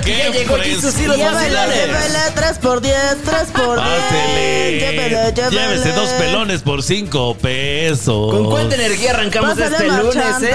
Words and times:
Que 0.00 0.12
¡Qué 0.12 0.18
ya 0.18 0.28
llegó 0.30 0.54
fresco! 0.56 0.80
Jesús 0.82 1.00
y 1.00 1.06
los 1.06 1.16
Llévele, 1.16 1.34
vacilones. 1.34 1.76
llévele 1.76 2.18
3 2.34 2.58
por 2.58 2.80
10, 2.80 2.96
3 3.24 3.42
por 3.52 3.82
10. 3.82 3.88
Pásele. 3.88 4.78
Llévele, 4.80 5.32
llévele. 5.34 5.50
Llévese 5.50 5.92
dos 5.92 6.08
pelones 6.10 6.62
por 6.62 6.82
cinco 6.82 7.36
pesos. 7.36 8.30
¿Con 8.32 8.50
cuánta 8.50 8.74
energía 8.76 9.10
arrancamos 9.10 9.50
Pásale, 9.50 9.76
este 9.76 9.88
lunes, 9.88 10.42
eh? 10.42 10.54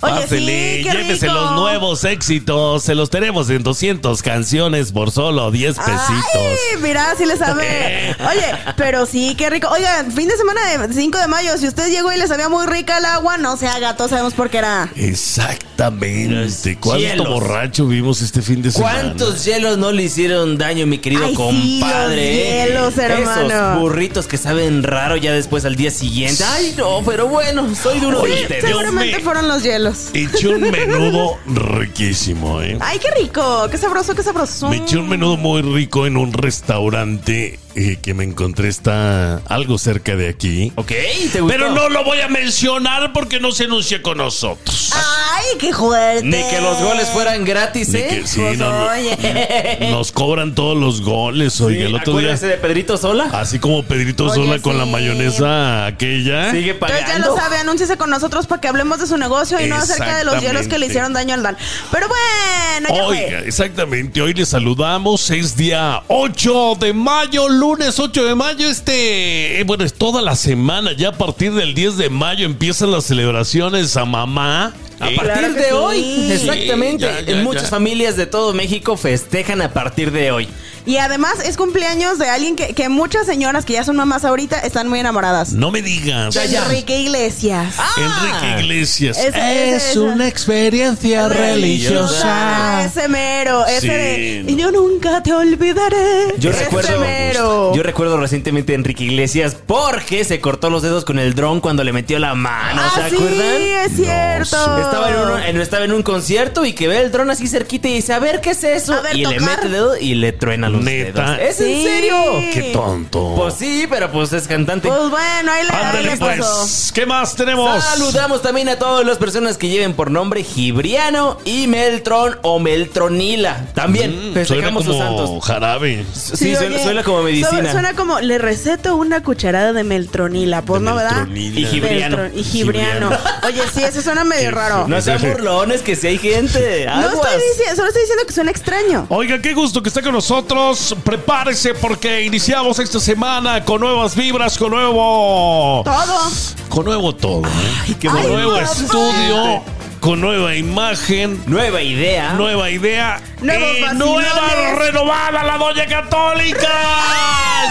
Oye, 0.00 0.22
sí, 0.28 0.82
qué 0.84 0.90
llévese 0.92 1.26
rico. 1.26 1.34
los 1.38 1.52
nuevos 1.52 2.04
éxitos. 2.04 2.82
Se 2.82 2.94
los 2.94 3.10
tenemos 3.10 3.50
en 3.50 3.62
200 3.62 4.22
canciones 4.22 4.92
por 4.92 5.10
solo 5.10 5.50
10 5.50 5.76
pesitos. 5.76 6.00
Ay, 6.34 6.80
mira, 6.80 7.14
sí 7.16 7.26
le 7.26 7.36
sabe. 7.36 8.16
Oye, 8.30 8.54
pero 8.76 9.06
sí, 9.06 9.34
qué 9.36 9.50
rico. 9.50 9.68
Oigan, 9.68 10.10
fin 10.12 10.28
de 10.28 10.36
semana 10.36 10.60
de 10.86 10.92
5 10.94 11.18
de 11.18 11.26
mayo, 11.28 11.56
si 11.58 11.68
usted 11.68 11.88
llegó 11.90 12.12
y 12.12 12.16
le 12.18 12.26
sabía 12.26 12.48
muy 12.48 12.66
rica 12.66 12.98
el 12.98 13.04
agua, 13.04 13.36
no 13.36 13.56
se 13.56 13.68
haga, 13.68 13.96
todos 13.96 14.10
sabemos 14.10 14.34
por 14.34 14.50
qué 14.50 14.58
era. 14.58 14.88
Exactamente. 14.96 16.76
¿Cuánto 16.78 17.24
borracho 17.24 17.86
vimos 17.86 18.22
este 18.22 18.42
fin 18.42 18.61
de 18.62 18.70
semana? 18.70 18.92
¿Cuántos 19.00 19.44
hielos 19.44 19.78
no 19.78 19.92
le 19.92 20.04
hicieron 20.04 20.56
daño, 20.58 20.86
mi 20.86 20.98
querido 20.98 21.24
Ay, 21.24 21.30
sí, 21.30 21.36
compadre? 21.80 22.68
los 22.74 22.94
hielos, 22.94 22.98
hermano. 22.98 23.46
Esos 23.48 23.80
burritos 23.80 24.26
que 24.26 24.38
saben 24.38 24.82
raro 24.82 25.16
ya 25.16 25.32
después 25.32 25.64
al 25.64 25.76
día 25.76 25.90
siguiente. 25.90 26.42
Ay, 26.44 26.74
no, 26.76 27.02
pero 27.04 27.26
bueno, 27.28 27.68
soy 27.74 28.00
de 28.00 28.06
uno 28.06 28.18
de 28.18 28.22
Oye, 28.24 28.42
ustedes. 28.42 28.64
Dios 28.64 28.70
Seguramente 28.78 29.16
me- 29.18 29.22
fueron 29.24 29.48
los 29.48 29.62
hielos. 29.62 30.08
Eché 30.14 30.48
un 30.48 30.60
menudo 30.70 31.38
riquísimo, 31.46 32.60
¿eh? 32.62 32.76
Ay, 32.80 32.98
qué 32.98 33.10
rico, 33.20 33.68
qué 33.70 33.78
sabroso, 33.78 34.14
qué 34.14 34.22
sabroso. 34.22 34.68
Me 34.68 34.76
eché 34.76 34.96
un 34.98 35.08
menudo 35.08 35.36
muy 35.36 35.62
rico 35.62 36.06
en 36.06 36.16
un 36.16 36.32
restaurante 36.32 37.58
eh, 37.74 37.98
que 38.02 38.14
me 38.14 38.24
encontré 38.24 38.68
está 38.68 39.36
algo 39.48 39.78
cerca 39.78 40.16
de 40.16 40.28
aquí. 40.28 40.72
Ok, 40.76 40.88
¿te 41.32 41.40
gustó? 41.40 41.46
Pero 41.48 41.70
no 41.72 41.88
lo 41.88 42.04
voy 42.04 42.20
a 42.20 42.28
mencionar 42.28 43.12
porque 43.12 43.40
no 43.40 43.52
se 43.52 43.64
anuncia 43.64 44.02
con 44.02 44.18
nosotros. 44.18 44.90
Ay, 44.94 45.58
qué 45.58 45.72
fuerte. 45.72 46.24
Ni 46.24 46.36
que 46.50 46.60
los 46.60 46.78
goles 46.82 47.08
fueran 47.08 47.44
gratis, 47.44 47.88
Ni 47.90 47.98
¿eh? 48.00 48.06
que- 48.08 48.26
sí, 48.26 48.40
Pues, 48.40 48.58
no, 48.58 48.70
no, 48.70 48.90
oye. 48.92 49.88
nos 49.90 50.12
cobran 50.12 50.54
todos 50.54 50.76
los 50.76 51.00
goles. 51.02 51.60
Oiga, 51.60 51.86
el 51.86 51.94
otro 51.94 52.12
día, 52.18 52.32
Acuérdense 52.32 52.46
de 52.46 52.56
Pedrito 52.58 52.96
Sola. 52.96 53.28
así 53.32 53.58
como 53.58 53.82
Pedrito 53.84 54.24
Oye, 54.26 54.34
Sola 54.34 54.58
con 54.60 54.76
la 54.78 54.84
sí. 54.84 54.90
mayonesa 54.90 55.86
aquella. 55.86 56.50
Sigue 56.50 56.70
Entonces 56.72 56.98
ya 57.00 57.06
pagando. 57.06 57.28
lo 57.28 57.36
sabe, 57.36 57.56
anúnciese 57.58 57.96
con 57.96 58.10
nosotros 58.10 58.46
para 58.46 58.60
que 58.60 58.68
hablemos 58.68 58.98
de 59.00 59.06
su 59.06 59.16
negocio 59.16 59.60
y 59.60 59.66
no 59.68 59.76
acerca 59.76 60.16
de 60.16 60.24
los 60.24 60.34
hielos 60.40 60.66
que 60.68 60.78
le 60.78 60.86
Exactamente. 60.86 60.86
hicieron 60.86 61.12
daño 61.12 61.34
al 61.34 61.42
Dan. 61.42 61.56
Pero 61.90 62.08
bueno, 62.08 62.88
ya 62.94 63.04
Oiga, 63.06 63.38
fue. 63.38 63.48
exactamente, 63.48 64.20
hoy 64.20 64.34
les 64.34 64.48
saludamos, 64.48 65.30
es 65.30 65.56
día 65.56 66.02
8 66.08 66.76
de 66.78 66.92
mayo, 66.92 67.48
lunes 67.62 68.00
8 68.00 68.24
de 68.24 68.34
mayo, 68.34 68.68
este, 68.68 69.60
eh, 69.60 69.62
bueno, 69.64 69.84
es 69.84 69.94
toda 69.94 70.20
la 70.20 70.34
semana, 70.34 70.90
ya 70.96 71.10
a 71.10 71.12
partir 71.12 71.52
del 71.54 71.74
10 71.74 71.96
de 71.96 72.10
mayo 72.10 72.44
empiezan 72.44 72.90
las 72.90 73.04
celebraciones 73.04 73.96
a 73.96 74.04
mamá. 74.04 74.74
A 74.98 75.08
Eh, 75.10 75.14
partir 75.14 75.32
Claro 75.38 75.54
de 75.54 75.64
sí. 75.66 75.70
hoy, 75.72 76.32
exactamente. 76.32 77.06
Sí, 77.06 77.12
ya, 77.14 77.20
ya, 77.20 77.32
en 77.38 77.44
muchas 77.44 77.62
ya. 77.64 77.68
familias 77.68 78.16
de 78.16 78.26
todo 78.26 78.52
México 78.52 78.96
festejan 78.96 79.62
a 79.62 79.72
partir 79.72 80.10
de 80.10 80.32
hoy. 80.32 80.48
Y 80.84 80.96
además 80.96 81.34
es 81.44 81.56
cumpleaños 81.56 82.18
de 82.18 82.28
alguien 82.28 82.56
que, 82.56 82.74
que 82.74 82.88
muchas 82.88 83.24
señoras 83.26 83.64
que 83.64 83.74
ya 83.74 83.84
son 83.84 83.96
mamás 83.96 84.24
ahorita 84.24 84.58
están 84.60 84.88
muy 84.88 84.98
enamoradas. 85.00 85.52
No 85.52 85.70
me 85.70 85.80
digas. 85.82 86.34
Ya. 86.34 86.64
Enrique 86.64 86.98
Iglesias. 87.00 87.76
Enrique 87.96 88.60
Iglesias. 88.62 89.16
Ese- 89.18 89.28
ese- 89.28 89.74
es 89.76 89.86
ese. 89.90 89.98
una 90.00 90.26
experiencia 90.26 91.28
religiosa. 91.28 92.84
Ese 92.84 93.08
mero, 93.08 93.64
ese 93.66 93.80
Sí. 93.80 93.86
de, 93.88 94.44
y 94.48 94.56
yo 94.56 94.70
nunca 94.72 95.22
te 95.22 95.32
olvidaré. 95.32 96.34
Yo 96.38 96.50
Ese 96.50 96.64
recuerdo, 96.64 97.00
mero. 97.00 97.74
yo 97.74 97.82
recuerdo 97.82 98.18
recientemente 98.18 98.72
a 98.72 98.74
Enrique 98.76 99.04
Iglesias 99.04 99.56
porque 99.66 100.24
se 100.24 100.40
cortó 100.40 100.70
los 100.70 100.82
dedos 100.82 101.04
con 101.04 101.18
el 101.18 101.34
dron 101.34 101.60
cuando 101.60 101.84
le 101.84 101.92
metió 101.92 102.18
la 102.18 102.34
mano, 102.34 102.82
ah, 102.84 102.90
¿se 102.94 103.10
sí, 103.10 103.16
acuerdan? 103.16 103.56
es 103.62 103.96
cierto. 103.96 104.78
Estaba 104.78 105.10
en, 105.10 105.16
un, 105.18 105.42
en- 105.42 105.60
estaba 105.60 105.84
en 105.84 105.92
un 105.92 106.02
concierto 106.02 106.64
y 106.64 106.72
que 106.72 106.88
ve 106.88 107.00
el 107.00 107.12
dron 107.12 107.30
así 107.30 107.46
cerquita 107.46 107.88
y 107.88 107.94
dice, 107.94 108.12
a 108.12 108.18
ver, 108.18 108.40
¿qué 108.40 108.50
es 108.50 108.64
eso? 108.64 109.00
Ver, 109.02 109.16
y 109.16 109.24
le 109.24 109.40
mete 109.40 109.66
el 109.66 109.72
dedo 109.72 109.96
y 109.96 110.14
le 110.14 110.32
truena 110.32 110.68
los 110.72 110.82
Neta. 110.82 111.36
dedos. 111.36 111.50
¿Es 111.50 111.60
en 111.60 111.66
Sí. 111.66 111.82
serio? 111.84 112.16
Qué 112.52 112.70
tonto. 112.72 113.34
Pues 113.36 113.54
sí, 113.54 113.86
pero 113.88 114.10
pues 114.10 114.32
es 114.32 114.46
cantante. 114.48 114.88
Pues 114.88 115.10
bueno, 115.10 115.52
ahí 115.52 115.64
le, 115.64 115.70
ahí 115.72 115.84
Ándale 115.84 116.10
le 116.10 116.16
pasó. 116.16 116.58
pues, 116.60 116.92
¿qué 116.94 117.06
más 117.06 117.34
tenemos? 117.36 117.82
Saludamos 117.84 118.42
también 118.42 118.68
a 118.68 118.76
todas 118.76 119.04
las 119.06 119.18
personas 119.18 119.56
que 119.58 119.68
lleven 119.68 119.94
por 119.94 120.10
nombre 120.10 120.42
Gibriano 120.44 121.38
y 121.44 121.66
Meltron 121.66 122.38
o 122.42 122.58
Meltronila. 122.58 123.66
También 123.74 124.10
Mm, 124.12 124.22
suena 124.32 124.34
festejamos 124.34 124.84
sus 124.84 124.96
santos. 124.96 125.28
como 125.28 125.40
jarabe. 125.40 126.04
Sí, 126.12 126.54
suena, 126.56 126.74
oye, 126.76 126.82
suena 126.82 127.02
como 127.02 127.22
medicina. 127.22 127.50
Suena, 127.50 127.72
suena 127.72 127.94
como, 127.94 128.20
le 128.20 128.38
receto 128.38 128.96
una 128.96 129.22
cuchara 129.22 129.72
de 129.72 129.84
meltronila, 129.84 130.62
pues 130.62 130.80
De 130.82 130.88
no, 130.88 130.96
¿verdad? 130.96 131.26
meltronila. 131.26 131.60
Y 131.60 131.64
gibriano. 131.66 132.16
Meltron- 132.18 132.30
y 132.38 132.44
gibriano. 132.44 133.10
Oye, 133.46 133.62
sí, 133.74 133.82
eso 133.82 134.02
suena 134.02 134.24
medio 134.24 134.50
raro. 134.50 134.86
No 134.88 135.00
sean 135.00 135.20
burlones, 135.20 135.82
que 135.82 135.96
si 135.96 136.06
hay 136.06 136.18
gente. 136.18 136.86
No 136.86 136.92
Aguas. 136.92 137.14
estoy 137.14 137.48
diciendo, 137.50 137.76
solo 137.76 137.88
estoy 137.88 138.02
diciendo 138.02 138.24
que 138.26 138.32
suena 138.32 138.50
extraño. 138.50 139.06
Oiga, 139.08 139.40
qué 139.40 139.54
gusto 139.54 139.82
que 139.82 139.88
esté 139.88 140.02
con 140.02 140.12
nosotros. 140.12 140.61
Prepárese 141.04 141.74
porque 141.74 142.22
iniciamos 142.22 142.78
esta 142.78 143.00
semana 143.00 143.64
con 143.64 143.80
nuevas 143.80 144.14
vibras, 144.14 144.56
con 144.56 144.70
nuevo. 144.70 145.82
Todo. 145.84 146.30
Con 146.68 146.84
nuevo 146.86 147.14
todo, 147.14 147.42
¿eh? 147.46 147.94
qué 148.00 148.08
con 148.08 148.26
nuevo 148.28 148.54
Ay, 148.56 148.64
estudio, 148.64 149.62
con 150.00 150.20
nueva 150.20 150.54
imagen, 150.54 151.42
Nueva 151.46 151.82
idea. 151.82 152.32
nueva 152.32 152.70
idea 152.70 153.20
Nuevos 153.42 153.76
y 153.76 153.94
nueva 153.96 154.74
renovada 154.78 155.42
la 155.44 155.58
Doña 155.58 155.86
Católica. 155.86 156.68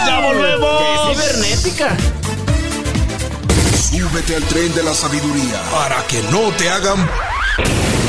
Ya 0.06 0.20
volvemos. 0.20 1.16
cibernética. 1.16 1.96
Súbete 3.90 4.36
al 4.36 4.42
tren 4.44 4.72
de 4.74 4.82
la 4.82 4.94
sabiduría 4.94 5.60
para 5.72 6.02
que 6.06 6.22
no 6.30 6.50
te 6.58 6.68
hagan 6.70 6.98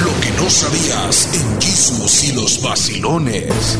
lo 0.03 0.21
que 0.21 0.31
no 0.41 0.49
sabías 0.49 1.29
en 1.33 1.61
Jesús 1.61 2.23
y 2.23 2.31
los 2.33 2.61
vacilones. 2.61 3.77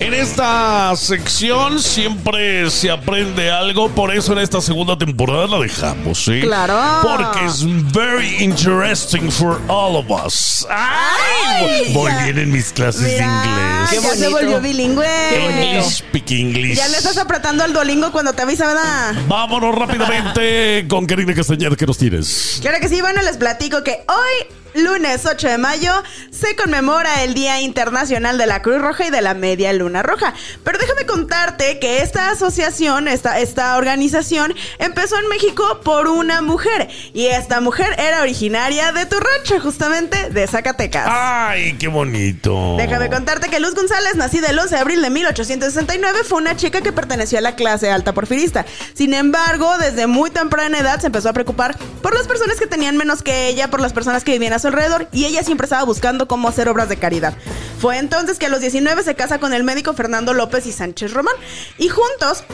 En 0.00 0.14
esta 0.14 0.94
sección 0.94 1.80
siempre 1.80 2.70
se 2.70 2.88
aprende 2.88 3.50
algo, 3.50 3.88
por 3.88 4.14
eso 4.14 4.32
en 4.32 4.38
esta 4.38 4.60
segunda 4.60 4.96
temporada 4.96 5.48
la 5.48 5.58
dejamos, 5.58 6.24
¿sí? 6.24 6.40
Claro. 6.40 6.78
Porque 7.02 7.44
es 7.44 7.64
very 7.92 8.36
interesting 8.38 9.28
for 9.28 9.60
all 9.66 9.96
of 9.96 10.08
us. 10.08 10.64
¡Ay! 10.70 11.92
Voy 11.92 12.12
bien 12.22 12.38
en 12.38 12.52
mis 12.52 12.72
clases 12.72 13.02
Mira, 13.02 13.42
de 13.42 13.48
inglés. 13.48 13.90
Qué 13.90 13.96
ya 13.96 14.02
se 14.02 14.28
bonito. 14.28 14.30
volvió 14.30 14.60
bilingüe. 14.60 15.74
English, 15.74 15.96
speak 15.98 16.30
English. 16.30 16.76
Ya 16.76 16.86
le 16.88 16.96
estás 16.98 17.18
apretando 17.18 17.64
al 17.64 17.72
Duolingo 17.72 18.12
cuando 18.12 18.32
te 18.34 18.42
avisa, 18.42 18.68
¿verdad? 18.68 19.14
Vámonos 19.26 19.74
rápidamente 19.74 20.86
con 20.88 21.06
Karina 21.06 21.34
Castañeda, 21.34 21.74
¿qué 21.74 21.86
nos 21.86 21.98
tienes? 21.98 22.58
Claro 22.60 22.78
que 22.80 22.88
sí, 22.88 23.00
bueno, 23.00 23.20
les 23.22 23.36
platico 23.36 23.82
que 23.82 24.04
hoy, 24.06 24.46
lunes 24.74 25.26
8 25.26 25.48
de 25.48 25.58
mayo, 25.58 25.92
se 26.30 26.56
conmemora 26.56 27.22
el 27.24 27.34
Día 27.34 27.60
Internacional 27.60 28.38
de 28.38 28.46
la 28.46 28.62
Cruz 28.62 28.80
Roja 28.80 29.06
y 29.06 29.10
de 29.10 29.22
la 29.22 29.34
Media 29.34 29.72
Luna 29.72 30.02
Roja. 30.02 30.34
Pero 30.64 30.78
déjame 30.78 31.06
contarte 31.06 31.78
que 31.78 32.02
esta 32.02 32.30
asociación, 32.30 33.08
esta, 33.08 33.38
esta 33.38 33.76
organización, 33.76 34.54
empezó 34.78 35.18
en 35.18 35.28
México 35.28 35.80
por 35.82 36.08
una 36.08 36.42
mujer. 36.42 36.88
Y 37.12 37.26
esta 37.26 37.60
mujer 37.60 37.94
era 37.98 38.22
originaria 38.22 38.92
de 38.92 39.06
tu 39.06 39.16
rancho, 39.18 39.60
justamente 39.60 40.30
de 40.30 40.46
Zacatecas. 40.46 41.06
¡Ay, 41.08 41.76
qué 41.78 41.88
bonito! 41.88 42.76
Déjame 42.76 43.10
contarte 43.10 43.48
que 43.48 43.60
Luz 43.60 43.74
González, 43.74 44.16
nacida 44.16 44.48
el 44.48 44.58
11 44.58 44.74
de 44.74 44.80
abril 44.80 45.02
de 45.02 45.10
1869, 45.10 46.20
fue 46.24 46.38
una 46.38 46.56
chica 46.56 46.80
que 46.80 46.92
perteneció 46.92 47.38
a 47.38 47.42
la 47.42 47.56
clase 47.56 47.90
alta 47.90 48.12
porfirista. 48.12 48.66
Sin 48.94 49.14
embargo, 49.14 49.76
desde 49.78 50.06
muy 50.06 50.30
temprana 50.30 50.78
edad 50.78 51.00
se 51.00 51.06
empezó 51.06 51.28
a 51.28 51.32
preocupar 51.32 51.76
por 52.02 52.14
las 52.14 52.26
personas 52.26 52.58
que 52.58 52.66
tenían 52.66 52.96
menos 52.96 53.22
que 53.22 53.48
ella, 53.48 53.70
por 53.70 53.80
las 53.80 53.92
personas 53.92 54.24
que 54.24 54.32
vivían 54.32 54.52
a 54.52 54.57
su 54.58 54.68
alrededor, 54.68 55.08
y 55.12 55.24
ella 55.24 55.42
siempre 55.42 55.64
estaba 55.64 55.84
buscando 55.84 56.28
cómo 56.28 56.48
hacer 56.48 56.68
obras 56.68 56.88
de 56.88 56.96
caridad. 56.96 57.34
Fue 57.80 57.98
entonces 57.98 58.38
que 58.38 58.46
a 58.46 58.48
los 58.48 58.60
19 58.60 59.02
se 59.02 59.14
casa 59.14 59.38
con 59.38 59.54
el 59.54 59.64
médico 59.64 59.94
Fernando 59.94 60.34
López 60.34 60.66
y 60.66 60.72
Sánchez 60.72 61.12
Román, 61.12 61.34
y 61.78 61.88
juntos 61.88 62.44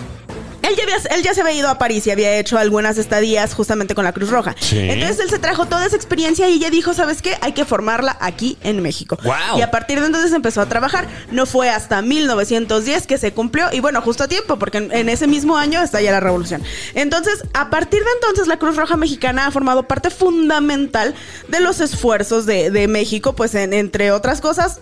él 0.69 0.76
ya, 0.76 0.82
había- 0.84 0.96
él 1.16 1.22
ya 1.22 1.34
se 1.34 1.40
había 1.40 1.55
ido 1.55 1.69
a 1.69 1.78
París 1.78 2.06
y 2.06 2.11
había 2.11 2.37
hecho 2.38 2.58
algunas 2.58 2.99
estadías 2.99 3.55
justamente 3.55 3.94
con 3.94 4.05
la 4.05 4.12
Cruz 4.12 4.31
Roja. 4.31 4.55
Sí. 4.61 4.78
Entonces 4.78 5.20
él 5.20 5.31
se 5.31 5.38
trajo 5.38 5.66
toda 5.66 5.87
esa 5.87 5.96
experiencia 5.96 6.49
y 6.49 6.55
ella 6.55 6.70
dijo, 6.70 6.94
¿sabes 6.94 7.22
qué? 7.22 7.37
Hay 7.40 7.52
que 7.52 7.64
formarla 7.64 8.16
aquí 8.20 8.56
en 8.62 8.81
México. 8.82 9.19
Y 9.56 9.62
a 9.62 9.70
partir 9.70 10.00
de 10.00 10.06
entonces 10.06 10.32
empezó 10.32 10.61
a 10.61 10.66
trabajar. 10.66 11.06
No 11.31 11.46
fue 11.46 11.70
hasta 11.70 12.02
1910 12.02 13.06
que 13.06 13.19
se 13.19 13.32
cumplió 13.32 13.66
y 13.72 13.81
bueno, 13.81 14.00
justo 14.02 14.25
a 14.25 14.28
tiempo 14.28 14.58
porque 14.58 14.78
en, 14.78 14.93
en 14.93 15.08
ese 15.08 15.26
mismo 15.26 15.56
año 15.56 15.82
estalla 15.82 16.11
la 16.12 16.20
revolución. 16.20 16.62
Entonces, 16.94 17.43
a 17.55 17.70
partir 17.70 18.00
de 18.02 18.11
entonces 18.20 18.46
la 18.46 18.58
Cruz 18.58 18.76
Roja 18.76 18.96
Mexicana 18.96 19.46
ha 19.46 19.50
formado 19.50 19.87
parte 19.88 20.11
fundamental 20.11 21.14
de 21.49 21.61
los 21.61 21.81
esfuerzos 21.81 22.46
de, 22.46 22.70
de 22.70 22.88
México, 22.88 23.34
pues 23.34 23.55
en- 23.55 23.72
entre 23.72 24.12
otras 24.12 24.40
cosas 24.40 24.81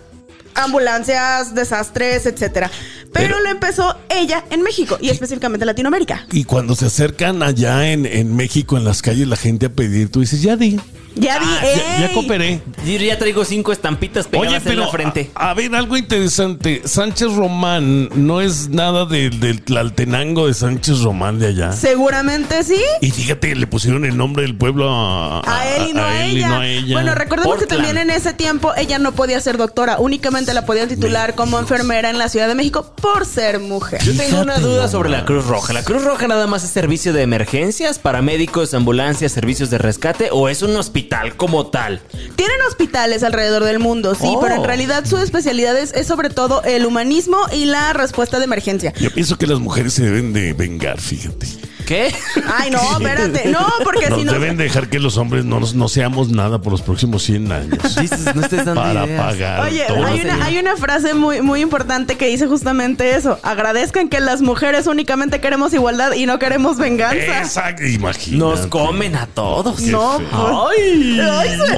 ambulancias, 0.55 1.55
desastres, 1.55 2.25
etcétera. 2.25 2.69
Pero, 3.11 3.35
Pero- 3.35 3.39
lo 3.41 3.49
empezó 3.49 3.95
ella 4.09 4.43
en 4.49 4.61
México 4.63 4.97
y 5.01 5.09
específicamente 5.09 5.63
en 5.63 5.67
Latinoamérica. 5.67 6.25
Y 6.31 6.43
cuando 6.45 6.75
se 6.75 6.85
acercan 6.87 7.43
allá 7.43 7.91
en, 7.91 8.05
en 8.05 8.35
México, 8.35 8.77
en 8.77 8.83
las 8.85 9.01
calles, 9.01 9.27
la 9.27 9.35
gente 9.35 9.67
a 9.67 9.69
pedir, 9.69 10.09
tú 10.09 10.21
dices, 10.21 10.41
ya 10.41 10.55
di, 10.55 10.79
Ya 11.15 11.39
vi, 11.39 11.45
Ah, 11.45 11.99
ya, 12.01 12.13
cooperé. 12.13 12.61
Yo 12.85 12.97
ya 12.97 13.17
traigo 13.17 13.45
cinco 13.45 13.71
estampitas 13.71 14.27
pegadas 14.27 14.63
Oye, 14.65 14.73
en 14.73 14.79
la 14.79 14.87
frente. 14.87 15.31
A, 15.35 15.51
a 15.51 15.53
ver, 15.53 15.73
algo 15.75 15.95
interesante. 15.95 16.81
Sánchez 16.85 17.33
Román 17.35 18.09
no 18.15 18.41
es 18.41 18.69
nada 18.69 19.05
del 19.05 19.39
del 19.39 19.61
Tlaltenango 19.61 20.47
de 20.47 20.53
Sánchez 20.53 20.99
Román 21.01 21.39
de 21.39 21.47
allá. 21.47 21.71
Seguramente 21.71 22.63
sí. 22.63 22.79
Y 23.01 23.11
fíjate, 23.11 23.55
le 23.55 23.67
pusieron 23.67 24.05
el 24.05 24.17
nombre 24.17 24.43
del 24.43 24.57
pueblo 24.57 24.89
a, 24.91 25.41
A 25.45 25.67
él 25.75 25.89
y 25.89 25.93
no 25.93 26.03
a, 26.03 26.25
él 26.25 26.31
y 26.33 26.37
ella. 26.37 26.47
no 26.49 26.55
a 26.59 26.67
ella. 26.67 26.93
Bueno, 26.95 27.15
recordemos 27.15 27.57
que 27.57 27.67
también 27.67 27.97
en 27.97 28.09
ese 28.09 28.33
tiempo 28.33 28.71
ella 28.75 28.97
no 28.99 29.11
podía 29.11 29.39
ser 29.39 29.57
doctora, 29.57 29.97
únicamente 29.99 30.53
la 30.53 30.65
podían 30.65 30.89
titular 30.89 31.35
como 31.35 31.59
enfermera 31.59 32.09
en 32.09 32.17
la 32.17 32.29
Ciudad 32.29 32.47
de 32.47 32.55
México 32.55 32.93
por 33.01 33.25
ser 33.25 33.59
mujer. 33.59 34.01
Yo 34.03 34.15
tengo 34.17 34.41
una 34.41 34.57
duda 34.57 34.87
sobre 34.87 35.09
la 35.09 35.25
Cruz 35.25 35.45
Roja. 35.45 35.73
¿La 35.73 35.83
Cruz 35.83 36.03
Roja 36.03 36.27
nada 36.27 36.47
más 36.47 36.63
es 36.63 36.71
servicio 36.71 37.13
de 37.13 37.21
emergencias, 37.21 37.99
paramédicos, 37.99 38.73
ambulancias, 38.73 39.31
servicios 39.31 39.69
de 39.69 39.77
rescate 39.77 40.29
o 40.31 40.49
es 40.49 40.61
un 40.63 40.75
hospital 40.75 41.02
como 41.37 41.67
tal? 41.67 42.01
Tienen 42.35 42.57
hospitales 42.67 43.23
alrededor 43.23 43.63
del 43.63 43.79
mundo, 43.79 44.15
sí, 44.15 44.25
Oh. 44.27 44.39
pero 44.41 44.55
en 44.55 44.63
realidad 44.63 45.05
su 45.05 45.17
especialidad 45.17 45.77
es, 45.77 45.93
es 45.93 46.07
sobre 46.07 46.29
todo 46.29 46.63
el 46.63 46.85
humanismo 46.85 47.37
y 47.51 47.65
la 47.65 47.93
respuesta 47.93 48.37
de 48.39 48.45
emergencia. 48.45 48.93
Yo 48.99 49.11
pienso 49.11 49.37
que 49.37 49.47
las 49.47 49.59
mujeres 49.59 49.93
se 49.93 50.03
deben 50.03 50.33
de 50.33 50.53
vengar, 50.53 50.99
fíjate. 50.99 51.47
¿Qué? 51.85 52.13
Ay, 52.57 52.69
no, 52.71 52.79
espérate. 52.93 53.49
No, 53.49 53.65
porque 53.83 54.09
Nos 54.09 54.19
si 54.19 54.25
no. 54.25 54.31
deben 54.33 54.57
dejar 54.57 54.89
que 54.89 54.99
los 54.99 55.17
hombres 55.17 55.45
no, 55.45 55.59
nos- 55.59 55.73
no 55.75 55.87
seamos 55.89 56.29
nada 56.29 56.59
por 56.61 56.71
los 56.71 56.81
próximos 56.81 57.23
100 57.23 57.51
años. 57.51 57.79
Jesus, 57.95 58.33
no 58.35 58.41
estés 58.41 58.65
dando 58.65 58.81
para 58.81 59.05
ideas. 59.05 59.21
pagar 59.21 59.59
Oye, 59.61 59.83
todo. 59.87 60.05
hay 60.05 60.21
una, 60.21 60.45
hay 60.45 60.57
una 60.57 60.77
frase 60.77 61.13
muy, 61.13 61.41
muy 61.41 61.61
importante 61.61 62.15
que 62.17 62.27
dice 62.27 62.47
justamente 62.47 63.15
eso. 63.15 63.39
Agradezcan 63.43 64.09
que 64.09 64.19
las 64.19 64.41
mujeres 64.41 64.87
únicamente 64.87 65.39
queremos 65.41 65.73
igualdad 65.73 66.13
y 66.13 66.25
no 66.25 66.39
queremos 66.39 66.77
venganza. 66.77 67.39
Exacto, 67.39 67.83
imagínate. 67.85 68.37
Nos 68.37 68.67
comen 68.67 69.15
a 69.15 69.27
todos. 69.27 69.81
No, 69.81 70.19
feo. 70.19 70.27
pues. 70.31 70.79
Ay. 70.79 71.19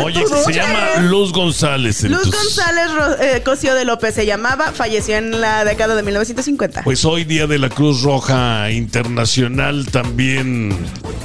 Oye, 0.03 0.23
que 0.23 0.27
se 0.27 0.53
llama 0.53 1.01
Luz 1.01 1.31
González. 1.33 2.03
Luz. 2.03 2.31
González 2.31 2.91
Ro- 2.93 3.21
eh, 3.21 3.41
Cosío 3.43 3.73
de 3.75 3.85
López 3.85 4.13
se 4.15 4.25
llamaba, 4.25 4.71
falleció 4.71 5.15
en 5.17 5.41
la 5.41 5.63
década 5.65 5.95
de 5.95 6.03
1950. 6.03 6.83
Pues 6.83 7.05
hoy 7.05 7.23
día 7.23 7.47
de 7.47 7.57
la 7.59 7.69
Cruz 7.69 8.01
Roja 8.03 8.69
Internacional 8.71 9.85
también 9.95 10.77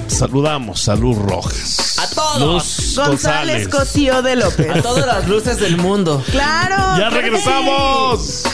saludamos 0.06 0.88
a 0.88 0.94
Luz 0.94 1.18
Rojas. 1.18 1.98
A 1.98 2.08
todos. 2.14 2.40
Luz 2.40 2.94
González 2.96 3.66
Cosío 3.66 4.22
de 4.22 4.36
López. 4.36 4.70
A 4.70 4.80
todas 4.80 5.04
las 5.08 5.26
luces 5.26 5.58
del 5.58 5.76
mundo. 5.76 6.22
Claro. 6.30 6.96
Ya 6.96 7.10
regresamos. 7.10 8.44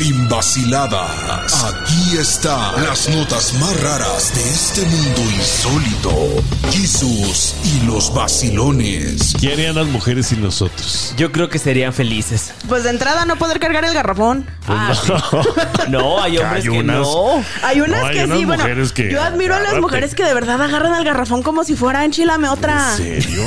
Sin 0.00 0.26
vaciladas. 0.30 1.62
Aquí 1.62 2.16
están 2.16 2.82
las 2.86 3.06
notas 3.10 3.52
más 3.60 3.78
raras 3.82 4.32
de 4.34 4.40
este 4.48 4.80
mundo 4.86 5.20
insólito. 5.36 6.42
Jesús 6.72 7.54
y 7.64 7.84
los 7.86 8.14
vacilones. 8.14 9.34
¿Qué 9.38 9.52
harían 9.52 9.74
las 9.74 9.86
mujeres 9.88 10.28
sin 10.28 10.40
nosotros? 10.40 11.12
Yo 11.18 11.30
creo 11.32 11.50
que 11.50 11.58
serían 11.58 11.92
felices. 11.92 12.54
Pues 12.66 12.82
de 12.84 12.88
entrada 12.90 13.26
no 13.26 13.36
poder 13.36 13.60
cargar 13.60 13.84
el 13.84 13.92
garrafón. 13.92 14.46
Ah, 14.66 14.94
sí. 14.94 15.12
No, 15.90 16.22
hay 16.22 16.38
hombres 16.38 16.64
Hay 16.64 16.70
que 16.70 16.78
unas- 16.80 16.96
no. 16.96 17.44
Hay 17.62 17.80
unas 17.82 18.00
No, 18.00 18.06
hay 18.06 18.14
que 18.16 18.24
unas 18.24 18.38
sí, 18.38 18.44
bueno. 18.46 18.64
que- 18.94 19.10
Yo 19.12 19.22
admiro 19.22 19.54
a 19.54 19.60
las 19.60 19.74
mujeres 19.80 20.14
que 20.14 20.24
de 20.24 20.32
verdad 20.32 20.62
agarran 20.62 20.94
al 20.94 21.04
garrafón 21.04 21.42
como 21.42 21.62
si 21.62 21.76
fuera 21.76 22.06
enchilame 22.06 22.48
otra. 22.48 22.92
¿En 22.92 22.96
serio? 22.96 23.42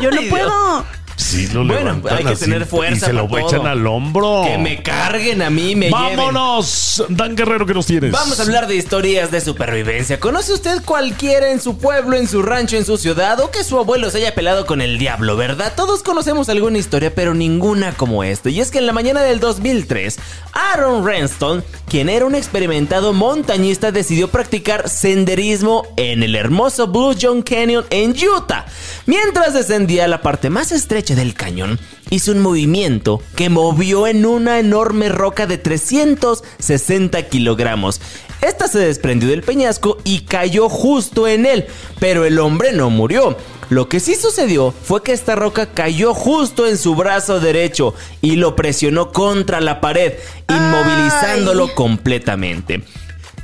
Yo 0.00 0.10
no 0.10 0.20
Ay, 0.20 0.30
puedo. 0.30 0.86
Sí, 1.16 1.48
lo 1.48 1.64
Bueno, 1.64 2.02
hay 2.10 2.24
que 2.24 2.36
tener 2.36 2.66
fuerza 2.66 2.96
Y 2.96 3.00
se 3.00 3.12
lo 3.12 3.28
echan 3.38 3.66
al 3.66 3.86
hombro. 3.86 4.42
Que 4.46 4.58
me 4.58 4.82
carguen 4.82 5.42
a 5.42 5.50
mí, 5.50 5.76
me 5.76 5.86
lleven. 5.86 6.16
¡Vámonos! 6.16 7.04
Dan 7.08 7.36
Guerrero, 7.36 7.66
¿qué 7.66 7.74
nos 7.74 7.86
tienes? 7.86 8.10
Vamos 8.10 8.40
a 8.40 8.42
hablar 8.42 8.66
de 8.66 8.74
historias 8.74 9.30
de 9.30 9.40
supervivencia. 9.40 10.18
¿Conoce 10.18 10.52
usted 10.52 10.82
cualquiera 10.84 11.50
en 11.50 11.60
su 11.60 11.78
pueblo, 11.78 12.16
en 12.16 12.26
su 12.26 12.42
rancho, 12.42 12.76
en 12.76 12.84
su 12.84 12.96
ciudad 12.96 13.38
o 13.40 13.50
que 13.50 13.62
su 13.62 13.78
abuelo 13.78 14.10
se 14.10 14.18
haya 14.18 14.34
pelado 14.34 14.66
con 14.66 14.80
el 14.80 14.98
diablo, 14.98 15.36
verdad? 15.36 15.72
Todos 15.76 16.02
conocemos 16.02 16.48
alguna 16.48 16.78
historia, 16.78 17.14
pero 17.14 17.34
ninguna 17.34 17.92
como 17.92 18.24
esta. 18.24 18.50
Y 18.50 18.60
es 18.60 18.70
que 18.70 18.78
en 18.78 18.86
la 18.86 18.92
mañana 18.92 19.22
del 19.22 19.40
2003, 19.40 20.18
Aaron 20.52 21.06
Renston, 21.06 21.64
quien 21.88 22.08
era 22.08 22.26
un 22.26 22.34
experimentado 22.34 23.12
montañista, 23.12 23.92
decidió 23.92 24.28
practicar 24.28 24.88
senderismo 24.88 25.86
en 25.96 26.22
el 26.22 26.34
hermoso 26.34 26.88
Blue 26.88 27.14
John 27.20 27.42
Canyon 27.42 27.84
en 27.90 28.14
Utah. 28.36 28.66
Mientras 29.06 29.54
descendía 29.54 30.08
la 30.08 30.22
parte 30.22 30.50
más 30.50 30.72
estrecha 30.72 31.03
del 31.12 31.34
cañón, 31.34 31.78
hizo 32.08 32.32
un 32.32 32.40
movimiento 32.40 33.20
que 33.36 33.50
movió 33.50 34.06
en 34.06 34.24
una 34.24 34.58
enorme 34.58 35.10
roca 35.10 35.46
de 35.46 35.58
360 35.58 37.28
kilogramos. 37.28 38.00
Esta 38.40 38.66
se 38.68 38.78
desprendió 38.78 39.28
del 39.28 39.42
peñasco 39.42 39.98
y 40.04 40.20
cayó 40.20 40.70
justo 40.70 41.28
en 41.28 41.44
él, 41.44 41.66
pero 42.00 42.24
el 42.24 42.38
hombre 42.38 42.72
no 42.72 42.88
murió. 42.88 43.36
Lo 43.68 43.88
que 43.88 44.00
sí 44.00 44.14
sucedió 44.14 44.72
fue 44.72 45.02
que 45.02 45.12
esta 45.12 45.34
roca 45.34 45.66
cayó 45.66 46.14
justo 46.14 46.66
en 46.66 46.78
su 46.78 46.94
brazo 46.94 47.40
derecho 47.40 47.94
y 48.22 48.36
lo 48.36 48.56
presionó 48.56 49.12
contra 49.12 49.60
la 49.60 49.80
pared, 49.80 50.14
inmovilizándolo 50.48 51.66
Ay. 51.68 51.74
completamente. 51.74 52.82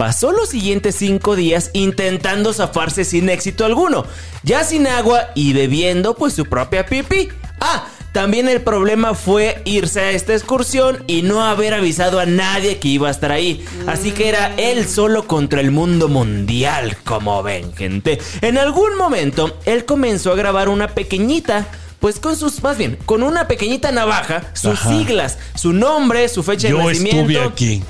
Pasó 0.00 0.32
los 0.32 0.48
siguientes 0.48 0.94
cinco 0.94 1.36
días 1.36 1.70
intentando 1.74 2.54
zafarse 2.54 3.04
sin 3.04 3.28
éxito 3.28 3.66
alguno, 3.66 4.06
ya 4.42 4.64
sin 4.64 4.86
agua 4.86 5.28
y 5.34 5.52
bebiendo 5.52 6.14
pues 6.14 6.32
su 6.32 6.46
propia 6.46 6.86
pipí. 6.86 7.28
Ah, 7.60 7.86
también 8.12 8.48
el 8.48 8.60
problema 8.62 9.14
fue 9.14 9.62
irse 9.64 10.00
a 10.00 10.10
esta 10.10 10.32
excursión 10.34 11.04
y 11.06 11.22
no 11.22 11.44
haber 11.44 11.74
avisado 11.74 12.18
a 12.18 12.26
nadie 12.26 12.78
que 12.78 12.88
iba 12.88 13.08
a 13.08 13.10
estar 13.12 13.30
ahí. 13.30 13.64
Así 13.86 14.10
que 14.12 14.28
era 14.28 14.54
él 14.56 14.88
solo 14.88 15.26
contra 15.28 15.60
el 15.60 15.70
mundo 15.70 16.08
mundial, 16.08 16.96
como 17.04 17.42
ven 17.42 17.72
gente. 17.74 18.18
En 18.40 18.58
algún 18.58 18.96
momento, 18.96 19.56
él 19.64 19.84
comenzó 19.84 20.32
a 20.32 20.36
grabar 20.36 20.68
una 20.68 20.88
pequeñita 20.88 21.68
pues 22.00 22.18
con 22.18 22.34
sus, 22.34 22.62
más 22.62 22.78
bien, 22.78 22.96
con 23.04 23.22
una 23.22 23.46
pequeñita 23.46 23.92
navaja, 23.92 24.50
sus 24.54 24.72
Ajá. 24.80 24.88
siglas, 24.88 25.38
su 25.54 25.74
nombre, 25.74 26.28
su 26.30 26.42
fecha 26.42 26.68
de 26.68 26.72
Yo 26.72 26.78
nacimiento 26.82 27.20
estuve 27.20 27.40
aquí. 27.46 27.82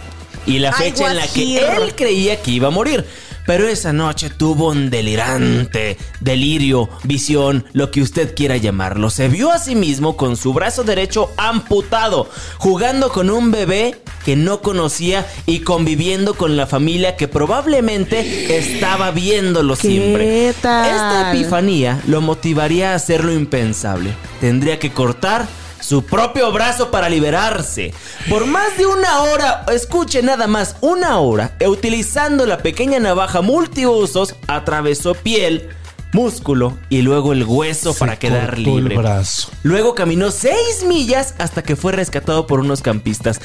y 0.46 0.58
la 0.58 0.72
fecha 0.72 1.10
en 1.12 1.16
la 1.16 1.28
que 1.28 1.44
guajiro. 1.60 1.84
él 1.84 1.94
creía 1.94 2.42
que 2.42 2.50
iba 2.50 2.66
a 2.68 2.70
morir. 2.72 3.06
Pero 3.50 3.66
esa 3.66 3.92
noche 3.92 4.30
tuvo 4.30 4.68
un 4.68 4.90
delirante 4.90 5.96
delirio, 6.20 6.88
visión, 7.02 7.64
lo 7.72 7.90
que 7.90 8.00
usted 8.00 8.32
quiera 8.36 8.56
llamarlo. 8.56 9.10
Se 9.10 9.26
vio 9.26 9.50
a 9.50 9.58
sí 9.58 9.74
mismo 9.74 10.16
con 10.16 10.36
su 10.36 10.52
brazo 10.54 10.84
derecho 10.84 11.32
amputado, 11.36 12.30
jugando 12.58 13.08
con 13.08 13.28
un 13.28 13.50
bebé 13.50 14.00
que 14.24 14.36
no 14.36 14.62
conocía 14.62 15.26
y 15.46 15.62
conviviendo 15.62 16.34
con 16.34 16.56
la 16.56 16.68
familia 16.68 17.16
que 17.16 17.26
probablemente 17.26 18.56
estaba 18.56 19.10
viéndolo 19.10 19.74
¿Qué 19.74 19.88
siempre. 19.88 20.54
tal? 20.62 20.88
Esta 20.88 21.32
epifanía 21.32 22.00
lo 22.06 22.20
motivaría 22.20 22.92
a 22.92 22.94
hacer 22.94 23.24
lo 23.24 23.32
impensable. 23.32 24.12
Tendría 24.40 24.78
que 24.78 24.92
cortar 24.92 25.48
su 25.90 26.04
propio 26.04 26.52
brazo 26.52 26.92
para 26.92 27.08
liberarse. 27.08 27.92
Por 28.28 28.46
más 28.46 28.78
de 28.78 28.86
una 28.86 29.22
hora, 29.22 29.64
escuche 29.72 30.22
nada 30.22 30.46
más, 30.46 30.76
una 30.82 31.18
hora, 31.18 31.56
utilizando 31.66 32.46
la 32.46 32.58
pequeña 32.58 33.00
navaja 33.00 33.40
multiusos, 33.40 34.36
atravesó 34.46 35.14
piel, 35.14 35.68
músculo 36.12 36.78
y 36.90 37.02
luego 37.02 37.32
el 37.32 37.42
hueso 37.42 37.92
para 37.94 38.20
quedar 38.20 38.56
libre. 38.56 38.94
el 38.94 39.00
brazo. 39.00 39.50
Luego 39.64 39.96
caminó 39.96 40.30
6 40.30 40.84
millas 40.86 41.34
hasta 41.38 41.64
que 41.64 41.74
fue 41.74 41.90
rescatado 41.90 42.46
por 42.46 42.60
unos 42.60 42.82
campistas. 42.82 43.40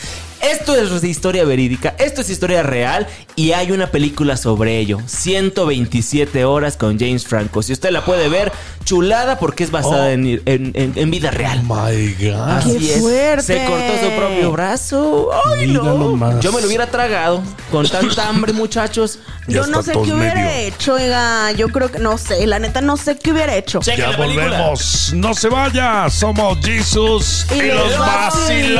Esto 0.51 0.75
es 0.75 1.03
historia 1.03 1.43
verídica, 1.43 1.95
esto 1.97 2.21
es 2.21 2.29
historia 2.29 2.61
real 2.61 3.07
y 3.35 3.51
hay 3.53 3.71
una 3.71 3.87
película 3.91 4.37
sobre 4.37 4.77
ello. 4.79 4.99
127 5.07 6.45
horas 6.45 6.77
con 6.77 6.99
James 6.99 7.25
Franco. 7.25 7.63
Si 7.63 7.73
usted 7.73 7.89
la 7.91 8.05
puede 8.05 8.29
ver, 8.29 8.51
chulada 8.83 9.39
porque 9.39 9.63
es 9.63 9.71
basada 9.71 10.05
Oh. 10.05 10.09
en, 10.09 10.25
en- 10.45 10.71
en- 10.75 10.93
en 10.95 11.11
vida 11.11 11.29
Oh 11.33 11.37
real. 11.37 11.63
my 11.63 12.13
God. 12.19 12.49
Así 12.49 12.77
¡Qué 12.77 12.93
es. 12.95 13.01
fuerte! 13.01 13.41
Se 13.43 13.65
cortó 13.65 13.93
su 14.03 14.11
propio 14.15 14.51
brazo. 14.51 15.29
¡Ay, 15.57 15.67
Mira 15.67 15.81
no! 15.83 15.97
nomás. 15.97 16.39
Yo 16.41 16.51
me 16.51 16.61
lo 16.61 16.67
hubiera 16.67 16.87
tragado 16.87 17.41
con 17.71 17.87
tanta 17.87 18.27
hambre, 18.29 18.53
muchachos. 18.53 19.19
Ya 19.47 19.57
Yo 19.57 19.67
no 19.67 19.83
sé 19.83 19.91
qué 19.91 19.99
hubiera 20.11 20.33
medio. 20.41 20.67
hecho, 20.69 20.93
oiga. 20.95 21.51
Yo 21.51 21.67
creo 21.67 21.91
que, 21.91 21.99
no 21.99 22.17
sé, 22.17 22.47
la 22.47 22.57
neta 22.57 22.81
no 22.81 22.97
sé 22.97 23.15
qué 23.15 23.31
hubiera 23.31 23.55
hecho. 23.55 23.79
Chequen 23.79 24.09
Ya 24.09 24.17
volvemos. 24.17 25.13
No 25.13 25.35
se 25.35 25.49
vaya. 25.49 26.09
Somos 26.09 26.57
Jesus 26.65 27.45
y, 27.51 27.59
Y 27.59 27.67
los 27.67 27.91
los 27.91 27.99
vacilones. 27.99 28.75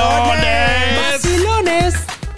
¡Vacilones! 1.14 1.55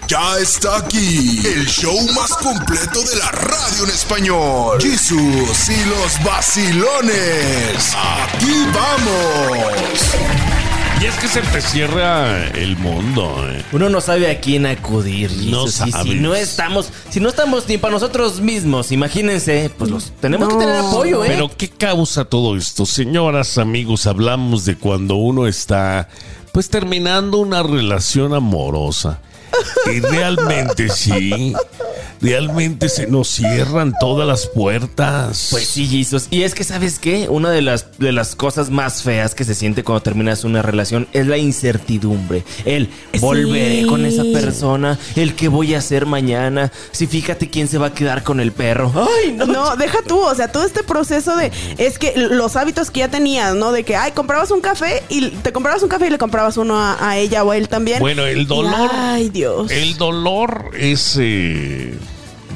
Ya 0.07 0.37
está 0.39 0.77
aquí 0.77 1.41
el 1.45 1.65
show 1.67 1.97
más 2.13 2.31
completo 2.37 3.01
de 3.01 3.15
la 3.17 3.29
radio 3.31 3.83
en 3.83 3.89
español. 3.89 4.81
Jesús 4.81 5.69
y 5.69 5.85
los 5.89 6.23
vacilones. 6.23 7.93
Aquí 7.95 8.53
vamos. 8.73 10.13
Y 11.01 11.05
es 11.05 11.13
que 11.15 11.27
se 11.27 11.41
te 11.41 11.61
cierra 11.61 12.47
el 12.47 12.77
mundo. 12.77 13.45
eh. 13.49 13.63
Uno 13.73 13.89
no 13.89 13.99
sabe 14.01 14.31
a 14.31 14.39
quién 14.39 14.65
acudir. 14.65 15.29
No 15.51 15.65
Jesus, 15.65 15.87
y 15.87 15.91
sabes. 15.91 16.07
si 16.13 16.19
no 16.19 16.33
estamos, 16.35 16.89
si 17.09 17.19
no 17.19 17.29
estamos 17.29 17.67
ni 17.67 17.77
para 17.77 17.93
nosotros 17.93 18.39
mismos, 18.39 18.91
imagínense, 18.91 19.69
pues 19.77 19.91
los 19.91 20.11
tenemos 20.21 20.47
No. 20.47 20.57
que 20.57 20.65
tener 20.65 20.79
apoyo, 20.79 21.23
¿eh? 21.25 21.27
Pero 21.29 21.51
¿qué 21.55 21.69
causa 21.69 22.25
todo 22.25 22.55
esto? 22.55 22.85
Señoras, 22.85 23.57
amigos, 23.57 24.07
hablamos 24.07 24.63
de 24.65 24.75
cuando 24.77 25.15
uno 25.15 25.45
está 25.47 26.07
pues 26.51 26.69
terminando 26.69 27.37
una 27.37 27.63
relación 27.63 28.33
amorosa. 28.33 29.21
Y 29.91 29.99
realmente 29.99 30.89
sí, 30.89 31.53
realmente 32.21 32.89
se 32.89 33.07
nos 33.07 33.27
cierran 33.29 33.93
todas 33.99 34.27
las 34.27 34.47
puertas. 34.47 35.47
Pues 35.51 35.67
sí, 35.67 35.87
Jesus. 35.87 36.27
Y 36.29 36.43
es 36.43 36.53
que, 36.53 36.63
¿sabes 36.63 36.99
qué? 36.99 37.27
Una 37.29 37.51
de 37.51 37.61
las, 37.61 37.97
de 37.97 38.11
las 38.11 38.35
cosas 38.35 38.69
más 38.69 39.03
feas 39.03 39.33
que 39.33 39.43
se 39.43 39.55
siente 39.55 39.83
cuando 39.83 40.01
terminas 40.03 40.43
una 40.43 40.61
relación 40.61 41.07
es 41.13 41.25
la 41.27 41.37
incertidumbre. 41.37 42.43
El 42.65 42.89
volveré 43.19 43.85
con 43.87 44.05
esa 44.05 44.23
persona, 44.23 44.99
el 45.15 45.35
que 45.35 45.47
voy 45.47 45.73
a 45.73 45.79
hacer 45.79 46.05
mañana. 46.05 46.71
Si 46.91 47.07
fíjate 47.07 47.49
quién 47.49 47.67
se 47.67 47.77
va 47.77 47.87
a 47.87 47.93
quedar 47.93 48.23
con 48.23 48.39
el 48.39 48.51
perro. 48.51 48.91
Ay, 48.95 49.31
no. 49.31 49.45
No, 49.45 49.75
deja 49.75 49.99
tú, 50.05 50.19
o 50.19 50.35
sea, 50.35 50.51
todo 50.51 50.65
este 50.65 50.83
proceso 50.83 51.35
de 51.35 51.51
es 51.77 51.97
que 51.97 52.13
los 52.15 52.55
hábitos 52.55 52.91
que 52.91 52.99
ya 52.99 53.09
tenías, 53.09 53.55
¿no? 53.55 53.71
De 53.71 53.83
que, 53.83 53.95
ay, 53.95 54.11
comprabas 54.11 54.51
un 54.51 54.61
café 54.61 55.03
y 55.09 55.29
te 55.29 55.51
comprabas 55.51 55.81
un 55.81 55.89
café 55.89 56.07
y 56.07 56.09
le 56.09 56.17
comprabas 56.17 56.57
uno 56.57 56.77
a, 56.77 56.97
a 57.09 57.17
ella 57.17 57.43
o 57.43 57.51
a 57.51 57.57
él 57.57 57.69
también. 57.69 57.99
Bueno, 57.99 58.25
el 58.25 58.45
dolor. 58.45 58.89
Ay, 58.93 59.29
Dios. 59.37 59.71
El 59.71 59.97
dolor 59.97 60.71
es, 60.77 61.17
eh, 61.19 61.97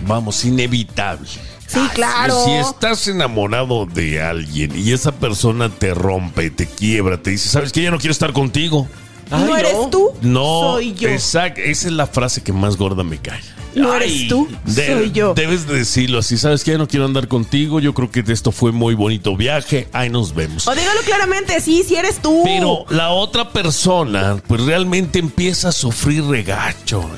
vamos, 0.08 0.44
inevitable. 0.46 1.28
Sí, 1.68 1.80
claro. 1.94 2.44
Si 2.44 2.52
estás 2.52 3.08
enamorado 3.08 3.86
de 3.86 4.22
alguien 4.22 4.78
y 4.78 4.92
esa 4.92 5.14
persona 5.14 5.70
te 5.70 5.94
rompe, 5.94 6.50
te 6.52 6.66
quiebra, 6.68 7.22
te 7.22 7.30
dice, 7.32 7.48
¿sabes 7.50 7.72
qué? 7.72 7.84
Ya 7.84 7.92
no 7.92 7.98
quiero 7.98 8.12
estar 8.12 8.34
contigo. 8.34 8.88
¿No 9.30 9.56
eres 9.56 9.90
tú? 9.90 10.10
No, 10.22 10.74
Soy 10.74 10.94
yo. 10.94 11.08
exacto. 11.08 11.62
Esa 11.62 11.88
es 11.88 11.94
la 11.94 12.08
frase 12.08 12.44
que 12.44 12.52
más 12.52 12.76
gorda 12.76 13.04
me 13.04 13.18
cae. 13.18 13.40
No 13.76 13.92
Ay, 13.94 13.98
eres 14.04 14.28
tú, 14.28 14.48
De- 14.66 14.88
soy 14.88 15.12
yo. 15.12 15.34
Debes 15.34 15.68
de 15.68 15.76
decirlo 15.76 16.20
así. 16.20 16.38
¿Sabes 16.38 16.64
qué? 16.64 16.72
Ya 16.72 16.78
no 16.78 16.88
quiero 16.88 17.06
andar 17.06 17.28
contigo. 17.28 17.80
Yo 17.80 17.94
creo 17.94 18.12
que 18.12 18.24
esto 18.28 18.52
fue 18.52 18.72
muy 18.72 18.94
bonito 18.96 19.36
viaje. 19.38 19.88
Ahí 19.94 20.10
nos 20.10 20.34
vemos. 20.36 20.68
O 20.68 20.76
dígalo 20.76 21.02
claramente, 21.02 21.60
sí, 21.62 21.84
sí 21.88 21.96
eres 21.96 22.20
tú. 22.22 22.42
Pero 22.44 22.86
la 22.90 23.10
otra 23.12 23.50
persona, 23.52 24.38
pues 24.48 24.62
realmente 24.62 25.20
empieza 25.20 25.70
a 25.70 25.72
sufrir 25.72 26.24
regacho. 26.26 27.10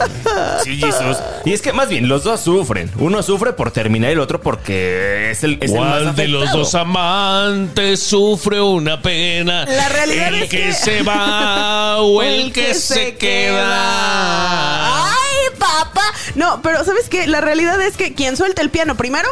Sí, 0.63 0.77
Jesus. 0.79 1.17
Y 1.45 1.53
es 1.53 1.61
que 1.61 1.73
más 1.73 1.89
bien, 1.89 2.07
los 2.07 2.23
dos 2.23 2.39
sufren. 2.41 2.91
Uno 2.97 3.21
sufre 3.23 3.53
por 3.53 3.71
terminar 3.71 4.09
y 4.11 4.13
el 4.13 4.19
otro 4.19 4.41
porque 4.41 5.31
es 5.31 5.43
el, 5.43 5.57
es 5.61 5.71
el 5.71 5.79
más 5.79 6.01
¿Cuál 6.03 6.15
de 6.15 6.27
los 6.27 6.51
dos 6.51 6.75
amantes 6.75 8.01
sufre 8.01 8.61
una 8.61 9.01
pena? 9.01 9.65
La 9.65 9.89
realidad 9.89 10.27
el 10.29 10.35
es 10.43 10.49
que, 10.49 10.57
que- 10.57 10.73
se 10.73 11.01
va 11.03 11.97
o 12.01 12.21
el, 12.21 12.51
que, 12.53 12.73
se 12.75 13.15
queda. 13.15 15.11
Ay, 15.11 15.12
papá. 15.83 16.01
No, 16.35 16.61
pero 16.61 16.83
¿sabes 16.83 17.09
qué? 17.09 17.27
La 17.27 17.41
realidad 17.41 17.81
es 17.81 17.97
que 17.97 18.13
quien 18.13 18.37
suelta 18.37 18.61
el 18.61 18.69
piano 18.69 18.95
primero 18.95 19.29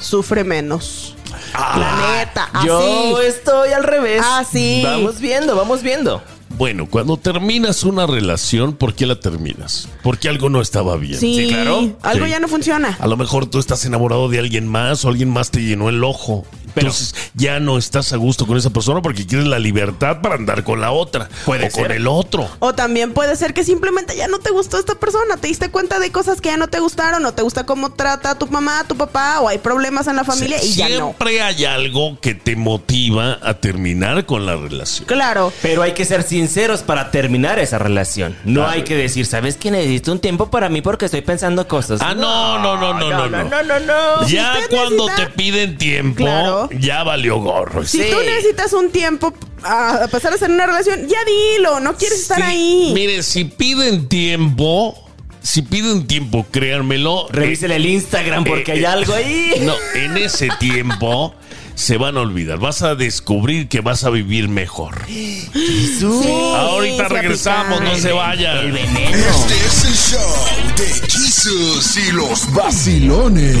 sufre 0.00 0.44
menos. 0.44 1.14
la 1.54 2.16
neta, 2.18 2.48
así. 2.52 2.66
Yo 2.66 3.20
estoy 3.22 3.72
al 3.72 3.84
revés. 3.84 4.22
Ah, 4.24 4.44
sí. 4.50 4.82
Vamos 4.84 5.20
viendo, 5.20 5.56
vamos 5.56 5.82
viendo. 5.82 6.22
Bueno, 6.50 6.86
cuando 6.88 7.18
terminas 7.18 7.82
una 7.84 8.06
relación, 8.06 8.74
¿por 8.74 8.94
qué 8.94 9.04
la 9.04 9.20
terminas? 9.20 9.88
Porque 10.02 10.28
algo 10.28 10.48
no 10.48 10.62
estaba 10.62 10.96
bien. 10.96 11.18
Sí, 11.20 11.36
Sí, 11.36 11.48
claro. 11.48 11.96
Algo 12.02 12.24
Sí. 12.24 12.30
ya 12.30 12.40
no 12.40 12.48
funciona. 12.48 12.96
A 12.98 13.06
lo 13.06 13.16
mejor 13.18 13.46
tú 13.46 13.58
estás 13.58 13.84
enamorado 13.84 14.28
de 14.30 14.38
alguien 14.38 14.66
más 14.66 15.04
o 15.04 15.08
alguien 15.08 15.28
más 15.30 15.50
te 15.50 15.60
llenó 15.62 15.88
el 15.90 16.02
ojo. 16.02 16.46
Pero- 16.76 16.88
Entonces 16.88 17.14
ya 17.34 17.58
no 17.58 17.78
estás 17.78 18.12
a 18.12 18.16
gusto 18.16 18.46
con 18.46 18.58
esa 18.58 18.68
persona 18.68 19.00
porque 19.00 19.26
quieres 19.26 19.46
la 19.46 19.58
libertad 19.58 20.20
para 20.20 20.34
andar 20.34 20.62
con 20.62 20.78
la 20.80 20.90
otra 20.92 21.26
Puede 21.46 21.68
o 21.68 21.70
con 21.70 21.82
ser. 21.84 21.92
el 21.92 22.06
otro. 22.06 22.46
O 22.58 22.74
también 22.74 23.14
puede 23.14 23.34
ser 23.34 23.54
que 23.54 23.64
simplemente 23.64 24.14
ya 24.14 24.28
no 24.28 24.40
te 24.40 24.50
gustó 24.50 24.78
esta 24.78 24.94
persona, 24.94 25.38
te 25.38 25.48
diste 25.48 25.70
cuenta 25.70 25.98
de 25.98 26.12
cosas 26.12 26.42
que 26.42 26.50
ya 26.50 26.58
no 26.58 26.68
te 26.68 26.78
gustaron, 26.78 27.22
no 27.22 27.32
te 27.32 27.40
gusta 27.40 27.64
cómo 27.64 27.92
trata 27.94 28.32
a 28.32 28.38
tu 28.38 28.46
mamá, 28.48 28.80
a 28.80 28.84
tu 28.84 28.94
papá, 28.94 29.40
o 29.40 29.48
hay 29.48 29.56
problemas 29.56 30.06
en 30.06 30.16
la 30.16 30.24
familia 30.24 30.62
y 30.62 30.74
ya 30.74 30.88
no. 30.90 30.94
Siempre 31.16 31.40
hay 31.40 31.64
algo 31.64 32.20
que 32.20 32.34
te 32.34 32.56
motiva 32.56 33.38
a 33.42 33.54
terminar 33.54 34.26
con 34.26 34.44
la 34.44 34.56
relación. 34.56 35.06
Claro. 35.06 35.50
Pero 35.62 35.80
hay 35.82 35.92
que 35.92 36.04
ser 36.04 36.22
sinceros 36.24 36.82
para 36.82 37.10
terminar 37.10 37.58
esa 37.58 37.78
relación. 37.78 38.36
No 38.44 38.60
Claro. 38.60 38.70
hay 38.72 38.82
que 38.84 38.96
decir, 38.96 39.24
¿sabes 39.24 39.56
que 39.56 39.70
necesito 39.70 40.12
un 40.12 40.18
tiempo 40.18 40.50
para 40.50 40.68
mí 40.68 40.82
porque 40.82 41.06
estoy 41.06 41.22
pensando 41.22 41.66
cosas? 41.66 42.00
Ah, 42.02 42.14
no, 42.14 42.58
no, 42.58 42.76
no, 42.76 42.92
no, 42.92 43.10
no, 43.10 43.28
no. 43.28 43.44
no, 43.44 43.62
no, 43.62 43.80
no. 43.80 44.26
Ya 44.28 44.52
cuando 44.68 45.06
necesita- 45.06 45.16
te 45.16 45.32
piden 45.32 45.78
tiempo, 45.78 46.16
Claro. 46.24 46.65
Ya 46.78 47.02
valió 47.02 47.38
gorro. 47.38 47.84
Si 47.84 47.98
Sí. 47.98 48.04
tú 48.10 48.16
necesitas 48.20 48.72
un 48.72 48.90
tiempo 48.90 49.32
a 49.62 50.06
pasar 50.10 50.32
a 50.32 50.38
ser 50.38 50.50
una 50.50 50.66
relación, 50.66 51.06
ya 51.08 51.18
dilo, 51.24 51.80
no 51.80 51.96
quieres 51.96 52.20
estar 52.20 52.36
Sí, 52.38 52.42
ahí. 52.42 52.90
Mire, 52.94 53.22
si 53.22 53.44
piden 53.44 54.08
tiempo, 54.08 54.96
si 55.42 55.62
piden 55.62 56.06
tiempo, 56.06 56.46
créanmelo. 56.50 57.26
Revísele 57.30 57.76
el 57.76 57.86
Instagram 57.86 58.44
porque 58.44 58.72
Eh, 58.72 58.74
hay 58.76 58.82
eh, 58.82 58.86
algo 58.86 59.14
ahí. 59.14 59.52
No, 59.62 59.74
en 59.94 60.16
ese 60.18 60.48
tiempo 60.60 61.34
se 61.74 61.98
van 61.98 62.16
a 62.16 62.20
olvidar. 62.22 62.58
Vas 62.58 62.82
a 62.82 62.94
descubrir 62.94 63.68
que 63.68 63.80
vas 63.80 64.04
a 64.04 64.10
vivir 64.10 64.48
mejor. 64.48 65.04
Jesús. 65.06 66.24
Ahorita 66.26 67.08
se 67.08 67.14
regresamos, 67.14 67.80
no 67.80 67.96
se 67.96 68.12
vayan. 68.12 68.56
El 68.58 68.72
veneno. 68.72 69.16
Este 69.16 69.54
es 69.66 69.84
el 69.84 69.94
show 69.94 70.34
de 70.78 71.10
Jesus 71.10 71.96
y 71.98 72.12
los 72.12 72.52
vacilones. 72.54 73.56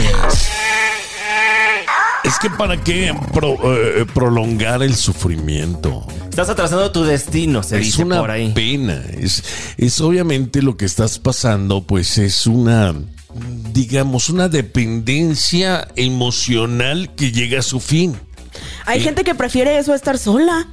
Es 2.26 2.38
que 2.40 2.50
para 2.50 2.82
qué 2.82 3.14
pro- 3.32 3.58
eh, 3.76 4.04
prolongar 4.12 4.82
el 4.82 4.96
sufrimiento. 4.96 6.06
Estás 6.28 6.48
atrasando 6.48 6.90
tu 6.90 7.04
destino, 7.04 7.62
se 7.62 7.76
es 7.78 7.86
dice 7.86 8.02
una 8.02 8.18
por 8.20 8.30
ahí. 8.30 8.52
pena. 8.52 9.02
Es, 9.18 9.44
es 9.76 10.00
obviamente 10.00 10.60
lo 10.60 10.76
que 10.76 10.84
estás 10.86 11.18
pasando, 11.18 11.82
pues 11.84 12.18
es 12.18 12.46
una, 12.46 12.94
digamos, 13.72 14.28
una 14.28 14.48
dependencia 14.48 15.86
emocional 15.96 17.14
que 17.14 17.30
llega 17.32 17.60
a 17.60 17.62
su 17.62 17.78
fin. 17.80 18.16
Hay 18.86 19.00
gente 19.00 19.22
que 19.22 19.34
prefiere 19.34 19.78
eso 19.78 19.92
a 19.92 19.96
estar 19.96 20.18
sola. 20.18 20.66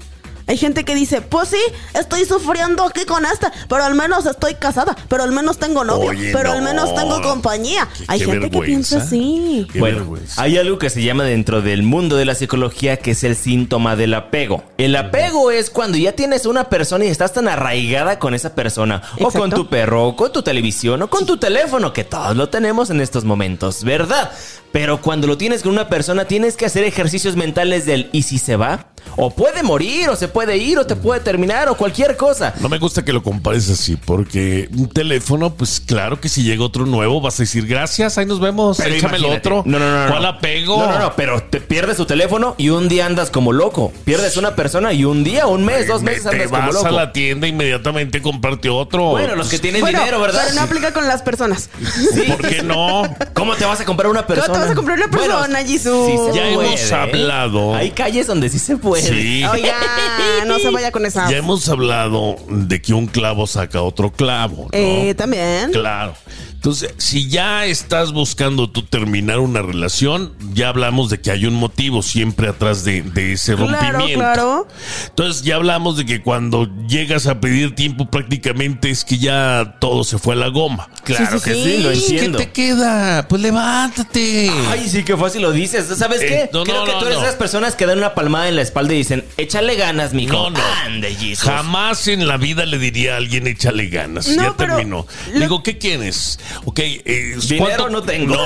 Hay 0.48 0.58
gente 0.58 0.84
que 0.84 0.94
dice, 0.96 1.22
pues 1.22 1.50
sí, 1.50 1.58
estoy 1.94 2.26
sufriendo 2.26 2.84
aquí 2.84 3.06
con 3.06 3.26
esta, 3.26 3.52
pero 3.70 3.84
al 3.84 3.96
menos 3.96 4.26
estoy 4.26 4.56
casada, 4.56 4.96
pero 5.08 5.24
al 5.24 5.32
menos 5.32 5.58
tengo 5.58 5.84
novio, 5.84 6.10
Oye, 6.10 6.32
pero 6.34 6.50
no. 6.50 6.56
al 6.56 6.62
menos 6.64 6.94
tengo 6.96 7.22
compañía. 7.22 7.88
Qué- 7.98 8.04
Hay 8.08 8.20
qué 8.20 8.26
gente 8.26 8.50
que 8.50 8.60
piensa 8.60 8.98
así. 8.98 9.68
Qué 9.72 9.80
Bueno, 9.80 9.98
vergüenza. 10.00 10.42
hay 10.42 10.58
algo 10.58 10.78
que 10.78 10.90
se 10.90 11.02
llama 11.02 11.24
dentro 11.24 11.62
del 11.62 11.84
mundo 11.84 12.16
de 12.18 12.26
la 12.26 12.36
psicología 12.36 12.98
que 12.98 13.12
es 13.12 13.24
el 13.24 13.36
síntoma 13.36 13.96
del 13.96 14.14
apego. 14.14 14.64
El 14.78 14.96
apego 14.96 15.50
es 15.52 15.70
cuando 15.70 15.98
ya 15.98 16.12
tienes 16.14 16.46
una 16.46 16.66
persona 16.66 17.06
y 17.06 17.08
estás 17.08 17.34
tan 17.34 17.48
arraigada 17.48 18.20
con 18.20 18.34
esa 18.34 18.54
persona, 18.54 19.02
o 19.22 19.32
con 19.32 19.50
tu 19.50 19.70
perro, 19.70 20.08
o 20.08 20.16
con 20.16 20.32
tu 20.34 20.42
televisión, 20.44 21.02
o 21.02 21.10
con 21.10 21.26
tu 21.26 21.38
teléfono, 21.38 21.94
que 21.94 22.04
todos 22.04 22.36
lo 22.36 22.50
tenemos 22.50 22.90
en 22.90 23.00
estos 23.02 23.24
momentos, 23.24 23.84
¿verdad? 23.84 24.32
Pero 24.72 25.02
cuando 25.02 25.28
lo 25.28 25.38
tienes 25.38 25.62
con 25.64 25.72
una 25.72 25.88
persona, 25.88 26.26
tienes 26.26 26.58
que 26.58 26.66
hacer 26.66 26.84
ejercicios 26.84 27.36
mentales 27.36 27.86
del 27.86 28.10
¿y 28.12 28.24
si 28.24 28.40
se 28.40 28.56
va? 28.56 28.88
O 29.16 29.30
puede 29.30 29.62
morir, 29.64 30.10
o 30.10 30.16
se 30.16 30.28
puede 30.28 30.58
ir, 30.58 30.78
o 30.80 30.86
te 30.88 30.96
puede 30.96 31.20
terminar, 31.20 31.70
o 31.70 31.76
cualquier 31.78 32.18
cosa. 32.18 32.54
No 32.60 32.68
me 32.70 32.80
gusta 32.80 33.06
que 33.06 33.14
lo 33.14 33.22
compares 33.22 33.70
así, 33.70 33.96
porque 33.96 34.68
un 34.76 34.90
teléfono, 34.90 35.54
pues 35.54 35.80
claro 35.80 36.20
que 36.20 36.30
si 36.30 36.44
llega 36.44 36.64
otro 36.64 36.86
nuevo, 36.86 37.22
vas 37.22 37.40
a 37.40 37.44
decir 37.44 37.68
gracias, 37.68 38.18
ahí 38.18 38.26
nos 38.26 38.40
vemos, 38.40 38.78
Pero 38.78 38.96
échame 38.96 39.18
el 39.18 39.26
otro. 39.26 39.62
No, 39.66 39.78
no, 39.78 39.90
no. 39.92 40.06
no. 40.06 40.10
¿Cuál 40.12 40.26
apego? 40.26 40.78
No, 40.78 40.92
no, 40.92 41.00
no, 41.00 41.16
pero 41.16 41.44
te 41.44 41.62
pierdes 41.62 41.98
tu 41.98 42.06
teléfono 42.06 42.56
y 42.58 42.70
un 42.70 42.88
día 42.90 43.06
andas 43.06 43.30
como 43.30 43.52
loco. 43.54 43.92
Pierdes 44.06 44.38
una 44.38 44.56
persona 44.56 44.94
y 44.94 45.06
un 45.06 45.24
día, 45.24 45.46
un 45.48 45.64
mes, 45.64 45.88
dos 45.88 46.02
Me- 46.02 46.12
meses 46.12 46.24
te 46.24 46.30
andas 46.30 46.48
como 46.50 46.62
vas 46.64 46.74
loco. 46.74 46.88
a 46.88 46.92
la 46.92 47.14
tienda 47.14 47.48
inmediatamente 47.48 48.18
a 48.18 48.22
comprarte 48.22 48.70
otro. 48.70 49.10
Bueno, 49.12 49.36
los 49.36 49.50
que 49.50 49.60
tienen 49.60 49.82
Bueno, 49.82 50.00
dinero, 50.00 50.20
¿verdad? 50.22 50.42
pero 50.46 50.56
no 50.56 50.62
aplica 50.62 50.92
con 50.94 51.08
las 51.08 51.22
personas. 51.22 51.70
Sí. 52.14 52.22
¿Por 52.28 52.48
qué 52.48 52.62
no? 52.64 53.04
¿Cómo 53.34 53.56
te 53.56 53.66
vas 53.66 53.80
a 53.80 53.86
comprar 53.86 54.10
una 54.10 54.26
persona? 54.26 54.54
te 54.54 54.60
vas 54.60 54.70
a 54.72 54.76
comprar 54.76 54.98
una 54.98 55.08
persona, 55.10 55.60
Jesús? 55.60 56.08
sí 56.08 56.18
se 56.32 56.36
Ya 56.38 56.54
puede, 56.54 56.68
hemos 56.70 56.92
¿eh? 56.92 56.96
hablado. 56.96 57.76
Hay 57.76 57.92
calles 57.92 58.28
donde 58.28 58.50
sí 58.50 58.60
se 58.60 58.78
puede. 58.78 58.93
Sí. 59.02 59.44
Oiga, 59.52 59.76
no 60.48 60.60
se 60.60 60.70
vaya 60.70 60.92
con 60.92 61.06
esa. 61.06 61.30
Ya 61.30 61.38
hemos 61.38 61.68
hablado 61.70 62.36
de 62.50 62.82
que 62.82 62.94
un 62.94 63.08
clavo 63.08 63.48
saca 63.48 63.82
otro 63.82 64.12
clavo, 64.12 64.64
¿no? 64.64 64.70
Eh, 64.72 65.14
también. 65.16 65.72
Claro. 65.72 66.16
Entonces, 66.64 66.94
si 66.98 67.28
ya 67.28 67.66
estás 67.66 68.14
buscando 68.14 68.70
tú 68.70 68.84
terminar 68.84 69.40
una 69.40 69.62
relación, 69.62 70.32
ya 70.54 70.70
hablamos 70.70 71.10
de 71.10 71.20
que 71.20 71.30
hay 71.30 71.46
un 71.46 71.56
motivo 71.56 72.02
siempre 72.02 72.48
atrás 72.48 72.86
de, 72.86 73.02
de 73.02 73.34
ese 73.34 73.56
Claro, 73.56 73.68
rompimiento. 74.00 74.18
claro. 74.20 74.68
Entonces, 75.10 75.44
ya 75.44 75.56
hablamos 75.58 75.98
de 75.98 76.06
que 76.06 76.22
cuando 76.22 76.70
llegas 76.88 77.28
a 77.28 77.42
pedir 77.42 77.76
tiempo, 77.76 78.10
prácticamente 78.10 78.90
es 78.90 79.04
que 79.04 79.18
ya 79.18 79.76
todo 79.82 80.06
se 80.06 80.18
fue 80.18 80.36
a 80.36 80.38
la 80.38 80.48
goma. 80.48 80.90
Claro 81.04 81.38
Sí, 81.38 81.44
que 81.50 81.54
sí, 81.54 81.78
lo 81.84 81.90
¿Qué 81.92 81.96
entiendo. 81.98 82.38
te 82.38 82.52
queda? 82.54 83.28
Pues 83.28 83.42
levántate. 83.42 84.50
Ay, 84.70 84.88
sí, 84.88 85.04
qué 85.04 85.18
fácil 85.18 85.42
lo 85.42 85.52
dices. 85.52 85.86
¿Sabes 85.98 86.22
Eh, 86.22 86.28
qué? 86.28 86.50
no, 86.54 86.64
Creo 86.64 86.78
no, 86.78 86.86
que 86.86 86.92
no, 86.94 87.00
tú 87.00 87.06
eres 87.08 87.18
de 87.18 87.24
esas 87.26 87.36
personas 87.36 87.76
que 87.76 87.86
dan 87.86 87.98
una 87.98 88.16
palmada 88.16 88.48
en 88.48 88.56
la 88.56 88.62
espalda 88.62 88.94
y 88.94 88.98
dicen, 89.00 89.26
échale 89.36 89.76
ganas, 89.76 90.14
mijo. 90.14 90.32
No, 90.32 90.50
no. 90.52 90.60
Ande, 90.86 91.14
Jesus. 91.14 91.44
Jamás 91.44 92.08
en 92.08 92.26
la 92.26 92.38
vida 92.38 92.66
le 92.66 92.78
diría 92.80 93.16
a 93.16 93.18
alguien 93.18 93.48
échale 93.48 93.88
ganas. 93.90 94.30
No, 94.30 94.44
ya 94.44 94.54
terminó. 94.56 95.06
lo- 95.34 95.40
Digo, 95.42 95.62
¿qué 95.62 95.78
quieres? 95.78 96.40
Ok, 96.66 96.80
eh, 96.80 97.38
Dinero 97.48 97.90
no 97.90 98.04
tengo. 98.04 98.36
No, 98.36 98.46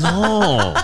no, 0.00 0.74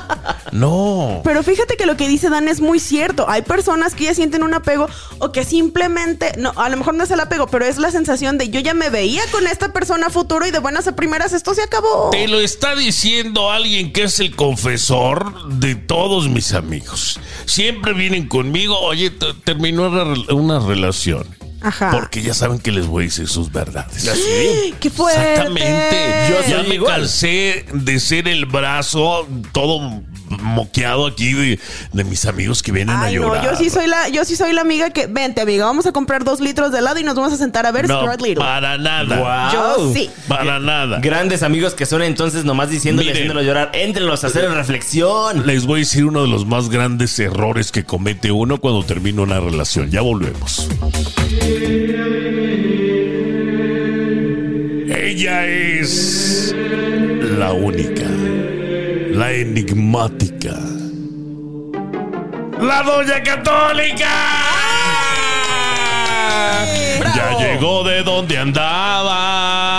no. 0.53 1.21
Pero 1.25 1.43
fíjate 1.43 1.77
que 1.77 1.87
lo 1.87 1.97
que 1.97 2.09
dice 2.09 2.31
Dan 2.31 2.49
es 2.49 2.61
muy 2.61 2.81
cierto. 2.81 3.29
Hay 3.29 3.43
personas 3.43 3.95
que 3.95 4.05
ya 4.05 4.15
sienten 4.15 4.43
un 4.43 4.55
apego 4.55 4.89
o 5.19 5.33
que 5.33 5.45
simplemente, 5.45 6.33
no, 6.39 6.53
a 6.57 6.69
lo 6.69 6.77
mejor 6.77 6.95
no 6.95 7.05
es 7.05 7.11
el 7.11 7.21
apego, 7.21 7.47
pero 7.47 7.65
es 7.65 7.79
la 7.79 7.91
sensación 7.91 8.39
de 8.39 8.49
yo 8.51 8.61
ya 8.61 8.75
me 8.75 8.91
veía 8.91 9.23
con 9.31 9.47
esta 9.47 9.73
persona 9.73 10.07
a 10.07 10.11
futuro 10.11 10.47
y 10.47 10.51
de 10.51 10.59
buenas 10.59 10.87
a 10.89 10.97
primeras 10.97 11.33
esto 11.33 11.55
se 11.55 11.63
acabó. 11.63 12.11
Te 12.11 12.29
lo 12.29 12.41
está 12.41 12.75
diciendo 12.75 13.51
alguien 13.51 13.93
que 13.93 14.05
es 14.05 14.21
el 14.21 14.35
confesor 14.35 15.49
de 15.49 15.75
todos 15.75 16.29
mis 16.29 16.53
amigos. 16.53 17.21
Siempre 17.47 17.93
vienen 17.93 18.29
conmigo, 18.29 18.79
oye, 18.81 19.11
terminó 19.45 19.89
una 20.31 20.59
relación. 20.61 21.38
Ajá. 21.61 21.91
Porque 21.91 22.23
ya 22.23 22.35
saben 22.35 22.59
que 22.59 22.71
les 22.71 22.87
voy 22.87 23.05
a 23.05 23.07
decir 23.07 23.29
sus 23.29 23.51
verdades. 23.51 24.05
¡Qué 24.81 24.91
fuerte! 24.91 25.21
Exactamente. 25.21 26.29
Yo 26.31 26.49
ya 26.49 26.63
me 26.63 26.75
igual. 26.77 27.01
cansé 27.01 27.67
de 27.73 28.01
ser 28.01 28.29
el 28.29 28.47
brazo 28.47 29.27
todo 29.53 30.03
moqueado 30.29 31.07
aquí 31.07 31.33
de, 31.33 31.59
de 31.93 32.05
mis 32.05 32.25
amigos 32.27 32.63
que 32.63 32.73
vienen 32.73 32.95
a 32.97 33.03
Ay, 33.05 33.17
no, 33.17 33.23
llorar. 33.23 33.45
yo 33.45 33.57
sí 33.57 33.71
soy 33.71 33.87
la, 33.87 34.09
yo 34.09 34.25
sí 34.25 34.37
soy 34.37 34.53
la 34.53 34.61
amiga 34.63 34.91
que, 34.91 35.07
vente 35.07 35.41
amiga, 35.41 35.65
vamos 35.65 35.87
a 35.87 35.93
comprar 35.93 36.25
dos 36.25 36.41
litros 36.41 36.73
de 36.73 36.79
helado 36.79 36.99
y 37.01 37.05
nos 37.05 37.15
vamos 37.15 37.33
a 37.33 37.37
sentar 37.37 37.67
a 37.67 37.73
ver 37.73 37.89
No, 37.89 37.99
Stuart 38.01 38.21
Little. 38.21 38.37
para 38.45 38.79
nada. 38.79 39.17
Guau. 39.17 39.53
Yo 39.53 39.93
sí. 39.95 40.11
Para 40.29 40.59
nada. 40.61 41.01
Grandes 41.01 41.43
amigos 41.43 41.75
que 41.75 41.87
son 41.87 42.03
entonces 42.03 42.45
nomás 42.45 42.71
diciéndole, 42.71 43.07
Miren. 43.09 43.17
haciéndolo 43.23 43.43
llorar. 43.43 43.71
Éntrenlos 43.75 44.25
a 44.25 44.29
hacer 44.29 44.49
reflexión. 44.51 45.47
Les 45.47 45.67
voy 45.67 45.81
a 45.81 45.81
decir 45.81 46.05
uno 46.05 46.23
de 46.23 46.29
los 46.29 46.47
más 46.47 46.69
grandes 46.69 47.19
errores 47.19 47.73
que 47.73 47.85
comete 47.85 48.31
uno 48.33 48.59
cuando 48.59 48.83
termina 48.85 49.23
una 49.23 49.41
relación. 49.41 49.91
Ya 49.91 50.01
volvemos. 50.01 50.69
Ella 54.91 55.47
es 55.47 56.55
la 57.39 57.53
única, 57.53 58.03
la 59.19 59.33
enigmática, 59.33 60.55
la 62.61 62.83
doña 62.85 63.21
católica. 63.21 64.07
Ya 67.17 67.37
llegó 67.37 67.83
de 67.83 68.05
donde 68.05 68.39
andaba, 68.39 69.77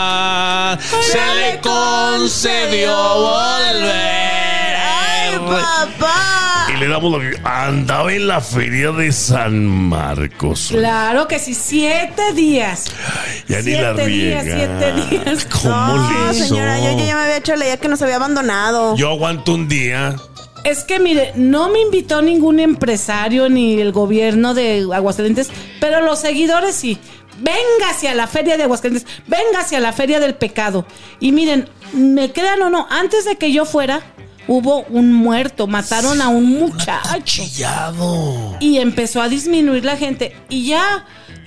se 0.99 1.21
le 1.35 1.61
concedió 1.61 2.93
volver. 2.93 4.75
¡Ay, 4.75 5.39
papá! 5.47 6.68
Le 6.79 6.87
damos 6.87 7.11
lo 7.11 7.19
que 7.19 7.37
andaba 7.43 8.13
en 8.13 8.27
la 8.27 8.39
feria 8.39 8.91
de 8.91 9.11
San 9.11 9.65
Marcos. 9.65 10.69
Claro 10.71 11.27
que 11.27 11.37
sí, 11.37 11.53
siete 11.53 12.31
días. 12.33 12.85
Ya 13.49 13.61
ni 13.61 13.71
la 13.73 13.95
siete 13.95 14.05
días, 14.07 14.45
riega. 14.45 14.55
siete 14.55 14.93
días. 15.17 15.45
¿Cómo 15.61 15.69
No, 15.97 16.09
le 16.09 16.31
hizo? 16.37 16.45
señora, 16.47 16.77
yo, 16.79 16.97
yo 16.97 17.05
ya 17.05 17.15
me 17.15 17.21
había 17.23 17.37
hecho 17.37 17.55
la 17.57 17.65
idea 17.65 17.77
que 17.77 17.89
nos 17.89 18.01
había 18.01 18.15
abandonado. 18.15 18.95
Yo 18.95 19.09
aguanto 19.09 19.55
un 19.55 19.67
día. 19.67 20.15
Es 20.63 20.85
que 20.85 20.99
mire, 20.99 21.33
no 21.35 21.69
me 21.69 21.81
invitó 21.81 22.21
ningún 22.21 22.61
empresario 22.61 23.49
ni 23.49 23.79
el 23.81 23.91
gobierno 23.91 24.53
de 24.53 24.85
Aguascalientes, 24.93 25.49
pero 25.81 26.01
los 26.01 26.19
seguidores 26.19 26.75
sí. 26.75 26.97
Véngase 27.41 28.07
a 28.09 28.15
la 28.15 28.27
feria 28.27 28.55
de 28.57 28.63
Aguascalientes, 28.63 29.05
véngase 29.27 29.75
a 29.75 29.79
la 29.81 29.91
feria 29.93 30.19
del 30.21 30.35
pecado. 30.35 30.85
Y 31.19 31.31
miren, 31.33 31.67
me 31.93 32.31
crean 32.31 32.61
o 32.61 32.69
no, 32.69 32.87
antes 32.89 33.23
de 33.25 33.35
que 33.37 33.51
yo 33.53 33.65
fuera, 33.65 34.01
hubo 34.49 34.81
un 34.89 35.13
muerto, 35.13 35.67
mataron 35.67 36.21
a 36.21 36.27
un 36.29 36.45
muchacho. 36.59 37.21
Chillado. 37.23 38.57
y 38.59 38.77
empezó 38.79 39.21
a 39.21 39.29
disminuir 39.29 39.85
la 39.85 39.95
gente. 39.95 40.35
Y 40.49 40.65
ya 40.65 41.05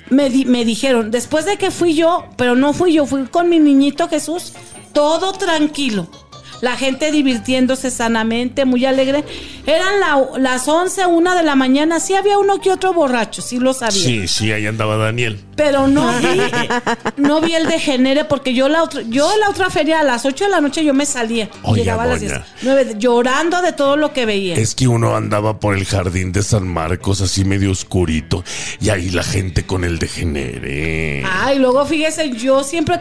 me, 0.09 0.31
di- 0.31 0.45
me 0.45 0.65
dijeron, 0.65 1.11
después 1.11 1.45
de 1.45 1.57
que 1.59 1.71
fui 1.71 1.95
yo, 1.95 2.25
pero 2.37 2.55
no 2.55 2.73
fui 2.73 2.93
yo, 2.95 3.05
fui 3.07 3.25
con 3.25 3.49
mi 3.49 3.59
niñito 3.59 4.09
Jesús, 4.09 4.53
todo 4.93 5.33
tranquilo. 5.33 6.09
La 6.63 6.77
gente 6.77 7.11
divirtiéndose 7.13 7.91
sanamente, 7.91 8.65
muy 8.65 8.87
alegre. 8.87 9.25
Eran 9.67 10.01
la- 10.01 10.39
las 10.39 10.67
11, 10.69 11.05
una 11.07 11.35
de 11.35 11.43
la 11.43 11.55
mañana. 11.57 12.01
Sí 12.01 12.15
había 12.15 12.39
uno 12.39 12.61
que 12.61 12.71
otro 12.71 12.95
borracho, 12.95 13.43
sí 13.43 13.59
lo 13.59 13.75
sabía. 13.75 14.01
Sí, 14.03 14.27
sí, 14.29 14.51
ahí 14.53 14.67
andaba 14.67 14.97
Daniel. 14.97 15.39
Pero 15.57 15.87
no 15.89 16.11
vi, 16.21 16.41
no 17.17 17.41
vi 17.41 17.55
el 17.55 17.67
degenere 17.67 18.25
porque 18.25 18.55
yo 18.55 18.69
la 18.69 18.83
otra, 18.85 19.03
yo 19.03 19.31
la 19.39 19.51
otra 19.51 19.69
feria 19.71 20.01
a 20.01 20.03
las 20.03 20.25
8 20.25 20.45
de 20.45 20.51
la 20.51 20.61
noche 20.61 20.83
yo 20.85 20.95
me 20.95 21.05
salía. 21.05 21.51
Llegaba 21.75 22.05
a 22.05 22.07
las 22.07 22.21
doña. 22.21 22.39
10, 22.39 22.47
9, 22.63 22.95
llorando 22.99 23.61
de 23.61 23.73
todo 23.73 23.97
lo 23.97 24.13
que 24.13 24.25
veía. 24.25 24.55
Es 24.55 24.75
que 24.75 24.89
uno 24.89 25.15
andaba 25.15 25.61
por 25.61 25.77
el 25.77 25.85
jardín 25.85 26.33
de 26.33 26.43
San 26.43 26.67
Marcos 26.67 27.21
así 27.21 27.45
medio 27.45 27.71
oscurito 27.73 28.43
y 28.81 28.89
ahí 28.89 29.11
la 29.11 29.23
gente 29.25 29.67
con 29.67 29.85
el 29.85 29.99
degenere. 29.99 31.25
Ay, 31.29 31.59
luego 31.59 31.85
fíjese, 31.85 32.31
yo 32.31 32.63
siempre 32.65 33.01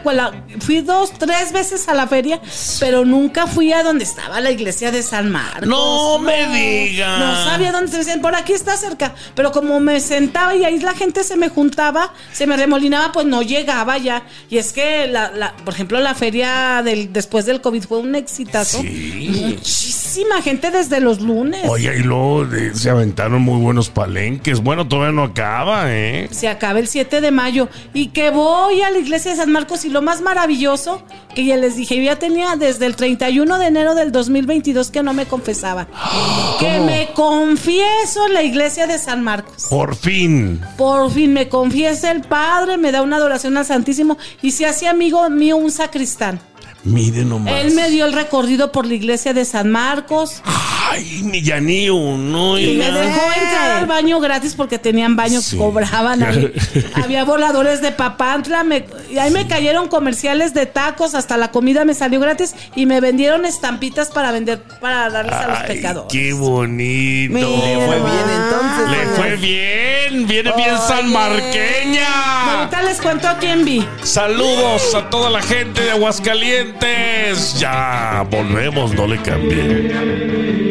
fui 0.60 0.80
dos, 0.80 1.12
tres 1.18 1.52
veces 1.52 1.88
a 1.88 1.94
la 1.94 2.06
feria, 2.06 2.40
pero 2.80 3.04
nunca 3.04 3.46
fui 3.54 3.72
a 3.72 3.82
donde 3.82 4.04
estaba 4.04 4.40
la 4.40 4.50
iglesia 4.50 4.90
de 4.90 5.02
San 5.02 5.30
Marcos. 5.30 5.68
No 5.68 6.18
me 6.18 6.46
diga. 6.48 7.18
No 7.18 7.44
sabía 7.44 7.72
dónde 7.72 7.90
se 7.92 7.98
decían, 7.98 8.20
por 8.20 8.34
aquí 8.34 8.52
está 8.52 8.76
cerca. 8.76 9.14
Pero 9.34 9.52
como 9.52 9.80
me 9.80 10.00
sentaba 10.00 10.54
y 10.54 10.64
ahí 10.64 10.78
la 10.80 10.94
gente 10.94 11.24
se 11.24 11.36
me 11.36 11.48
juntaba, 11.48 12.12
se 12.32 12.46
me 12.46 12.56
remolinaba, 12.56 13.12
pues 13.12 13.26
no 13.26 13.42
llegaba 13.42 13.98
ya. 13.98 14.24
Y 14.50 14.58
es 14.58 14.72
que, 14.72 15.06
la, 15.06 15.30
la- 15.32 15.54
por 15.64 15.74
ejemplo, 15.74 16.00
la 16.00 16.14
feria 16.14 16.82
del, 16.84 17.12
después 17.12 17.46
del 17.46 17.60
COVID 17.60 17.82
fue 17.84 17.98
un 17.98 18.14
exitazo. 18.14 18.80
Sí. 18.80 19.56
Muchísima 19.56 20.42
gente 20.42 20.70
desde 20.70 21.00
los 21.00 21.20
lunes. 21.20 21.62
Oye, 21.68 21.96
y 21.98 22.02
luego 22.02 22.44
eh, 22.52 22.72
se 22.74 22.90
aventaron 22.90 23.40
muy 23.42 23.60
buenos 23.60 23.88
palenques. 23.88 24.60
Bueno, 24.60 24.86
todavía 24.86 25.12
no 25.12 25.22
acaba, 25.24 25.84
¿eh? 25.92 26.28
Se 26.30 26.48
acaba 26.48 26.78
el 26.78 26.88
7 26.88 27.20
de 27.20 27.30
mayo 27.30 27.68
y 27.94 28.08
que 28.08 28.30
voy 28.30 28.82
a 28.82 28.90
la 28.90 28.98
iglesia 28.98 29.30
de 29.30 29.36
San 29.38 29.50
Marcos 29.52 29.84
y 29.84 29.90
lo 29.90 30.02
más 30.02 30.20
maravilloso 30.20 31.02
que 31.34 31.46
ya 31.46 31.56
les 31.56 31.76
dije, 31.76 31.96
yo 31.96 32.02
ya 32.02 32.18
tenía 32.18 32.56
desde 32.56 32.84
el 32.86 32.94
31 32.94 33.41
de 33.42 33.66
enero 33.66 33.94
del 33.94 34.12
2022 34.12 34.90
que 34.90 35.02
no 35.02 35.12
me 35.12 35.26
confesaba. 35.26 35.86
Que 36.60 36.78
me 36.78 37.12
confieso 37.12 38.26
en 38.28 38.34
la 38.34 38.42
iglesia 38.44 38.86
de 38.86 38.96
San 38.96 39.24
Marcos. 39.24 39.66
Por 39.68 39.96
fin. 39.96 40.60
Por 40.76 41.10
fin 41.10 41.32
me 41.32 41.48
confiesa 41.48 42.12
el 42.12 42.20
Padre, 42.20 42.78
me 42.78 42.92
da 42.92 43.02
una 43.02 43.16
adoración 43.16 43.56
al 43.56 43.66
Santísimo 43.66 44.16
y 44.42 44.52
se 44.52 44.66
hace 44.66 44.86
amigo 44.86 45.28
mío 45.28 45.56
un 45.56 45.72
sacristán. 45.72 46.40
Miren 46.84 47.30
nomás. 47.30 47.54
Él 47.64 47.74
me 47.74 47.90
dio 47.90 48.06
el 48.06 48.12
recorrido 48.12 48.70
por 48.70 48.86
la 48.86 48.94
iglesia 48.94 49.32
de 49.34 49.44
San 49.44 49.70
Marcos 49.70 50.40
Ay, 50.92 51.22
ni 51.24 51.42
ya 51.42 51.60
ni 51.60 51.88
uno. 51.90 52.58
y 52.58 52.74
me 52.76 52.84
dejó 52.90 53.20
entrar 53.32 53.70
al 53.78 53.86
baño 53.86 54.20
gratis 54.20 54.54
porque 54.54 54.78
tenían 54.78 55.16
baño 55.16 55.40
Sí. 55.40 55.52
que 55.52 55.56
cobraban. 55.62 56.22
Había 56.94 57.24
voladores 57.24 57.80
de 57.80 57.92
papantla, 57.92 58.62
me- 58.64 58.84
y 59.10 59.18
ahí 59.18 59.30
me 59.30 59.46
cayeron 59.46 59.88
comerciales 59.88 60.54
de 60.54 60.66
tacos, 60.66 61.14
hasta 61.14 61.36
la 61.36 61.50
comida 61.50 61.84
me 61.84 61.94
salió 61.94 62.20
gratis 62.20 62.54
y 62.76 62.86
me 62.86 63.00
vendieron 63.00 63.44
estampitas 63.44 64.10
para 64.10 64.32
vender, 64.32 64.60
para 64.80 65.08
darles 65.10 65.34
a 65.34 65.48
los 65.48 65.58
pecadores. 65.60 66.08
qué 66.12 66.32
bonito. 66.32 67.32
Mira 67.34 67.48
Le 67.48 67.86
fue 67.86 67.96
bien 67.96 68.26
entonces. 68.36 68.88
Le 68.90 69.06
fue 69.16 69.36
bien, 69.36 70.26
viene 70.26 70.52
bien 70.56 70.76
sanmarqueña. 70.88 72.52
Ahorita 72.58 72.82
les 72.82 73.00
cuento 73.00 73.28
a 73.28 73.38
quién 73.38 73.64
vi. 73.64 73.86
Saludos 74.02 74.94
a 74.94 75.08
toda 75.10 75.30
la 75.30 75.40
gente 75.42 75.80
de 75.82 75.90
Aguascalientes. 75.92 77.58
Ya 77.58 78.26
volvemos, 78.30 78.92
no 78.94 79.06
le 79.06 79.16
cambie. 79.22 80.61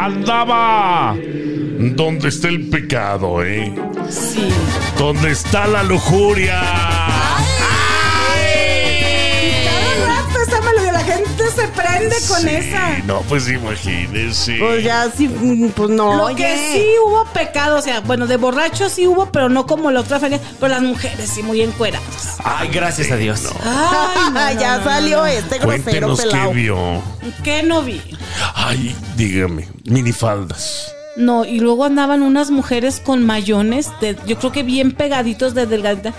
Andaba. 0.00 1.14
¿Dónde 1.78 2.28
está 2.28 2.48
el 2.48 2.70
pecado, 2.70 3.44
eh? 3.44 3.70
Sí. 4.08 4.48
¿Dónde 4.96 5.32
está 5.32 5.66
la 5.66 5.82
lujuria? 5.82 7.09
La 11.00 11.14
gente 11.16 11.50
se 11.50 11.68
prende 11.68 12.16
con 12.28 12.40
Sí, 12.40 12.48
esa. 12.48 12.98
No, 13.06 13.20
pues 13.22 13.48
imagínense. 13.48 14.56
Pues 14.58 14.84
ya 14.84 15.10
sí, 15.10 15.28
mm, 15.28 15.68
pues 15.70 15.90
no. 15.90 16.16
Lo 16.16 16.24
oye. 16.24 16.36
que 16.36 16.72
sí 16.72 16.86
hubo 17.06 17.24
pecado, 17.32 17.78
o 17.78 17.82
sea, 17.82 18.00
bueno, 18.00 18.26
de 18.26 18.36
borrachos 18.36 18.92
sí 18.92 19.06
hubo, 19.06 19.30
pero 19.32 19.48
no 19.48 19.66
como 19.66 19.90
la 19.90 20.00
otra 20.00 20.20
feria, 20.20 20.40
pero 20.58 20.72
las 20.74 20.82
mujeres 20.82 21.28
sí 21.30 21.42
muy 21.42 21.60
encueradas. 21.62 22.36
Ay, 22.44 22.68
gracias 22.68 23.10
a 23.10 23.16
Dios. 23.16 23.42
Ay, 23.62 24.30
no, 24.30 24.30
no, 24.54 24.60
ya 24.60 24.78
no, 24.78 24.84
salió 24.84 25.26
este 25.26 25.58
grosero 25.58 25.82
Cuéntenos 25.82 26.20
qué 26.20 26.28
pelado. 26.28 26.52
vio. 26.52 27.02
¿Qué 27.42 27.62
no 27.62 27.82
vi? 27.82 28.00
Ay, 28.54 28.96
dígame, 29.16 29.68
minifaldas. 29.84 30.92
No, 31.16 31.44
y 31.44 31.60
luego 31.60 31.84
andaban 31.84 32.22
unas 32.22 32.50
mujeres 32.50 33.00
con 33.04 33.26
mayones, 33.26 33.88
de, 34.00 34.16
yo 34.26 34.38
creo 34.38 34.52
que 34.52 34.62
bien 34.62 34.92
pegaditos 34.92 35.54
de 35.54 35.66
delgadita. 35.66 36.12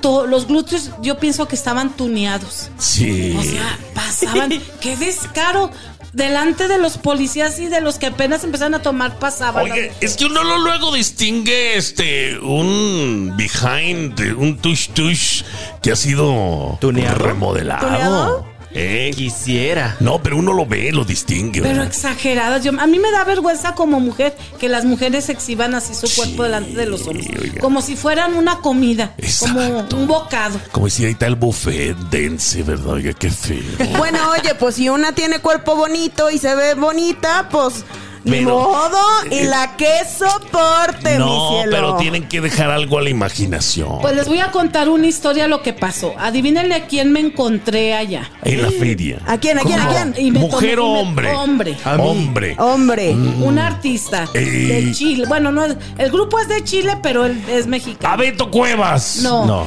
To- 0.00 0.26
los 0.26 0.46
glúteos 0.46 0.90
yo 1.02 1.18
pienso 1.18 1.46
que 1.48 1.54
estaban 1.56 1.90
tuneados. 1.96 2.70
Sí. 2.78 3.36
O 3.38 3.42
sea, 3.42 3.78
pasaban. 3.94 4.50
¡Qué 4.80 4.96
descaro! 4.96 5.70
Delante 6.12 6.66
de 6.66 6.78
los 6.78 6.98
policías 6.98 7.60
y 7.60 7.66
de 7.66 7.80
los 7.80 7.98
que 8.00 8.06
apenas 8.06 8.42
empezaron 8.42 8.74
a 8.74 8.82
tomar 8.82 9.20
pasaban. 9.20 9.70
Oye, 9.70 9.92
es 10.00 10.16
que 10.16 10.24
uno 10.24 10.42
lo- 10.42 10.58
luego 10.58 10.92
distingue 10.92 11.76
este 11.76 12.36
un 12.40 13.32
behind, 13.36 14.18
un 14.36 14.58
tush 14.58 14.88
tush 14.88 15.44
que 15.82 15.92
ha 15.92 15.96
sido 15.96 16.78
¿Tuneado? 16.80 17.16
remodelado. 17.24 17.86
¿Tuneado? 17.86 18.49
¿Eh? 18.72 19.10
Quisiera. 19.14 19.96
No, 20.00 20.22
pero 20.22 20.36
uno 20.36 20.52
lo 20.52 20.66
ve, 20.66 20.92
lo 20.92 21.04
distingue. 21.04 21.60
Pero 21.60 21.74
¿verdad? 21.74 21.86
exageradas. 21.88 22.64
Yo, 22.64 22.72
a 22.78 22.86
mí 22.86 22.98
me 22.98 23.10
da 23.10 23.24
vergüenza 23.24 23.74
como 23.74 24.00
mujer 24.00 24.36
que 24.58 24.68
las 24.68 24.84
mujeres 24.84 25.28
exhiban 25.28 25.74
así 25.74 25.94
su 25.94 26.12
cuerpo 26.14 26.44
delante 26.44 26.72
de 26.74 26.86
los 26.86 27.06
hombres. 27.06 27.28
oiga. 27.40 27.60
Como 27.60 27.82
si 27.82 27.96
fueran 27.96 28.34
una 28.34 28.58
comida. 28.60 29.14
Exacto. 29.18 29.86
Como 29.88 30.02
un 30.02 30.06
bocado. 30.06 30.60
Como 30.72 30.86
decía, 30.86 31.06
ahí 31.06 31.12
está 31.12 31.26
el 31.26 31.36
buffet, 31.36 31.96
dense, 32.10 32.62
¿verdad? 32.62 32.94
Oiga, 32.94 33.12
qué 33.12 33.30
feo. 33.30 33.60
Bueno, 33.96 34.18
oye, 34.30 34.54
pues 34.54 34.76
si 34.76 34.88
una 34.88 35.12
tiene 35.12 35.40
cuerpo 35.40 35.76
bonito 35.76 36.30
y 36.30 36.38
se 36.38 36.54
ve 36.54 36.74
bonita, 36.74 37.48
pues 37.50 37.84
Ni 38.22 38.32
Pero- 38.32 38.50
modo, 38.60 38.98
y 39.30 39.44
la 39.44 39.76
que 39.78 39.88
soporte, 40.06 41.12
mi 41.12 41.18
No, 41.18 41.48
cielo. 41.52 41.70
pero 41.70 41.96
tienen 41.96 42.28
que 42.28 42.42
dejar 42.42 42.70
algo 42.70 42.98
a 42.98 43.02
la 43.02 43.08
imaginación. 43.08 43.98
Pues 44.02 44.14
les 44.14 44.28
voy 44.28 44.40
a 44.40 44.50
contar 44.50 44.90
una 44.90 45.06
historia 45.06 45.48
lo 45.48 45.62
que 45.62 45.72
pasó. 45.72 46.12
Adivínenle 46.18 46.74
a 46.74 46.86
quién 46.86 47.12
me 47.12 47.20
encontré 47.20 47.94
allá. 47.94 48.30
en 48.42 48.60
la 48.62 48.70
feria. 48.70 49.20
¿A 49.26 49.38
quién, 49.38 49.58
a 49.58 49.62
quién, 49.62 49.80
a 49.80 49.88
quién? 49.88 50.14
Y 50.18 50.30
me 50.32 50.38
¿Mujer 50.40 50.78
tomé- 50.78 50.82
o 50.82 50.92
me- 50.94 51.00
hombre? 51.00 51.34
hombre. 51.34 51.76
A 51.84 51.96
mí. 51.96 52.02
Hombre. 52.04 52.56
Hombre. 52.58 53.10
Un 53.12 53.58
artista 53.58 54.28
Eh. 54.34 54.40
de 54.40 54.92
Chile. 54.92 55.24
Bueno, 55.26 55.50
no 55.50 55.64
es, 55.64 55.76
el 55.96 56.10
grupo 56.10 56.38
es 56.38 56.48
de 56.48 56.62
Chile, 56.62 56.98
pero 57.02 57.24
él 57.24 57.42
es 57.48 57.64
A 57.64 57.68
mexicano. 57.68 58.16
Beto 58.18 58.50
Cuevas. 58.50 59.20
No. 59.22 59.66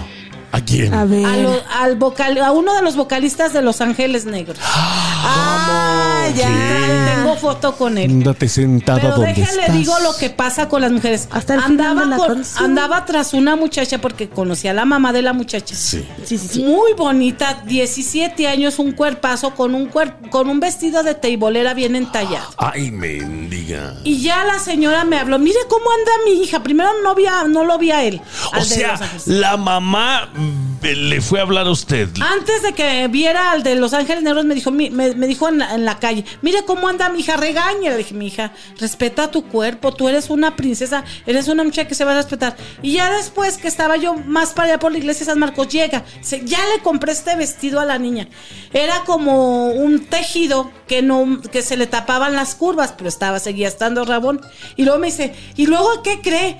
¿A 0.51 0.61
quién? 0.61 0.93
A 0.93 1.05
ver. 1.05 1.25
A, 1.25 1.37
lo- 1.37 1.63
al 1.81 1.95
vocal, 1.95 2.37
a 2.37 2.51
uno 2.51 2.75
de 2.75 2.83
los 2.83 2.95
vocalistas 2.95 3.51
de 3.53 3.63
Los 3.63 3.81
Ángeles 3.81 4.25
Negros. 4.25 4.59
Ah, 5.25 6.27
ya. 6.35 6.47
Foto 7.43 7.75
con 7.75 7.97
él. 7.97 8.09
Ándate 8.09 8.47
sentada 8.47 9.01
Pero 9.01 9.15
donde 9.17 9.33
déjenle 9.33 9.61
estás. 9.63 9.75
digo 9.77 9.93
lo 10.01 10.15
que 10.15 10.29
pasa 10.29 10.69
con 10.69 10.81
las 10.81 10.91
mujeres. 10.93 11.27
Hasta 11.29 11.55
el 11.55 11.61
final 11.63 11.89
andaba, 11.97 12.01
de 12.03 12.07
la 12.07 12.15
con- 12.17 12.43
andaba 12.63 13.05
tras 13.05 13.33
una 13.33 13.55
muchacha 13.57 13.99
porque 13.99 14.29
conocía 14.29 14.71
a 14.71 14.73
la 14.73 14.85
mamá 14.85 15.11
de 15.11 15.21
la 15.21 15.33
muchacha. 15.33 15.75
Sí. 15.75 16.05
Sí, 16.25 16.37
sí, 16.37 16.47
sí. 16.47 16.63
Muy 16.63 16.93
bonita, 16.93 17.61
17 17.65 18.47
años, 18.47 18.79
un 18.79 18.93
cuerpazo 18.93 19.53
con 19.55 19.75
un 19.75 19.91
cuer- 19.91 20.29
con 20.29 20.49
un 20.49 20.59
vestido 20.61 21.03
de 21.03 21.15
teibolera 21.15 21.73
bien 21.73 21.95
entallado. 21.97 22.47
Ay, 22.57 22.91
mendiga. 22.91 23.95
Y 24.05 24.21
ya 24.21 24.45
la 24.45 24.59
señora 24.59 25.03
me 25.03 25.17
habló, 25.19 25.37
mire 25.39 25.59
cómo 25.69 25.85
anda 25.91 26.11
mi 26.25 26.41
hija. 26.43 26.63
Primero 26.63 26.89
no, 27.03 27.13
vi 27.15 27.25
a- 27.25 27.43
no 27.43 27.65
lo 27.65 27.77
vi 27.77 27.91
a 27.91 28.03
él. 28.05 28.21
O 28.57 28.61
sea, 28.63 28.99
la 29.25 29.57
mamá 29.57 30.29
mm, 30.33 30.85
le 30.85 31.21
fue 31.21 31.39
a 31.39 31.43
hablar 31.43 31.67
a 31.67 31.71
usted. 31.71 32.07
Antes 32.21 32.61
de 32.63 32.73
que 32.73 33.07
viera 33.09 33.51
al 33.51 33.63
de 33.63 33.75
Los 33.75 33.93
Ángeles 33.93 34.23
Negros, 34.23 34.45
me 34.45 34.55
dijo, 34.55 34.71
me, 34.71 34.89
me 34.89 35.27
dijo 35.27 35.49
en 35.49 35.59
la, 35.59 35.75
en 35.75 35.85
la 35.85 35.99
calle, 35.99 36.23
mire 36.41 36.63
cómo 36.65 36.87
anda 36.87 37.09
mi 37.09 37.19
hija, 37.19 37.32
regaña. 37.37 37.91
Le 37.91 37.97
dije, 37.97 38.13
mi 38.13 38.27
hija, 38.27 38.53
respeta 38.79 39.29
tu 39.31 39.45
cuerpo, 39.47 39.93
tú 39.93 40.09
eres 40.09 40.29
una 40.29 40.55
princesa, 40.55 41.03
eres 41.25 41.47
una 41.47 41.63
muchacha 41.63 41.87
que 41.87 41.95
se 41.95 42.05
va 42.05 42.11
a 42.11 42.15
respetar. 42.15 42.55
Y 42.81 42.93
ya 42.93 43.11
después 43.11 43.57
que 43.57 43.67
estaba 43.67 43.97
yo 43.97 44.13
más 44.15 44.53
para 44.53 44.69
allá 44.69 44.79
por 44.79 44.91
la 44.91 44.97
iglesia 44.97 45.25
de 45.25 45.31
San 45.31 45.39
Marcos, 45.39 45.67
llega, 45.69 46.03
dice, 46.19 46.41
ya 46.45 46.59
le 46.75 46.81
compré 46.81 47.11
este 47.11 47.35
vestido 47.35 47.79
a 47.79 47.85
la 47.85 47.97
niña. 47.99 48.27
Era 48.73 49.03
como 49.05 49.67
un 49.67 50.05
tejido 50.05 50.71
que 50.87 51.01
no, 51.01 51.41
que 51.51 51.61
se 51.61 51.77
le 51.77 51.87
tapaban 51.87 52.35
las 52.35 52.55
curvas, 52.55 52.93
pero 52.97 53.09
estaba, 53.09 53.39
seguía 53.39 53.67
estando 53.67 54.05
rabón. 54.05 54.41
Y 54.75 54.83
luego 54.83 54.99
me 54.99 55.07
dice, 55.07 55.33
¿y 55.55 55.65
luego 55.67 56.01
qué 56.03 56.21
cree? 56.21 56.57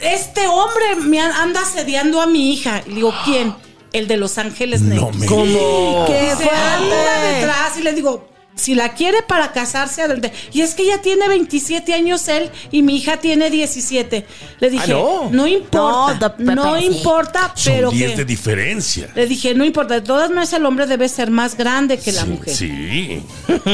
este 0.00 0.46
hombre 0.46 0.96
me 1.02 1.20
an- 1.20 1.32
anda 1.32 1.60
asediando 1.60 2.20
a 2.20 2.26
mi 2.26 2.52
hija. 2.52 2.82
Y 2.86 2.90
le 2.90 2.94
digo, 2.96 3.14
¿quién? 3.24 3.54
El 3.92 4.06
de 4.08 4.16
Los 4.16 4.38
Ángeles 4.38 4.82
No 4.82 4.94
Negros. 5.10 5.16
me 5.16 5.26
¿Cómo? 5.26 6.04
¡Qué 6.06 6.20
Dice, 6.36 6.48
anda 6.50 7.20
detrás 7.32 7.76
y 7.78 7.82
le 7.82 7.92
digo, 7.92 8.28
si 8.56 8.74
la 8.74 8.94
quiere 8.94 9.22
para 9.22 9.52
casarse, 9.52 10.02
adelante. 10.02 10.32
Y 10.52 10.62
es 10.62 10.74
que 10.74 10.82
ella 10.82 11.02
tiene 11.02 11.28
27 11.28 11.92
años 11.92 12.26
él 12.28 12.50
y 12.70 12.82
mi 12.82 12.96
hija 12.96 13.18
tiene 13.18 13.50
17. 13.50 14.26
Le 14.58 14.70
dije, 14.70 14.92
no. 14.92 15.28
no. 15.30 15.46
importa, 15.46 16.34
No, 16.38 16.78
importa, 16.78 17.52
Son 17.54 17.74
pero 17.74 17.90
10 17.90 18.10
que... 18.10 18.16
de 18.16 18.24
diferencia. 18.24 19.10
Le 19.14 19.26
dije, 19.26 19.54
no 19.54 19.64
importa, 19.64 19.94
de 19.94 20.00
todas 20.00 20.30
maneras 20.30 20.54
el 20.54 20.64
hombre 20.64 20.86
debe 20.86 21.08
ser 21.08 21.30
más 21.30 21.56
grande 21.56 21.98
que 21.98 22.12
la 22.12 22.24
mujer. 22.24 22.54
Sí. 22.54 23.22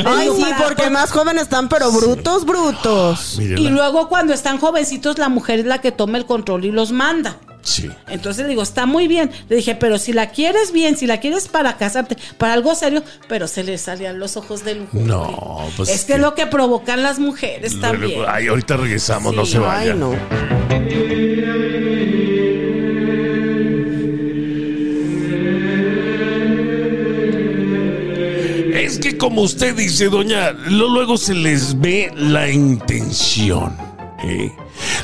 Ay, 0.04 0.30
sí, 0.36 0.44
porque 0.66 0.90
más 0.90 1.12
jóvenes 1.12 1.44
están, 1.44 1.68
pero 1.68 1.92
brutos, 1.92 2.44
brutos. 2.44 3.38
Y 3.38 3.68
luego 3.68 4.08
cuando 4.08 4.34
están 4.34 4.58
jovencitos, 4.58 5.16
la 5.18 5.28
mujer 5.28 5.60
es 5.60 5.66
la 5.66 5.80
que 5.80 5.92
toma 5.92 6.18
el 6.18 6.26
control 6.26 6.64
y 6.64 6.72
los 6.72 6.90
manda. 6.90 7.38
Sí. 7.62 7.90
Entonces 8.08 8.42
le 8.42 8.50
digo, 8.50 8.62
está 8.62 8.86
muy 8.86 9.08
bien. 9.08 9.30
Le 9.48 9.56
dije, 9.56 9.74
pero 9.74 9.98
si 9.98 10.12
la 10.12 10.30
quieres 10.30 10.72
bien, 10.72 10.96
si 10.96 11.06
la 11.06 11.20
quieres 11.20 11.48
para 11.48 11.76
casarte, 11.76 12.16
para 12.38 12.54
algo 12.54 12.74
serio, 12.74 13.02
pero 13.28 13.48
se 13.48 13.64
le 13.64 13.78
salían 13.78 14.18
los 14.18 14.36
ojos 14.36 14.64
de 14.64 14.74
lujo. 14.74 14.98
No, 14.98 15.64
pues 15.76 15.88
es 15.88 16.04
que 16.04 16.14
es 16.14 16.20
lo 16.20 16.34
que 16.34 16.46
provocan 16.46 17.02
las 17.02 17.18
mujeres 17.18 17.80
también. 17.80 18.22
Ay, 18.28 18.48
ahorita 18.48 18.76
regresamos, 18.76 19.34
no 19.34 19.46
se 19.46 19.58
vaya. 19.58 19.92
Ay, 19.92 19.98
no. 19.98 20.12
Es 28.74 28.98
que 28.98 29.16
como 29.16 29.42
usted 29.42 29.74
dice, 29.76 30.08
doña, 30.08 30.50
luego 30.52 31.16
se 31.16 31.34
les 31.34 31.78
ve 31.80 32.12
la 32.16 32.50
intención. 32.50 33.76
¿eh? 34.24 34.52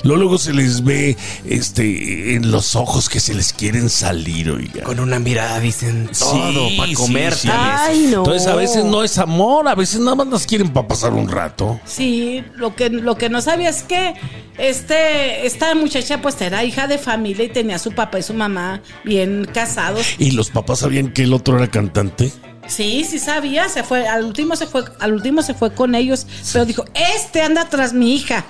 Lo- 0.02 0.16
Luego 0.18 0.36
se 0.38 0.52
les 0.52 0.82
ve 0.84 1.16
este 1.46 2.34
en 2.34 2.50
los 2.50 2.74
ojos 2.76 3.08
que 3.08 3.20
se 3.20 3.34
les 3.34 3.52
quieren 3.52 3.88
salir, 3.88 4.50
oiga. 4.50 4.82
Con 4.82 4.98
una 5.00 5.18
mirada 5.18 5.60
dicen 5.60 6.10
todo 6.18 6.68
Sí, 6.68 6.76
para 6.76 6.92
comer. 6.94 7.34
sí. 7.34 7.48
Ay, 7.52 8.08
no. 8.10 8.18
Entonces 8.18 8.46
a 8.48 8.54
veces 8.56 8.84
no 8.84 9.04
es 9.04 9.16
amor, 9.18 9.68
a 9.68 9.74
veces 9.74 10.00
nada 10.00 10.16
más 10.16 10.26
las 10.28 10.46
quieren 10.46 10.70
para 10.72 10.88
pasar 10.88 11.12
un 11.12 11.28
rato. 11.28 11.80
Sí, 11.84 12.42
lo 12.56 12.74
que, 12.74 12.90
lo 12.90 13.16
que 13.16 13.28
no 13.30 13.40
sabía 13.40 13.68
es 13.68 13.82
que 13.84 14.14
este, 14.58 15.46
esta 15.46 15.74
muchacha 15.74 16.20
pues 16.20 16.40
era 16.40 16.64
hija 16.64 16.86
de 16.88 16.98
familia 16.98 17.44
y 17.44 17.48
tenía 17.48 17.76
a 17.76 17.78
su 17.78 17.92
papá 17.92 18.18
y 18.18 18.22
su 18.22 18.34
mamá 18.34 18.82
bien 19.04 19.48
casados. 19.52 20.04
¿Y 20.18 20.32
los 20.32 20.50
papás 20.50 20.80
sabían 20.80 21.12
que 21.12 21.22
el 21.22 21.32
otro 21.32 21.56
era 21.56 21.68
cantante? 21.70 22.32
Sí, 22.68 23.04
sí 23.08 23.18
sabía, 23.18 23.68
se 23.68 23.82
fue, 23.82 24.06
al 24.06 24.24
último 24.24 24.54
se 24.54 24.66
fue, 24.66 24.84
al 25.00 25.12
último 25.14 25.42
se 25.42 25.54
fue 25.54 25.72
con 25.74 25.94
ellos, 25.94 26.26
pero 26.52 26.64
dijo, 26.64 26.84
este 27.16 27.42
anda 27.42 27.68
tras 27.68 27.92
mi 27.94 28.14
hija. 28.14 28.44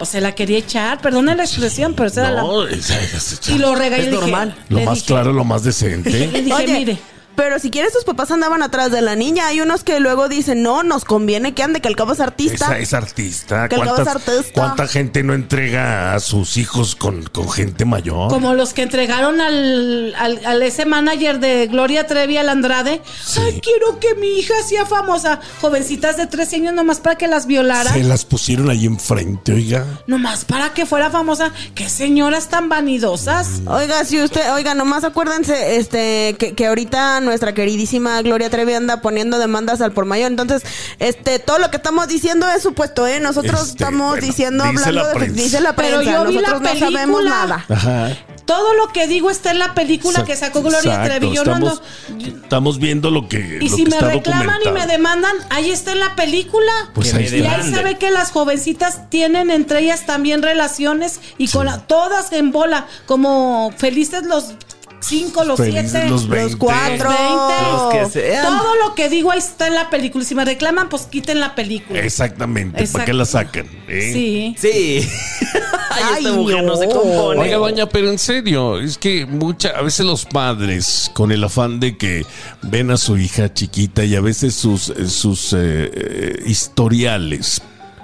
O 0.00 0.04
se 0.04 0.20
la 0.20 0.34
quería 0.34 0.58
echar, 0.58 1.00
perdona 1.00 1.34
la 1.34 1.44
expresión, 1.44 1.94
pero 1.94 2.08
esa 2.08 2.22
era 2.22 2.30
la... 2.32 2.42
No, 2.42 2.66
esa- 2.66 2.98
esa- 3.00 3.52
Y 3.52 3.58
lo 3.58 3.74
regañé. 3.74 4.04
Es 4.04 4.10
dije- 4.10 4.20
normal. 4.20 4.56
lo 4.68 4.80
más 4.80 4.94
dije- 4.94 5.06
claro, 5.06 5.32
lo 5.32 5.44
más 5.44 5.62
decente. 5.62 6.10
Le 6.32 6.42
dije, 6.42 6.52
Oye, 6.56 6.66
mire, 6.72 6.98
pero 7.36 7.58
si 7.58 7.70
quieres, 7.70 7.92
tus 7.92 8.04
papás 8.04 8.30
andaban 8.30 8.62
atrás 8.62 8.90
de 8.90 9.00
la 9.02 9.16
niña. 9.16 9.46
Hay 9.46 9.60
unos 9.60 9.84
que 9.84 10.00
luego 10.00 10.28
dicen, 10.28 10.62
no, 10.62 10.82
nos 10.82 11.04
conviene 11.04 11.54
que 11.54 11.62
ande, 11.62 11.80
que 11.80 11.88
al 11.88 11.96
cabo 11.96 12.12
es 12.12 12.20
artista. 12.20 12.66
Esa 12.66 12.78
es 12.78 12.94
artista. 12.94 13.68
Que 13.68 13.76
el 13.76 13.82
cabo 13.82 13.96
es 13.96 14.02
¿Cuántas- 14.04 14.28
artista. 14.28 14.52
¿Cuánta 14.60 14.86
gente 14.88 15.22
no 15.22 15.34
entrega 15.34 16.14
a 16.14 16.20
sus 16.20 16.56
hijos 16.56 16.94
con, 16.96 17.22
con 17.24 17.50
gente 17.50 17.84
mayor? 17.84 18.28
como 18.28 18.54
los 18.54 18.72
que 18.74 18.82
entregaron 18.82 19.40
al, 19.40 20.14
al, 20.18 20.44
al 20.44 20.62
ese 20.62 20.84
manager 20.86 21.38
de 21.40 21.66
Gloria 21.68 22.06
Trevi 22.06 22.36
al 22.36 22.48
Andrade. 22.48 23.00
Ay, 23.38 23.60
quiero 23.60 23.98
que 24.00 24.14
mi 24.16 24.38
hija 24.38 24.54
sea 24.66 24.86
famosa. 24.86 25.40
Jovencitas 25.60 26.16
de 26.16 26.26
13 26.26 26.56
años 26.56 26.74
nomás 26.74 27.00
para 27.00 27.16
que 27.16 27.28
las 27.28 27.46
violara. 27.46 27.92
Se 27.92 28.02
las 28.02 28.24
pusieron 28.24 28.70
ahí 28.70 28.86
enfrente, 28.86 29.52
oiga. 29.52 29.86
Nomás 30.06 30.44
para 30.44 30.72
que 30.74 30.86
fuera 30.86 31.10
famosa. 31.10 31.52
Qué 31.74 31.88
señoras 31.88 32.48
tan 32.48 32.68
vanidosas. 32.68 33.62
Oiga, 33.66 34.04
si 34.04 34.20
usted, 34.22 34.52
oiga, 34.52 34.74
nomás 34.74 35.04
acuérdense, 35.04 35.76
este, 35.76 36.36
que, 36.38 36.54
que 36.54 36.66
ahorita 36.66 37.20
nuestra 37.24 37.54
queridísima 37.54 38.20
Gloria 38.22 38.50
Trevi 38.50 38.74
anda 38.74 39.00
poniendo 39.00 39.38
demandas 39.38 39.80
al 39.80 39.92
por 39.92 40.04
mayor. 40.04 40.30
Entonces, 40.30 40.62
este, 40.98 41.38
todo 41.38 41.58
lo 41.58 41.70
que 41.70 41.76
estamos 41.78 42.08
diciendo 42.08 42.46
es 42.50 42.62
supuesto, 42.62 43.06
¿eh? 43.06 43.20
Nosotros 43.20 43.60
Este, 43.60 43.70
estamos 43.84 44.10
bueno, 44.12 44.26
diciendo, 44.26 44.64
dice 44.64 44.84
hablando 44.84 45.02
la 45.02 45.08
de, 45.08 45.14
prensa. 45.14 45.42
dice 45.42 45.60
la 45.60 45.76
Pero 45.76 45.96
prensa. 46.00 46.12
yo 46.12 46.24
vi 46.26 46.34
la 46.34 46.40
Nosotros 46.50 46.62
no 46.74 46.78
sabemos 46.78 47.20
película. 47.22 47.30
nada. 47.46 47.64
Ajá. 47.68 48.16
Todo 48.44 48.74
lo 48.74 48.88
que 48.88 49.06
digo 49.06 49.30
está 49.30 49.52
en 49.52 49.60
la 49.60 49.72
película 49.72 50.24
que 50.24 50.34
sacó 50.34 50.62
Gloria 50.62 50.78
Exacto, 50.80 51.08
Trevi. 51.08 51.26
Yo 51.34 51.44
no 51.44 51.52
estamos, 51.52 51.82
ando- 52.10 52.42
estamos 52.42 52.78
viendo 52.80 53.10
lo 53.10 53.28
que, 53.28 53.58
Y 53.60 53.68
lo 53.68 53.76
si 53.76 53.84
que 53.84 53.90
me 53.90 53.96
está 53.96 54.08
reclaman 54.08 54.58
y 54.66 54.70
me 54.72 54.86
demandan, 54.88 55.34
ahí 55.50 55.70
está 55.70 55.92
en 55.92 56.00
la 56.00 56.16
película. 56.16 56.72
Pues 56.92 57.14
ahí. 57.14 57.28
Y 57.32 57.44
ahí 57.46 57.72
se 57.72 57.82
ve 57.84 57.98
que 57.98 58.10
las 58.10 58.32
jovencitas 58.32 59.08
tienen 59.10 59.50
entre 59.50 59.78
ellas 59.78 60.06
también 60.06 60.42
relaciones 60.42 61.20
y 61.38 61.48
con 61.48 61.66
la- 61.66 61.86
todas 61.86 62.32
en 62.32 62.50
bola, 62.50 62.88
como 63.06 63.72
felices 63.78 64.24
los 64.24 64.54
cinco, 65.02 65.44
los 65.44 65.58
Felices 65.58 65.90
siete, 65.90 66.08
los 66.08 66.28
20. 66.28 66.56
cuatro. 66.58 67.10
Los 67.10 67.92
que 67.92 68.06
sean. 68.20 68.44
Todo 68.46 68.76
lo 68.76 68.94
que 68.94 69.08
digo 69.08 69.30
ahí 69.30 69.38
está 69.38 69.66
en 69.66 69.74
la 69.74 69.90
película. 69.90 70.24
Y 70.24 70.26
Si 70.26 70.34
me 70.34 70.44
reclaman, 70.44 70.88
pues 70.88 71.02
quiten 71.02 71.40
la 71.40 71.54
película. 71.54 72.00
Exactamente, 72.00 72.86
¿para 72.88 73.04
qué 73.04 73.12
la 73.12 73.24
sacan? 73.24 73.66
eh? 73.88 74.10
Sí. 74.12 74.56
Sí. 74.58 75.08
Ay, 75.94 76.02
esta 76.18 76.30
Ay, 76.30 76.36
mujer 76.36 76.64
no. 76.64 76.72
no. 76.72 76.76
se 76.76 76.88
compone. 76.88 77.40
Oiga, 77.40 77.56
doña, 77.58 77.86
pero 77.86 78.08
en 78.10 78.18
serio, 78.18 78.80
es 78.80 78.96
que 78.96 79.26
mucha, 79.26 79.70
a 79.70 79.82
veces 79.82 80.06
los 80.06 80.24
padres, 80.24 81.10
con 81.12 81.30
el 81.32 81.44
afán 81.44 81.80
de 81.80 81.98
que 81.98 82.24
ven 82.62 82.90
a 82.90 82.96
su 82.96 83.18
hija 83.18 83.52
chiquita 83.52 84.02
y 84.04 84.14
a 84.16 84.20
veces 84.22 84.54
sus, 84.54 84.88
eh, 84.88 85.06
sus 85.08 85.52
eh, 85.52 85.90
eh, 85.92 86.42
historiales 86.46 87.60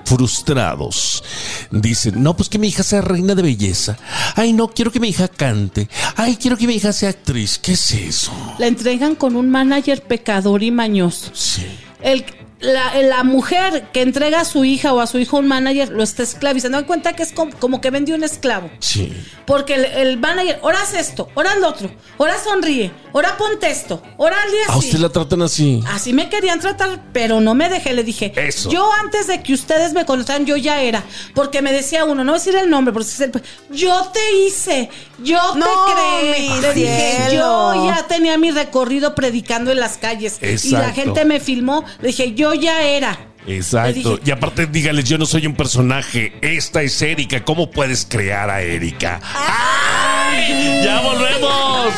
frustrados. 0.09 1.23
Dicen, 1.71 2.23
no, 2.23 2.35
pues 2.35 2.49
que 2.49 2.59
mi 2.59 2.69
hija 2.69 2.83
sea 2.83 3.03
reina 3.03 3.35
de 3.35 3.43
belleza. 3.43 3.99
Ay, 4.37 4.53
no, 4.55 4.69
quiero 4.69 4.91
que 4.91 5.01
mi 5.01 5.09
hija 5.09 5.29
cante. 5.29 5.89
Ay, 6.17 6.37
quiero 6.37 6.57
que 6.57 6.67
mi 6.67 6.75
hija 6.75 6.93
sea 6.93 7.11
actriz. 7.11 7.59
¿Qué 7.59 7.73
es 7.73 7.91
eso? 7.91 8.33
La 8.59 8.67
entregan 8.67 9.15
con 9.15 9.37
un 9.37 9.51
manager 9.51 10.03
pecador 10.03 10.63
y 10.63 10.71
mañoso. 10.71 11.31
Sí. 11.35 11.67
El, 12.01 12.25
la, 12.61 13.01
la 13.03 13.23
mujer 13.23 13.89
que 13.93 14.03
entrega 14.03 14.41
a 14.41 14.45
su 14.45 14.65
hija 14.65 14.93
o 14.93 15.01
a 15.01 15.07
su 15.07 15.19
hijo 15.19 15.37
un 15.39 15.47
manager 15.49 15.91
lo 15.91 16.03
está 16.03 16.23
esclavizando. 16.23 16.77
Dan 16.79 16.87
cuenta 16.87 17.13
que 17.15 17.23
es 17.23 17.33
como, 17.33 17.53
como 17.59 17.81
que 17.81 17.91
vendió 17.91 18.15
un 18.15 18.25
esclavo. 18.25 18.71
Sí. 18.81 19.13
Porque 19.47 19.75
el, 19.75 19.85
el 19.85 20.19
manager, 20.19 20.59
ahora 20.63 20.83
haz 20.83 20.95
esto, 20.95 21.29
ahora 21.37 21.53
haz 21.53 21.59
lo 21.59 21.69
otro, 21.69 21.91
ahora 22.19 22.35
sonríe, 22.43 22.91
ahora 23.15 23.37
ponte 23.39 23.71
esto, 23.71 24.03
ahora 24.19 24.37
así. 24.45 24.57
A 24.73 24.77
usted 24.77 24.99
la 24.99 25.09
tratan 25.09 25.41
así. 25.43 25.83
Así 25.89 26.13
me 26.13 26.29
querían 26.29 26.61
tratar, 26.61 27.01
pero 27.13 27.41
no 27.41 27.55
me 27.55 27.69
dejé. 27.69 27.95
Le 27.95 28.03
dije, 28.05 28.33
Eso. 28.37 28.69
yo 28.71 28.91
antes 29.03 29.27
de 29.27 29.43
que 29.43 29.55
ustedes 29.55 29.93
me 29.95 30.05
contrataran, 30.05 30.45
yo 30.45 30.57
ya 30.57 30.83
era. 30.83 31.03
Porque 31.35 31.63
me 31.63 31.73
decía 31.73 32.05
uno, 32.05 32.25
no 32.25 32.33
voy 32.33 32.41
a 32.41 32.45
decir 32.45 32.57
el 32.61 32.69
nombre, 32.69 32.93
porque 32.93 33.09
es 33.09 33.21
el- 33.21 33.33
yo 33.71 34.11
te 34.13 34.21
hice, 34.47 34.91
yo 35.23 35.39
No, 35.55 35.65
te 35.67 35.93
creé. 35.95 36.41
mi 36.41 36.61
Le 36.61 36.75
dije, 36.75 37.17
cielo. 37.29 37.75
yo 37.75 37.87
ya 37.87 38.07
tenía 38.07 38.37
mi 38.37 38.51
recorrido 38.51 39.15
predicando 39.15 39.71
en 39.73 39.81
las 39.81 39.97
calles. 39.97 40.39
Y 40.65 40.71
la 40.73 40.91
gente 40.93 41.25
me 41.25 41.41
filmó. 41.41 41.85
Le 42.01 42.09
dije, 42.09 42.35
yo 42.35 42.48
ya 42.55 42.83
era. 42.87 43.19
Exacto. 43.47 44.17
dije- 44.17 44.23
Y 44.27 44.31
aparte, 44.31 44.67
dígales, 44.67 45.05
yo 45.05 45.17
no 45.19 45.25
soy 45.27 45.47
un 45.47 45.55
personaje. 45.55 46.33
Esta 46.43 46.83
es 46.83 47.01
Erika. 47.01 47.45
¿Cómo 47.45 47.71
puedes 47.71 48.07
crear 48.09 48.51
a 48.51 48.61
Erika? 48.63 49.21
¡Ay! 49.23 50.83
¡Ya 50.85 51.01
volvemos! 51.01 51.95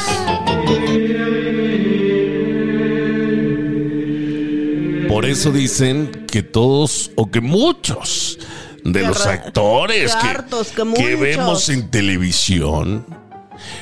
Por 5.09 5.27
eso 5.27 5.51
dicen 5.51 6.25
que 6.31 6.43
todos, 6.43 7.11
o 7.17 7.31
que 7.31 7.41
muchos 7.41 8.39
de 8.85 9.01
Qué 9.01 9.07
los 9.07 9.27
actores 9.27 10.15
que, 10.15 10.27
hartos, 10.29 10.69
que 10.97 11.17
vemos 11.17 11.69
en 11.69 11.91
televisión, 11.91 13.05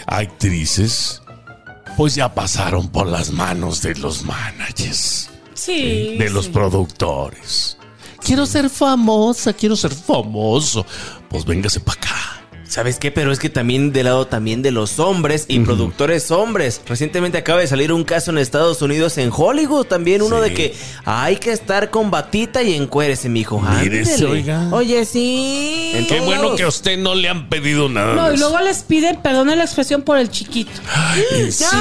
actrices, 0.07 1.23
pues 1.97 2.15
ya 2.15 2.35
pasaron 2.35 2.89
por 2.89 3.07
las 3.07 3.31
manos 3.31 3.83
de 3.83 3.95
los 3.97 4.23
managers 4.25 5.29
Sí. 5.59 6.16
de 6.18 6.31
los 6.31 6.47
sí. 6.47 6.51
productores. 6.53 7.77
Quiero 8.25 8.47
ser 8.47 8.71
famosa, 8.71 9.53
quiero 9.53 9.75
ser 9.77 9.92
famoso. 9.92 10.85
Pues 11.29 11.44
véngase 11.44 11.81
para 11.81 12.01
acá. 12.01 12.38
¿Sabes 12.69 12.99
qué? 12.99 13.11
Pero 13.11 13.33
es 13.33 13.39
que 13.39 13.49
también 13.49 13.93
del 13.93 14.05
lado 14.05 14.27
también 14.27 14.61
de 14.61 14.71
los 14.71 14.99
hombres 14.99 15.47
y 15.49 15.59
productores 15.61 16.31
hombres. 16.31 16.83
Recientemente 16.87 17.39
acaba 17.39 17.61
de 17.61 17.67
salir 17.67 17.93
un 17.93 18.05
caso 18.05 18.31
en 18.31 18.37
Estados 18.39 18.83
Unidos, 18.83 19.17
en 19.17 19.31
Hollywood, 19.35 19.87
también 19.87 20.21
uno 20.21 20.37
Sí. 20.43 20.51
de 20.51 20.55
que 20.55 20.75
hay 21.07 21.37
que 21.37 21.53
estar 21.53 21.89
con 21.91 22.11
batita 22.11 22.63
y 22.63 22.75
encuérese, 22.75 23.29
mijo. 23.31 23.59
Mírese, 23.61 24.25
oiga. 24.27 24.69
Oye, 24.73 25.05
sí. 25.07 25.93
En 25.95 26.07
Qué 26.07 26.21
bueno 26.21 26.55
que 26.57 26.65
a 26.65 26.69
usted 26.69 26.99
no 26.99 27.15
le 27.15 27.29
han 27.31 27.49
pedido 27.49 27.89
nada. 27.89 28.15
No, 28.15 28.33
y 28.33 28.37
luego 28.37 28.59
les 28.61 28.83
piden, 28.83 29.23
perdone 29.23 29.57
la 29.57 29.65
expresión, 29.65 30.03
por 30.03 30.19
el 30.19 30.31
chiquito. 30.31 30.71
Ay, 30.95 31.51
Sí. 31.51 31.65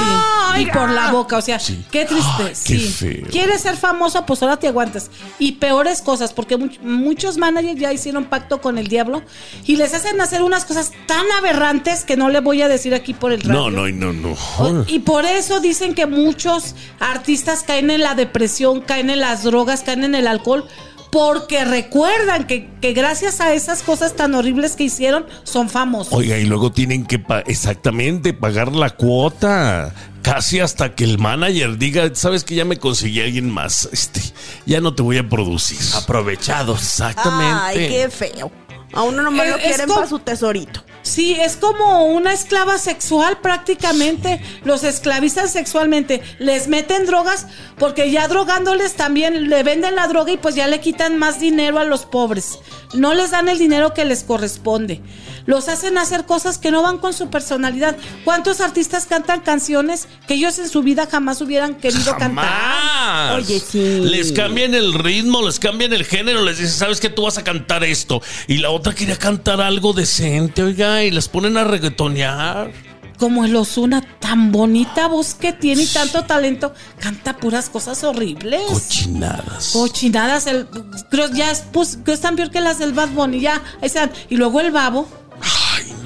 No, 0.54 0.58
y 0.60 0.66
por 0.66 0.88
la 0.90 1.12
boca, 1.12 1.36
o 1.36 1.42
sea, 1.42 1.60
Sí. 1.60 1.84
qué 1.90 2.06
triste. 2.06 2.26
Ay, 2.38 2.46
qué 2.48 2.54
sí. 2.54 2.78
feo. 2.78 3.26
Quieres 3.30 3.60
ser 3.60 3.76
famoso, 3.76 4.24
pues 4.24 4.42
ahora 4.42 4.56
te 4.56 4.66
aguantas. 4.68 5.10
Y 5.38 5.52
peores 5.52 6.00
cosas, 6.00 6.32
porque 6.32 6.56
much- 6.56 6.80
muchos 6.80 7.36
managers 7.36 7.78
ya 7.78 7.92
hicieron 7.92 8.24
pacto 8.24 8.60
con 8.62 8.78
el 8.78 8.88
diablo 8.88 9.22
y 9.66 9.76
les 9.76 9.92
hacen 9.92 10.18
hacer 10.20 10.42
unas 10.42 10.64
cosas 10.64 10.77
tan 11.06 11.24
aberrantes 11.38 12.04
que 12.04 12.16
no 12.16 12.28
le 12.30 12.40
voy 12.40 12.62
a 12.62 12.68
decir 12.68 12.94
aquí 12.94 13.14
por 13.14 13.32
el 13.32 13.40
radio. 13.42 13.70
No, 13.70 13.70
no, 13.70 13.88
no, 13.88 14.12
no. 14.12 14.36
O- 14.58 14.84
Y 14.86 15.00
por 15.00 15.24
eso 15.24 15.60
dicen 15.60 15.94
que 15.94 16.06
muchos 16.06 16.74
artistas 17.00 17.62
caen 17.66 17.90
en 17.90 18.00
la 18.02 18.14
depresión, 18.14 18.80
caen 18.80 19.10
en 19.10 19.20
las 19.20 19.42
drogas, 19.42 19.82
caen 19.82 20.04
en 20.04 20.14
el 20.14 20.26
alcohol, 20.26 20.64
porque 21.10 21.64
recuerdan 21.64 22.46
que, 22.46 22.68
que 22.82 22.92
gracias 22.92 23.40
a 23.40 23.54
esas 23.54 23.82
cosas 23.82 24.14
tan 24.14 24.34
horribles 24.34 24.76
que 24.76 24.84
hicieron, 24.84 25.24
son 25.42 25.70
famosos. 25.70 26.12
Oiga, 26.12 26.36
y 26.38 26.44
luego 26.44 26.70
tienen 26.70 27.06
que 27.06 27.18
pa- 27.18 27.40
exactamente 27.40 28.32
pagar 28.34 28.72
la 28.74 28.90
cuota. 28.90 29.94
Casi 30.20 30.60
hasta 30.60 30.94
que 30.94 31.04
el 31.04 31.18
manager 31.18 31.78
diga, 31.78 32.10
sabes 32.14 32.44
que 32.44 32.54
ya 32.56 32.66
me 32.66 32.76
conseguí 32.76 33.20
a 33.22 33.24
alguien 33.24 33.48
más. 33.50 33.88
Este, 33.92 34.20
ya 34.66 34.80
no 34.82 34.94
te 34.94 35.02
voy 35.02 35.16
a 35.16 35.26
producir. 35.26 35.78
Aprovechados. 35.94 36.82
Exactamente. 36.82 37.58
Ay, 37.62 37.88
qué 37.88 38.10
feo. 38.10 38.50
A 38.92 39.02
uno 39.02 39.22
nomás 39.22 39.46
Eh, 39.46 39.50
lo 39.50 39.58
quieren 39.58 39.88
para 39.88 40.06
su 40.06 40.18
tesorito. 40.18 40.82
Sí, 41.02 41.36
es 41.40 41.56
como 41.56 42.06
una 42.06 42.32
esclava 42.32 42.78
sexual 42.78 43.38
prácticamente. 43.40 44.40
Los 44.64 44.84
esclavizan 44.84 45.48
sexualmente. 45.48 46.22
Les 46.38 46.68
meten 46.68 47.06
drogas 47.06 47.46
porque 47.78 48.10
ya 48.10 48.28
drogándoles 48.28 48.94
también 48.94 49.48
le 49.48 49.62
venden 49.62 49.94
la 49.96 50.08
droga 50.08 50.32
y 50.32 50.36
pues 50.36 50.54
ya 50.54 50.66
le 50.66 50.80
quitan 50.80 51.18
más 51.18 51.40
dinero 51.40 51.78
a 51.78 51.84
los 51.84 52.04
pobres. 52.04 52.58
No 52.94 53.14
les 53.14 53.30
dan 53.30 53.48
el 53.48 53.58
dinero 53.58 53.94
que 53.94 54.04
les 54.04 54.24
corresponde. 54.24 55.00
Los 55.46 55.68
hacen 55.68 55.96
hacer 55.96 56.26
cosas 56.26 56.58
que 56.58 56.70
no 56.70 56.82
van 56.82 56.98
con 56.98 57.14
su 57.14 57.30
personalidad. 57.30 57.96
¿Cuántos 58.24 58.60
artistas 58.60 59.06
cantan 59.06 59.40
canciones 59.40 60.06
que 60.26 60.34
ellos 60.34 60.58
en 60.58 60.68
su 60.68 60.82
vida 60.82 61.08
jamás 61.10 61.40
hubieran 61.40 61.74
querido 61.74 62.16
cantar? 62.18 62.44
Jamás. 62.44 63.34
Oye, 63.36 63.60
sí. 63.60 64.00
Les 64.02 64.32
cambian 64.32 64.74
el 64.74 64.92
ritmo, 64.92 65.40
les 65.40 65.58
cambian 65.58 65.92
el 65.94 66.04
género, 66.04 66.42
les 66.42 66.58
dicen, 66.58 66.74
¿sabes 66.74 67.00
qué? 67.00 67.08
Tú 67.08 67.22
vas 67.22 67.38
a 67.38 67.44
cantar 67.44 67.82
esto. 67.84 68.20
Y 68.46 68.58
la 68.58 68.70
otra 68.70 68.94
quería 68.94 69.16
cantar 69.16 69.60
algo 69.60 69.92
decente, 69.92 70.62
oiga, 70.62 70.87
y 71.04 71.10
les 71.10 71.28
ponen 71.28 71.56
a 71.56 71.64
reggaetonear. 71.64 72.70
Como 73.18 73.44
el 73.44 73.56
Osuna, 73.56 74.00
tan 74.20 74.52
bonita 74.52 75.08
voz 75.08 75.34
que 75.34 75.52
tiene 75.52 75.82
y 75.82 75.86
tanto 75.86 76.22
talento, 76.22 76.72
canta 77.00 77.36
puras 77.36 77.68
cosas 77.68 78.04
horribles. 78.04 78.62
Cochinadas. 78.70 79.70
Cochinadas, 79.72 80.46
el, 80.46 80.66
creo, 81.10 81.28
ya 81.32 81.50
es, 81.50 81.64
pues, 81.72 81.98
creo 82.04 82.14
están 82.14 82.36
peor 82.36 82.50
que 82.52 82.60
las 82.60 82.78
del 82.78 82.92
Bad 82.92 83.08
Bunny, 83.10 83.40
ya, 83.40 83.60
están. 83.82 84.12
Y 84.30 84.36
luego 84.36 84.60
el 84.60 84.70
babo. 84.70 85.08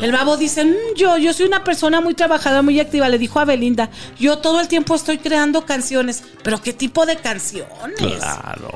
El 0.01 0.11
babo 0.11 0.37
dice, 0.37 0.64
"Mm, 0.64 0.97
yo, 0.97 1.16
yo 1.18 1.33
soy 1.33 1.47
una 1.47 1.64
persona 1.64 2.01
muy 2.01 2.14
trabajadora, 2.14 2.62
muy 2.62 2.81
activa, 2.81 3.09
le 3.09 3.18
dijo 3.18 3.38
a 3.40 3.45
Belinda, 3.45 3.90
yo 4.18 4.38
todo 4.38 4.61
el 4.61 4.66
tiempo 4.68 4.95
estoy 4.95 5.18
creando 5.18 5.64
canciones, 5.66 6.23
pero 6.42 6.61
¿qué 6.62 6.73
tipo 6.73 7.05
de 7.07 7.16
canciones? 7.16 7.68
Claro. 7.99 8.73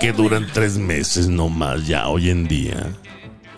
que 0.00 0.12
duran 0.12 0.46
tres 0.52 0.76
meses 0.78 1.28
nomás 1.28 1.86
ya 1.86 2.08
hoy 2.08 2.30
en 2.30 2.48
día. 2.48 2.86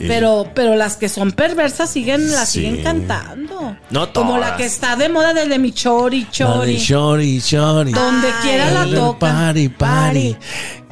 Pero, 0.09 0.47
pero 0.55 0.77
las 0.77 0.97
que 0.97 1.09
son 1.09 1.33
perversas 1.33 1.91
siguen, 1.91 2.31
las 2.33 2.49
Sí. 2.51 2.61
siguen 2.61 2.83
cantando. 2.83 3.77
No 3.91 4.13
Como 4.13 4.39
la 4.39 4.47
todas. 4.47 4.57
que 4.59 4.65
está 4.65 4.97
de 4.97 5.09
moda 5.09 5.35
desde 5.35 5.59
mi 5.59 5.73
chori, 5.73 6.27
chori. 6.31 6.79
Chori, 6.79 7.41
chori. 7.41 7.93
Donde 7.93 8.29
quiera 8.43 8.71
la 8.71 8.87
toca. 8.95 9.19
Party, 9.19 9.69
party. 9.69 10.37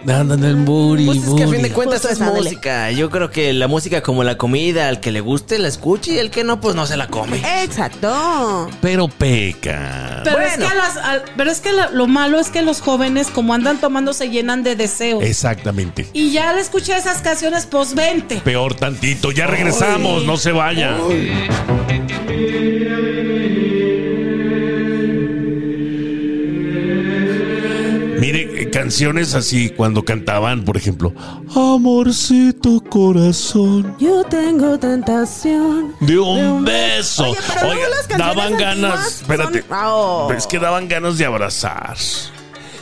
Andan 0.06 0.42
el 0.44 0.56
booty, 0.56 1.06
Pues 1.06 1.18
es 1.18 1.34
que 1.34 1.42
a 1.44 1.48
fin 1.48 1.61
de 1.62 1.70
cuentas 1.72 1.96
Justo 2.00 2.08
es 2.08 2.14
esa, 2.14 2.26
dale. 2.30 2.42
música. 2.44 2.90
Yo 2.92 3.11
creo 3.11 3.30
que 3.30 3.52
la 3.52 3.66
música 3.68 4.00
como 4.00 4.24
la 4.24 4.37
comida, 4.38 4.88
al 4.88 5.00
que 5.00 5.11
le 5.11 5.20
guste 5.20 5.58
la 5.58 5.68
escuche 5.68 6.14
y 6.14 6.18
el 6.18 6.30
que 6.30 6.44
no, 6.44 6.61
pues 6.61 6.74
no 6.76 6.87
se 6.87 6.96
la 6.96 7.08
come. 7.08 7.42
Exacto. 7.62 8.68
Pero 8.80 9.08
peca. 9.08 10.22
Pero 10.24 10.38
es 10.40 10.56
que, 10.56 10.64
a 10.64 10.74
las- 10.74 10.96
al- 10.96 11.24
pero 11.37 11.50
es 11.50 11.61
que 11.61 11.72
la- 11.72 11.90
lo 11.90 12.06
malo 12.06 12.38
es 12.40 12.48
que 12.48 12.62
los 12.62 12.80
jóvenes, 12.80 13.26
como 13.28 13.52
andan 13.54 13.80
tomando, 13.80 14.12
se 14.14 14.30
llenan 14.30 14.62
de 14.62 14.76
deseos. 14.76 15.22
Exactamente. 15.24 16.06
Y 16.12 16.30
ya 16.30 16.50
al 16.50 16.58
escuchar 16.58 16.98
esas 16.98 17.20
canciones, 17.20 17.66
pues 17.66 17.94
vente. 17.94 18.37
Peor 18.37 18.74
tantito. 18.74 19.30
Ya 19.32 19.46
regresamos, 19.46 20.24
no 20.24 20.37
se 20.37 20.52
vaya. 20.52 20.96
Mire, 28.30 28.62
eh, 28.62 28.68
canciones 28.70 29.34
así 29.34 29.70
cuando 29.70 30.04
cantaban, 30.04 30.62
por 30.62 30.76
ejemplo, 30.76 31.14
Amorcito 31.56 32.78
corazón 32.90 33.96
Yo 33.98 34.22
tengo 34.24 34.78
tentación. 34.78 35.94
de 36.00 36.18
un 36.18 36.62
beso. 36.62 37.30
Oye, 37.30 37.38
pero 38.06 38.18
daban 38.18 38.58
ganas, 38.58 39.00
son- 39.00 39.22
espérate, 39.22 39.64
Oh. 39.72 40.30
es 40.36 40.46
que 40.46 40.58
daban 40.58 40.88
ganas 40.88 41.16
de 41.16 41.24
abrazar, 41.24 41.96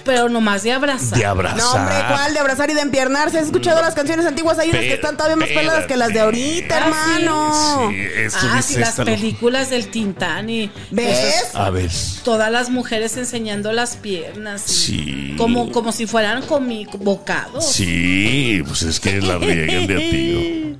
Pero 0.07 0.29
nomás 0.29 0.62
de 0.62 0.73
abrazar. 0.73 1.19
de 1.19 1.27
abrazar. 1.27 1.59
No, 1.59 1.73
hombre, 1.73 1.95
¿cuál? 2.09 2.33
De 2.33 2.38
abrazar 2.38 2.71
y 2.71 2.75
de 2.75 2.81
empiernarse. 2.81 3.38
¿Has 3.38 3.47
escuchado 3.47 3.81
las 3.83 3.95
canciones 3.95 4.25
antiguas? 4.25 4.59
Hay 4.59 4.71
unas 4.71 4.81
que 4.83 4.95
están 4.95 5.16
todavía 5.16 5.37
más 5.37 5.49
peladas 5.49 5.87
que 5.87 5.97
las 5.97 6.12
de 6.14 6.21
ahorita, 6.21 6.79
Ah, 6.79 6.92
sí. 6.92 7.23
hermano. 7.25 7.90
Sí, 7.90 8.37
Ah, 8.51 8.62
sí, 8.62 8.79
las 8.79 8.95
películas 8.97 9.69
del 9.71 9.88
Tintán 9.88 10.49
y 10.49 10.71
¿Ves? 10.90 11.51
A 11.55 11.71
ver. 11.71 11.90
todas 12.25 12.51
las 12.51 12.71
mujeres 12.71 13.16
enseñando 13.16 13.73
las 13.73 13.97
piernas. 13.97 14.64
y 14.71 14.73
Sí. 14.87 15.35
Como, 15.37 15.71
como 15.73 15.90
si 15.92 16.07
fueran 16.07 16.42
comi 16.42 16.87
bocados. 17.01 17.66
Sí, 17.66 18.62
pues 18.66 18.83
es 18.83 19.01
que 19.01 19.21
la 19.21 19.38
riegan 19.38 19.87
de 19.87 19.95
a 19.95 19.99
tiro. 19.99 20.77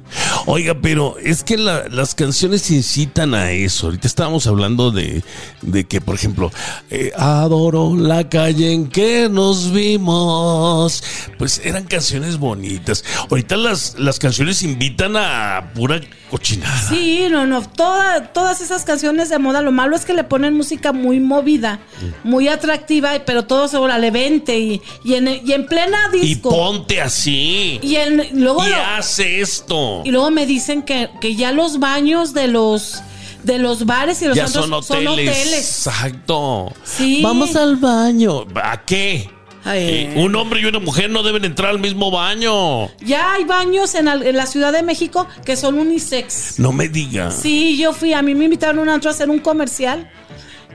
Oiga, 0.47 0.75
pero 0.81 1.17
es 1.23 1.43
que 1.43 1.57
la- 1.57 1.89
las 1.89 2.15
canciones 2.15 2.71
incitan 2.71 3.35
a 3.35 3.51
eso. 3.51 3.87
Ahorita 3.87 4.07
estábamos 4.07 4.47
hablando 4.47 4.93
de, 4.93 5.23
de 5.63 5.85
que, 5.85 6.01
por 6.01 6.15
ejemplo, 6.15 6.53
eh, 6.91 7.11
adoro 7.17 7.97
la 7.97 8.29
calle 8.29 8.73
en 8.73 8.87
que 8.89 9.16
nos 9.31 9.73
vimos. 9.73 11.03
Pues 11.39 11.61
eran 11.65 11.85
canciones 11.85 12.39
bonitas. 12.39 13.05
Ahorita 13.31 13.57
las, 13.57 13.99
las 13.99 14.19
canciones 14.19 14.63
invitan 14.63 15.17
a 15.17 15.73
pura 15.75 16.01
cochinada. 16.31 16.89
Sí, 16.89 17.27
no, 17.31 17.47
no. 17.47 17.63
toda- 17.63 18.33
todas 18.33 18.61
esas 18.61 18.85
canciones 18.85 19.29
de 19.29 19.39
moda, 19.39 19.63
lo 19.63 19.73
malo 19.73 19.95
es 19.97 20.05
que 20.05 20.13
le 20.15 20.25
ponen 20.25 20.55
música 20.55 20.93
muy 20.93 21.21
movida, 21.21 21.79
muy 22.25 22.49
atractiva, 22.49 23.13
pero 23.25 23.45
todo 23.45 23.69
se 23.69 23.77
órale, 23.77 24.11
vente 24.11 24.59
y, 24.59 24.83
y, 25.05 25.15
en, 25.15 25.29
y 25.45 25.53
en 25.53 25.67
plena 25.67 25.99
Y 26.13 26.19
disco. 26.21 26.51
ponte 26.51 27.01
así. 27.01 27.79
Y, 27.83 27.97
en, 27.97 28.41
luego 28.43 28.65
Y 28.67 28.71
lo- 28.71 28.77
hace 28.97 29.41
esto. 29.41 30.03
y 30.05 30.11
luego 30.11 30.31
me 30.31 30.47
dicen 30.47 30.83
que, 30.83 31.11
que 31.21 31.37
ya 31.37 31.53
los 31.53 31.79
baños 31.79 32.33
de 32.35 32.49
los 32.49 33.03
de 33.47 33.59
los 33.59 33.87
bares 33.87 34.21
y 34.23 34.27
los 34.27 34.37
Ya 34.37 34.47
son 34.49 34.73
hoteles. 34.73 35.09
hoteles. 35.09 35.55
Exacto. 35.87 36.73
Sí. 36.85 37.21
Vamos 37.23 37.55
al 37.57 37.77
baño. 37.77 38.45
¿A 38.63 38.85
qué? 38.85 39.31
Eh, 39.69 40.15
un 40.17 40.35
hombre 40.37 40.61
y 40.61 40.65
una 40.67 40.79
mujer 40.79 41.11
no 41.11 41.23
deben 41.25 41.45
entrar 41.45 41.71
al 41.71 41.79
mismo 41.81 42.11
baño. 42.11 42.87
Ya 43.01 43.33
hay 43.33 43.45
baños 43.45 43.95
en, 43.97 44.07
al- 44.09 44.25
en 44.25 44.37
la 44.37 44.47
Ciudad 44.47 44.73
de 44.73 44.83
México 44.83 45.27
que 45.45 45.57
son 45.57 45.79
unisex. 45.79 46.59
No 46.59 46.73
me 46.73 46.89
diga. 46.89 47.31
Sí, 47.33 47.77
yo 47.77 47.93
fui, 47.93 48.13
a 48.13 48.23
mí 48.23 48.35
me 48.35 48.45
invitaron 48.45 48.79
un 48.79 48.89
antro 48.89 49.11
a 49.11 49.15
hacer 49.15 49.29
un 49.29 49.41
comercial 49.41 50.09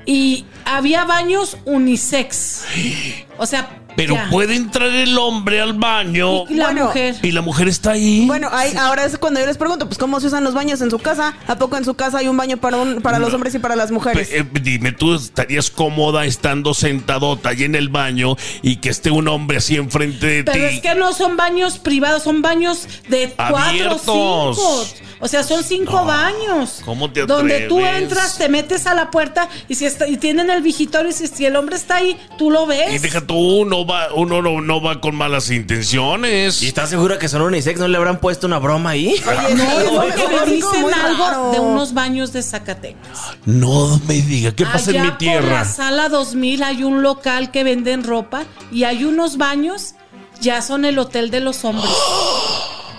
y 0.06 0.46
había 0.66 1.06
baños 1.06 1.58
unisex. 1.66 2.64
O 3.38 3.46
sea, 3.48 3.81
Pero 3.96 4.16
Ya. 4.16 4.30
puede 4.30 4.56
entrar 4.56 4.88
el 4.90 5.18
hombre 5.18 5.62
al 5.62 5.74
baño 5.74 6.46
Y 6.50 6.56
la 6.56 6.66
Bueno, 6.66 6.86
mujer. 6.86 7.16
y 7.22 7.32
la 7.32 7.42
mujer 7.42 7.68
está 7.68 7.92
ahí. 7.92 8.26
Bueno, 8.26 8.50
hay, 8.52 8.74
ahora 8.76 9.06
es 9.06 9.18
cuando 9.18 9.40
yo 9.40 9.46
les 9.46 9.58
pregunto, 9.58 9.88
pues 9.88 9.98
cómo 9.98 10.20
se 10.20 10.28
usan 10.28 10.44
los 10.44 10.54
baños 10.54 10.82
en 10.82 10.90
su 10.90 11.00
casa. 11.00 11.36
¿A 11.48 11.56
poco 11.58 11.78
en 11.78 11.86
su 11.86 11.94
casa 11.96 12.20
hay 12.20 12.28
un 12.28 12.38
baño 12.38 12.58
para 12.58 12.78
un, 12.78 13.02
para 13.02 13.20
los 13.20 13.34
hombres 13.34 13.54
y 13.56 13.60
para 13.60 13.76
las 13.76 13.92
mujeres? 13.92 14.30
Pe- 14.30 14.40
eh, 14.40 14.46
dime, 14.62 14.92
¿tú 14.94 15.16
estarías 15.16 15.70
cómoda 15.70 16.26
estando 16.26 16.74
sentadota 16.74 17.50
ahí 17.50 17.64
en 17.64 17.76
el 17.76 17.90
baño 17.90 18.36
y 18.62 18.78
que 18.78 18.90
esté 18.90 19.12
un 19.12 19.28
hombre 19.28 19.58
así 19.58 19.76
enfrente 19.76 20.26
de 20.26 20.44
Pero 20.46 20.70
ti? 20.70 20.76
es 20.76 20.82
que 20.82 20.96
no 20.96 21.14
son 21.14 21.38
baños 21.38 21.78
privados, 21.80 22.24
son 22.24 22.42
baños 22.42 22.88
de 23.10 23.34
cuatro 23.36 23.58
Abiertos. 23.58 24.02
o 24.08 24.86
cinco. 24.86 25.11
O 25.22 25.28
sea, 25.28 25.44
son 25.44 25.64
cinco 25.64 25.94
No, 25.94 26.06
baños. 26.06 26.82
¿cómo 26.84 27.12
te 27.12 27.26
Donde 27.26 27.62
tú 27.68 27.80
entras, 27.80 28.38
te 28.38 28.50
metes 28.50 28.88
a 28.88 28.96
la 28.96 29.12
puerta 29.12 29.48
y 29.70 29.76
si 29.76 29.86
está, 29.86 30.08
y 30.08 30.18
tienen 30.18 30.50
el 30.50 30.62
vigitorio 30.64 31.10
y 31.12 31.14
si, 31.14 31.28
si 31.28 31.46
el 31.46 31.56
hombre 31.56 31.76
está 31.76 31.98
ahí, 31.98 32.18
tú 32.38 32.50
lo 32.52 32.66
ves. 32.66 32.94
Y 32.94 32.98
deja 32.98 33.22
tú, 33.22 33.36
uno 33.36 33.86
va, 33.86 34.14
uno 34.16 34.42
no, 34.42 34.62
no 34.62 34.82
va 34.82 35.00
con 35.00 35.16
malas 35.16 35.50
intenciones. 35.52 36.64
¿Y 36.64 36.68
estás 36.68 36.90
segura 36.90 37.20
que 37.20 37.28
son 37.30 37.42
unisex? 37.44 37.80
¿No 37.80 37.88
le 37.88 37.98
habrán 37.98 38.20
puesto 38.20 38.48
una 38.48 38.58
broma 38.60 38.92
ahí? 38.92 39.10
Oye, 39.28 39.56
No, 39.56 39.64
es 39.64 39.84
eso 39.84 39.96
porque 40.02 40.28
me 40.46 40.52
dicen 40.52 40.94
algo 40.94 41.28
raro. 41.28 41.52
de 41.52 41.60
unos 41.60 41.94
baños 41.94 42.34
de 42.34 42.42
Zacatecas. 42.42 43.20
No 43.46 44.02
me 44.08 44.16
diga, 44.22 44.52
¿qué 44.56 44.66
pasa 44.66 44.90
en 44.92 44.98
Allá 44.98 45.04
mi 45.04 45.10
Por 45.12 45.18
tierra? 45.20 45.50
la 45.60 45.66
sala 45.66 46.10
2000 46.10 46.64
hay 46.64 46.84
un 46.84 47.04
local 47.04 47.52
que 47.52 47.64
venden 47.64 48.04
ropa 48.04 48.44
y 48.72 48.86
hay 48.86 49.04
unos 49.06 49.38
baños, 49.38 49.94
ya 50.42 50.62
son 50.64 50.86
el 50.86 50.98
hotel 50.98 51.30
de 51.32 51.42
los 51.42 51.64
hombres. 51.64 51.90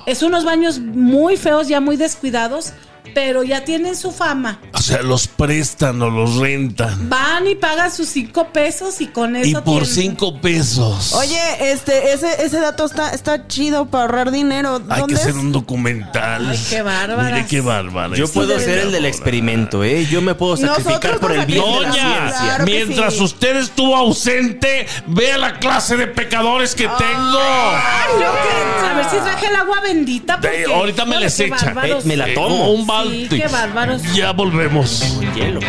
Es 0.07 0.23
unos 0.23 0.45
baños 0.45 0.81
muy 0.81 1.37
feos, 1.37 1.69
ya 1.69 1.81
muy 1.81 1.97
descuidados, 1.97 2.73
pero 3.15 3.45
ya 3.45 3.65
tienen 3.65 3.95
su 3.95 4.11
fama. 4.11 4.61
O 4.83 4.85
sea, 4.85 5.03
los 5.03 5.29
prestan 5.29 6.03
o 6.03 6.11
los 6.11 6.37
rentan. 6.38 7.09
Van 7.09 7.47
y 7.47 7.55
pagan 7.55 7.92
sus 7.92 8.09
cinco 8.09 8.49
pesos 8.53 9.01
y 9.01 9.07
con 9.07 9.37
eso 9.37 9.49
Y 9.49 9.55
por 9.55 9.85
tienen- 9.85 9.87
cinco 9.95 10.40
pesos. 10.40 11.12
Oye, 11.12 11.38
este, 11.73 12.12
ese, 12.12 12.45
ese 12.45 12.59
dato 12.59 12.85
está, 12.85 13.11
está 13.11 13.47
chido 13.47 13.87
para 13.87 14.05
ahorrar 14.05 14.31
dinero. 14.33 14.83
Hay 14.88 15.01
¿Dónde 15.03 15.14
que 15.14 15.21
hacer 15.21 15.35
un 15.35 15.53
documental. 15.53 16.49
Ay, 16.51 16.61
qué 16.68 16.83
bárbaras. 16.83 17.33
Mire 17.33 17.47
qué 17.47 17.61
bárbara. 17.61 18.16
Yo 18.16 18.27
puedo 18.27 18.59
ser 18.59 18.79
el 18.79 18.92
del 18.92 19.05
experimento, 19.07 19.85
¿eh? 19.85 20.05
Yo 20.11 20.21
me 20.21 20.35
puedo 20.35 20.57
sacrificar 20.57 20.95
Nosotros 21.12 21.21
por 21.21 21.33
el 21.33 21.47
bien 21.47 21.62
de 21.62 21.71
la 21.71 21.77
Doña, 21.77 21.92
ciencia. 21.92 22.38
Claro 22.42 22.64
que 22.64 22.71
mientras 22.73 23.14
sí. 23.14 23.23
usted 23.23 23.57
estuvo 23.59 23.97
ausente, 23.97 24.87
vea 25.07 25.38
la 25.38 25.59
clase 25.61 25.97
de 25.97 26.09
pecadores 26.09 26.75
que 26.75 26.88
tengo. 26.88 27.38
A 27.38 28.95
ver 28.97 29.05
si 29.11 29.16
traje 29.16 29.47
el 29.47 29.57
agua 29.57 29.81
bendita. 29.81 30.37
De- 30.37 30.49
Porque, 30.49 30.64
ahorita 30.75 31.05
me 31.05 31.21
les 31.21 31.38
echa. 31.40 31.73
Eh, 31.85 31.99
me 32.05 32.16
la 32.16 32.29
Eh, 32.29 32.35
tomo. 32.35 32.73
Un 32.73 32.87
balde. 32.87 33.29
Sí, 33.31 33.40
qué 33.40 33.49
bárbaros. 33.49 34.03
Ya 34.14 34.33
volvemos. 34.33 34.71
Hielo. 34.72 35.61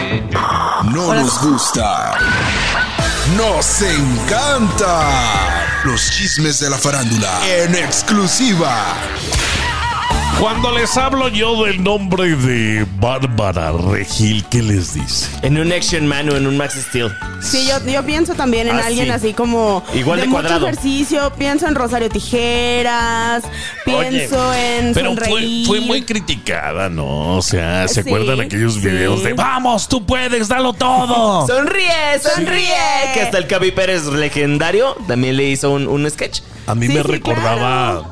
No 0.86 1.14
nos 1.14 1.42
gusta. 1.42 2.14
Nos 3.36 3.82
encanta. 3.82 5.10
Los 5.84 6.10
chismes 6.10 6.62
de 6.62 6.70
la 6.70 6.78
farándula 6.78 7.30
en 7.46 7.76
exclusiva. 7.76 8.96
Cuando 10.40 10.72
les 10.78 10.98
hablo 10.98 11.30
yo 11.30 11.64
del 11.64 11.82
nombre 11.82 12.36
de 12.36 12.86
Bárbara 13.00 13.72
Regil, 13.72 14.44
¿qué 14.50 14.62
les 14.62 14.94
dice? 14.94 15.30
En 15.42 15.58
un 15.58 15.72
Action 15.72 16.06
Man 16.06 16.30
o 16.30 16.36
en 16.36 16.48
un 16.48 16.58
Max 16.58 16.74
Steel. 16.90 17.16
Sí, 17.42 17.66
yo, 17.68 17.76
yo 17.90 18.04
pienso 18.06 18.34
también 18.34 18.68
en 18.68 18.76
Ah, 18.76 18.88
alguien 18.88 19.06
sí. 19.06 19.12
así 19.12 19.34
como 19.34 19.84
Igual 19.94 20.20
de 20.20 20.28
mucho 20.28 20.42
cuadrado. 20.42 20.68
ejercicio, 20.68 21.32
pienso 21.38 21.66
en 21.68 21.76
Rosario 21.76 22.10
Tijeras, 22.10 23.44
pienso 23.86 24.54
en 24.54 24.94
Pero 24.94 25.16
fue, 25.16 25.26
sonreír. 25.26 25.66
fue 25.68 25.80
muy 25.80 26.02
criticada, 26.02 26.90
¿no? 26.90 27.38
O 27.38 27.42
sea, 27.42 27.88
¿se 27.88 28.04
Sí, 28.04 28.10
acuerdan 28.10 28.42
aquellos 28.42 28.74
sí. 28.76 28.82
videos 28.82 29.24
de 29.24 29.34
vamos, 29.34 29.88
tú 29.88 30.06
puedes, 30.06 30.50
dalo 30.50 30.74
todo? 30.74 31.48
¡Sonríe, 31.48 32.20
sonríe! 32.22 33.14
Que 33.14 33.22
hasta 33.22 33.38
el 33.38 33.48
Cavi 33.48 33.72
Pérez 33.72 34.06
legendario 34.08 34.96
también 35.08 35.38
le 35.38 35.46
hizo 35.46 35.72
un, 35.72 35.88
un 35.88 36.10
sketch. 36.10 36.42
A 36.68 36.76
mí 36.76 36.88
Sí, 36.88 36.94
me 36.94 37.02
sí, 37.02 37.08
recordaba 37.08 38.04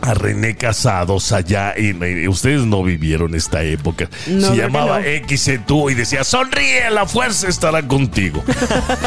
a 0.00 0.14
René 0.14 0.56
Casados 0.56 1.32
allá 1.32 1.72
en, 1.76 2.02
en- 2.02 2.28
ustedes 2.28 2.62
no 2.62 2.82
vivieron 2.82 3.34
esta 3.34 3.62
época. 3.62 4.08
No, 4.26 4.48
Se 4.48 4.56
llamaba 4.56 5.00
no. 5.00 5.04
XC2 5.06 5.92
y 5.92 5.94
decía, 5.94 6.24
sonríe, 6.24 6.90
la 6.90 7.06
fuerza 7.06 7.48
estará 7.48 7.86
contigo. 7.86 8.42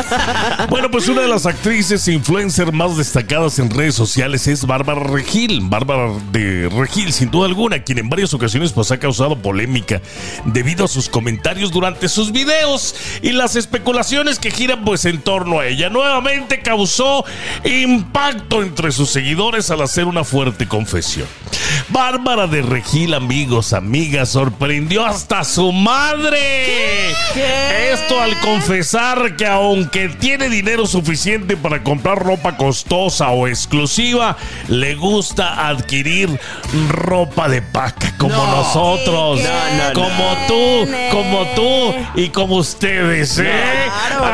bueno, 0.70 0.90
pues 0.92 1.08
una 1.08 1.22
de 1.22 1.28
las 1.28 1.46
actrices 1.46 2.08
e 2.08 2.14
influencers 2.14 2.74
más 2.74 2.98
destacadas 2.98 3.58
en 3.60 3.70
redes 3.70 3.96
sociales 3.96 4.48
es 4.48 4.66
Bárbara 4.66 5.02
Regil. 5.04 5.62
Bárbara 5.64 6.12
de 6.32 6.70
Regil, 6.70 7.14
sin 7.14 7.32
duda 7.32 7.48
alguna, 7.48 7.80
quien 7.84 8.00
en 8.00 8.10
varias 8.10 8.34
ocasiones 8.34 8.72
pues 8.74 8.92
ha 8.92 8.98
causado 9.00 9.38
polémica 9.42 10.02
debido 10.46 10.86
a 10.86 10.88
sus 10.88 11.10
comentarios 11.10 11.72
durante 11.72 12.10
sus 12.10 12.32
videos 12.32 12.96
y 13.22 13.32
las 13.32 13.56
especulaciones 13.56 14.40
que 14.40 14.52
giran 14.52 14.84
pues 14.84 15.06
en 15.06 15.22
torno 15.22 15.60
a 15.60 15.68
ella. 15.68 15.90
Nuevamente 15.90 16.62
causó 16.62 17.24
impacto 17.64 18.62
entre 18.64 18.92
sus 18.92 19.10
seguidores 19.10 19.70
al 19.72 19.82
hacer 19.82 20.06
una 20.06 20.24
fuerte 20.24 20.68
confesión. 20.86 21.28
Bárbara 21.90 22.48
de 22.48 22.62
Regil, 22.64 23.14
amigos, 23.14 23.74
amigas, 23.74 24.30
sorprendió 24.30 25.06
hasta 25.06 25.44
su 25.44 25.72
madre. 25.72 27.14
¿Qué? 27.34 27.92
Esto 27.94 28.20
al 28.20 28.40
confesar 28.40 29.36
que 29.36 29.46
aunque 29.46 30.10
tiene 30.10 30.50
dinero 30.50 30.88
suficiente 30.88 31.56
para 31.58 31.84
comprar 31.84 32.18
ropa 32.18 32.58
costosa 32.58 33.30
o 33.30 33.48
exclusiva, 33.48 34.38
le 34.70 34.96
gusta 34.96 35.68
adquirir 35.68 36.40
ropa 36.90 37.48
de 37.48 37.62
paca 37.62 38.16
como 38.18 38.36
No. 38.36 38.48
nosotros. 38.58 39.42
No, 39.42 39.88
no, 39.88 39.94
como 39.94 40.38
tú, 40.48 40.88
como 41.12 41.46
tú 41.56 41.94
y 42.16 42.30
como 42.30 42.56
ustedes, 42.56 43.38
¿eh? 43.38 43.52
Claro. 44.08 44.26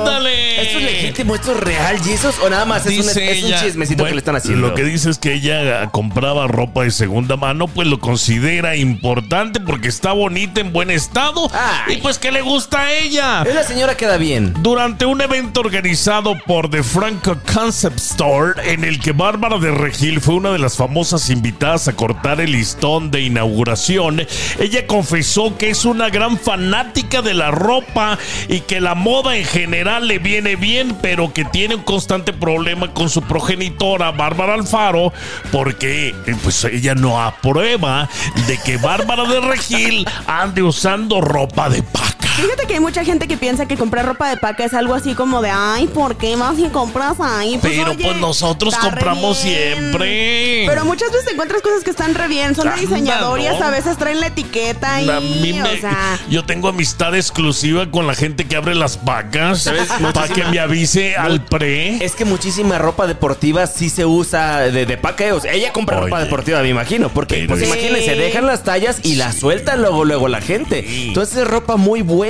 Ándale. 0.00 0.46
¿Esto 0.62 0.78
es 0.78 0.84
legítimo? 0.84 1.34
¿Esto 1.34 1.52
es 1.52 1.60
real, 1.60 1.98
Jesus? 2.02 2.36
¿O 2.44 2.48
nada 2.50 2.64
más 2.64 2.86
es, 2.86 2.98
un, 2.98 3.08
es 3.08 3.16
un 3.16 3.22
ella- 3.22 3.62
chismecito 3.62 4.02
Bueno, 4.02 4.10
que 4.10 4.14
le 4.14 4.18
están 4.20 4.36
haciendo? 4.36 4.68
Lo 4.68 4.74
que 4.74 4.84
dice 4.84 5.10
es 5.10 5.18
que 5.18 5.34
ella 5.34 5.88
compraba 5.96 6.46
ropa 6.46 6.82
de 6.82 6.90
segunda 6.90 7.38
mano, 7.38 7.68
pues 7.68 7.88
lo 7.88 8.00
considera 8.00 8.76
importante 8.76 9.60
porque 9.60 9.88
está 9.88 10.12
bonita 10.12 10.60
en 10.60 10.70
buen 10.70 10.90
estado 10.90 11.50
Ay. 11.54 11.94
y 11.94 11.96
pues 12.02 12.18
que 12.18 12.30
le 12.30 12.42
gusta 12.42 12.82
a 12.82 12.92
ella. 12.92 13.42
Es 13.46 13.54
la 13.54 13.62
señora 13.62 13.96
queda 13.96 14.18
bien. 14.18 14.52
Durante 14.60 15.06
un 15.06 15.22
evento 15.22 15.60
organizado 15.60 16.36
por 16.46 16.68
The 16.68 16.82
Franco 16.82 17.38
Concept 17.50 17.96
Store, 17.96 18.70
en 18.70 18.84
el 18.84 19.00
que 19.00 19.12
Bárbara 19.12 19.56
de 19.56 19.70
Regil 19.70 20.20
fue 20.20 20.34
una 20.34 20.50
de 20.50 20.58
las 20.58 20.76
famosas 20.76 21.30
invitadas 21.30 21.88
a 21.88 21.96
cortar 21.96 22.42
el 22.42 22.52
listón 22.52 23.10
de 23.10 23.22
inauguración, 23.22 24.20
ella 24.60 24.86
confesó 24.86 25.56
que 25.56 25.70
es 25.70 25.86
una 25.86 26.10
gran 26.10 26.38
fanática 26.38 27.22
de 27.22 27.32
la 27.32 27.50
ropa 27.50 28.18
y 28.50 28.60
que 28.60 28.82
la 28.82 28.94
moda 28.94 29.34
en 29.34 29.46
general 29.46 30.08
le 30.08 30.18
viene 30.18 30.56
bien, 30.56 30.94
pero 31.00 31.32
que 31.32 31.46
tiene 31.46 31.76
un 31.76 31.84
constante 31.84 32.34
problema 32.34 32.92
con 32.92 33.08
su 33.08 33.22
progenitora, 33.22 34.10
Bárbara 34.10 34.52
Alfaro, 34.52 35.14
porque 35.50 35.85
eh, 35.86 36.14
pues 36.42 36.64
ella 36.64 36.94
no 36.94 37.22
aprueba 37.22 38.08
de 38.46 38.58
que 38.58 38.76
Bárbara 38.76 39.24
de 39.24 39.40
Regil 39.40 40.06
ande 40.26 40.62
usando 40.62 41.20
ropa 41.20 41.68
de 41.68 41.82
paca. 41.82 42.05
Fíjate 42.36 42.66
que 42.66 42.74
hay 42.74 42.80
mucha 42.80 43.02
gente 43.04 43.26
que 43.26 43.36
piensa 43.38 43.66
que 43.66 43.76
comprar 43.76 44.04
ropa 44.04 44.28
de 44.28 44.36
paca 44.36 44.64
es 44.64 44.74
algo 44.74 44.94
así 44.94 45.14
como 45.14 45.40
de, 45.40 45.50
ay, 45.50 45.86
¿por 45.86 46.16
qué 46.16 46.36
vas 46.36 46.58
y 46.58 46.68
compras 46.68 47.14
ahí? 47.18 47.56
Pues, 47.58 47.72
Pero 47.74 47.90
oye, 47.92 48.04
pues 48.04 48.16
nosotros 48.18 48.74
compramos 48.76 49.38
siempre. 49.38 50.64
Pero 50.68 50.84
muchas 50.84 51.10
veces 51.12 51.32
encuentras 51.32 51.62
cosas 51.62 51.82
que 51.82 51.90
están 51.90 52.14
re 52.14 52.28
bien, 52.28 52.54
son 52.54 52.68
de 52.74 52.80
diseñador 52.80 53.40
y 53.40 53.46
a 53.46 53.70
veces 53.70 53.96
traen 53.96 54.20
la 54.20 54.26
etiqueta 54.26 54.96
ahí, 54.96 55.08
A 55.08 55.20
mí 55.20 55.52
me- 55.54 55.62
o 55.62 55.76
sea... 55.80 56.18
yo 56.28 56.44
tengo 56.44 56.68
amistad 56.68 57.14
exclusiva 57.14 57.90
con 57.90 58.06
la 58.06 58.14
gente 58.14 58.44
que 58.46 58.56
abre 58.56 58.74
las 58.74 59.02
vacas 59.04 59.62
¿Sabes? 59.62 59.88
para 60.12 60.28
que 60.28 60.44
me 60.44 60.60
avise 60.60 61.16
al 61.16 61.42
pre. 61.44 62.04
Es 62.04 62.12
que 62.14 62.24
muchísima 62.26 62.76
ropa 62.78 63.06
deportiva 63.06 63.66
sí 63.66 63.88
se 63.88 64.04
usa 64.04 64.58
de, 64.60 64.84
de 64.84 64.96
paca. 64.98 65.34
O 65.34 65.40
sea, 65.40 65.52
ella 65.54 65.72
compra 65.72 66.00
ropa 66.00 66.20
deportiva, 66.20 66.60
me 66.62 66.68
imagino. 66.68 67.08
Porque, 67.08 67.46
pues 67.48 67.62
imagínense, 67.62 68.12
Sí. 68.12 68.18
dejan 68.18 68.46
las 68.46 68.62
tallas 68.62 68.98
y 69.02 69.14
las 69.16 69.36
sueltan 69.36 69.80
luego, 69.80 70.04
luego 70.04 70.28
la 70.28 70.40
gente. 70.42 70.84
Sí. 70.86 71.08
Entonces 71.08 71.38
es 71.38 71.48
ropa 71.48 71.76
muy 71.76 72.02
buena. 72.02 72.25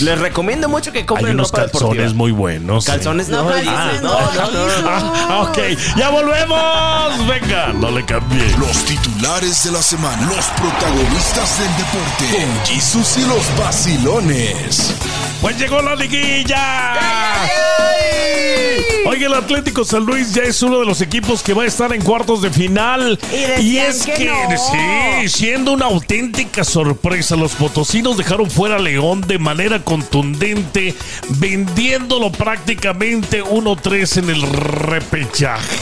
Les 0.00 0.18
recomiendo 0.18 0.68
mucho 0.68 0.92
que 0.92 1.00
Hay 1.00 1.06
compren 1.06 1.34
unos 1.34 1.50
ropa 1.50 1.62
calzones 1.64 1.90
deportiva. 1.90 2.14
muy 2.14 2.32
buenos. 2.32 2.84
Calzones 2.84 3.28
no, 3.28 3.44
No, 3.44 3.50
calzones 3.50 4.02
no, 4.02 4.90
no. 4.90 5.12
Ah, 5.14 5.42
ok, 5.48 5.58
ya 5.96 6.10
volvemos. 6.10 7.26
Venga, 7.28 7.72
no 7.72 7.90
le 7.90 8.04
cambie. 8.04 8.44
Los 8.58 8.84
titulares 8.84 9.64
de 9.64 9.72
la 9.72 9.82
semana. 9.82 10.26
Los 10.26 10.44
protagonistas 10.46 11.58
del 11.58 11.76
deporte. 11.76 12.46
Con 12.46 12.66
Jesus 12.66 13.16
y 13.18 13.26
los 13.26 13.58
vacilones. 13.58 14.94
Pues 15.40 15.58
llegó 15.58 15.80
la 15.82 15.94
liguilla. 15.94 17.34
Oye, 19.06 19.24
el 19.26 19.34
Atlético 19.34 19.84
San 19.84 20.04
Luis 20.04 20.34
ya 20.34 20.42
es 20.42 20.60
uno 20.62 20.80
de 20.80 20.84
los 20.84 21.00
equipos 21.00 21.42
que 21.42 21.54
va 21.54 21.62
a 21.62 21.66
estar 21.66 21.92
en 21.94 22.02
cuartos 22.02 22.42
de 22.42 22.50
final. 22.50 23.18
Y 23.58 23.78
es 23.78 24.04
que 24.04 24.12
que, 24.14 24.24
no. 24.26 24.50
sí, 25.22 25.28
siendo 25.28 25.72
una 25.72 25.86
auténtica 25.86 26.62
sorpresa, 26.64 27.34
los 27.36 27.52
potosinos 27.52 28.16
dejaron 28.18 28.50
fuera 28.50 28.76
a 28.76 28.78
León 28.78 29.22
de 29.22 29.37
manera 29.38 29.80
contundente, 29.80 30.94
vendiéndolo 31.28 32.30
prácticamente 32.30 33.42
1-3 33.42 34.18
en 34.18 34.30
el 34.30 34.42
repechaje. 34.42 35.76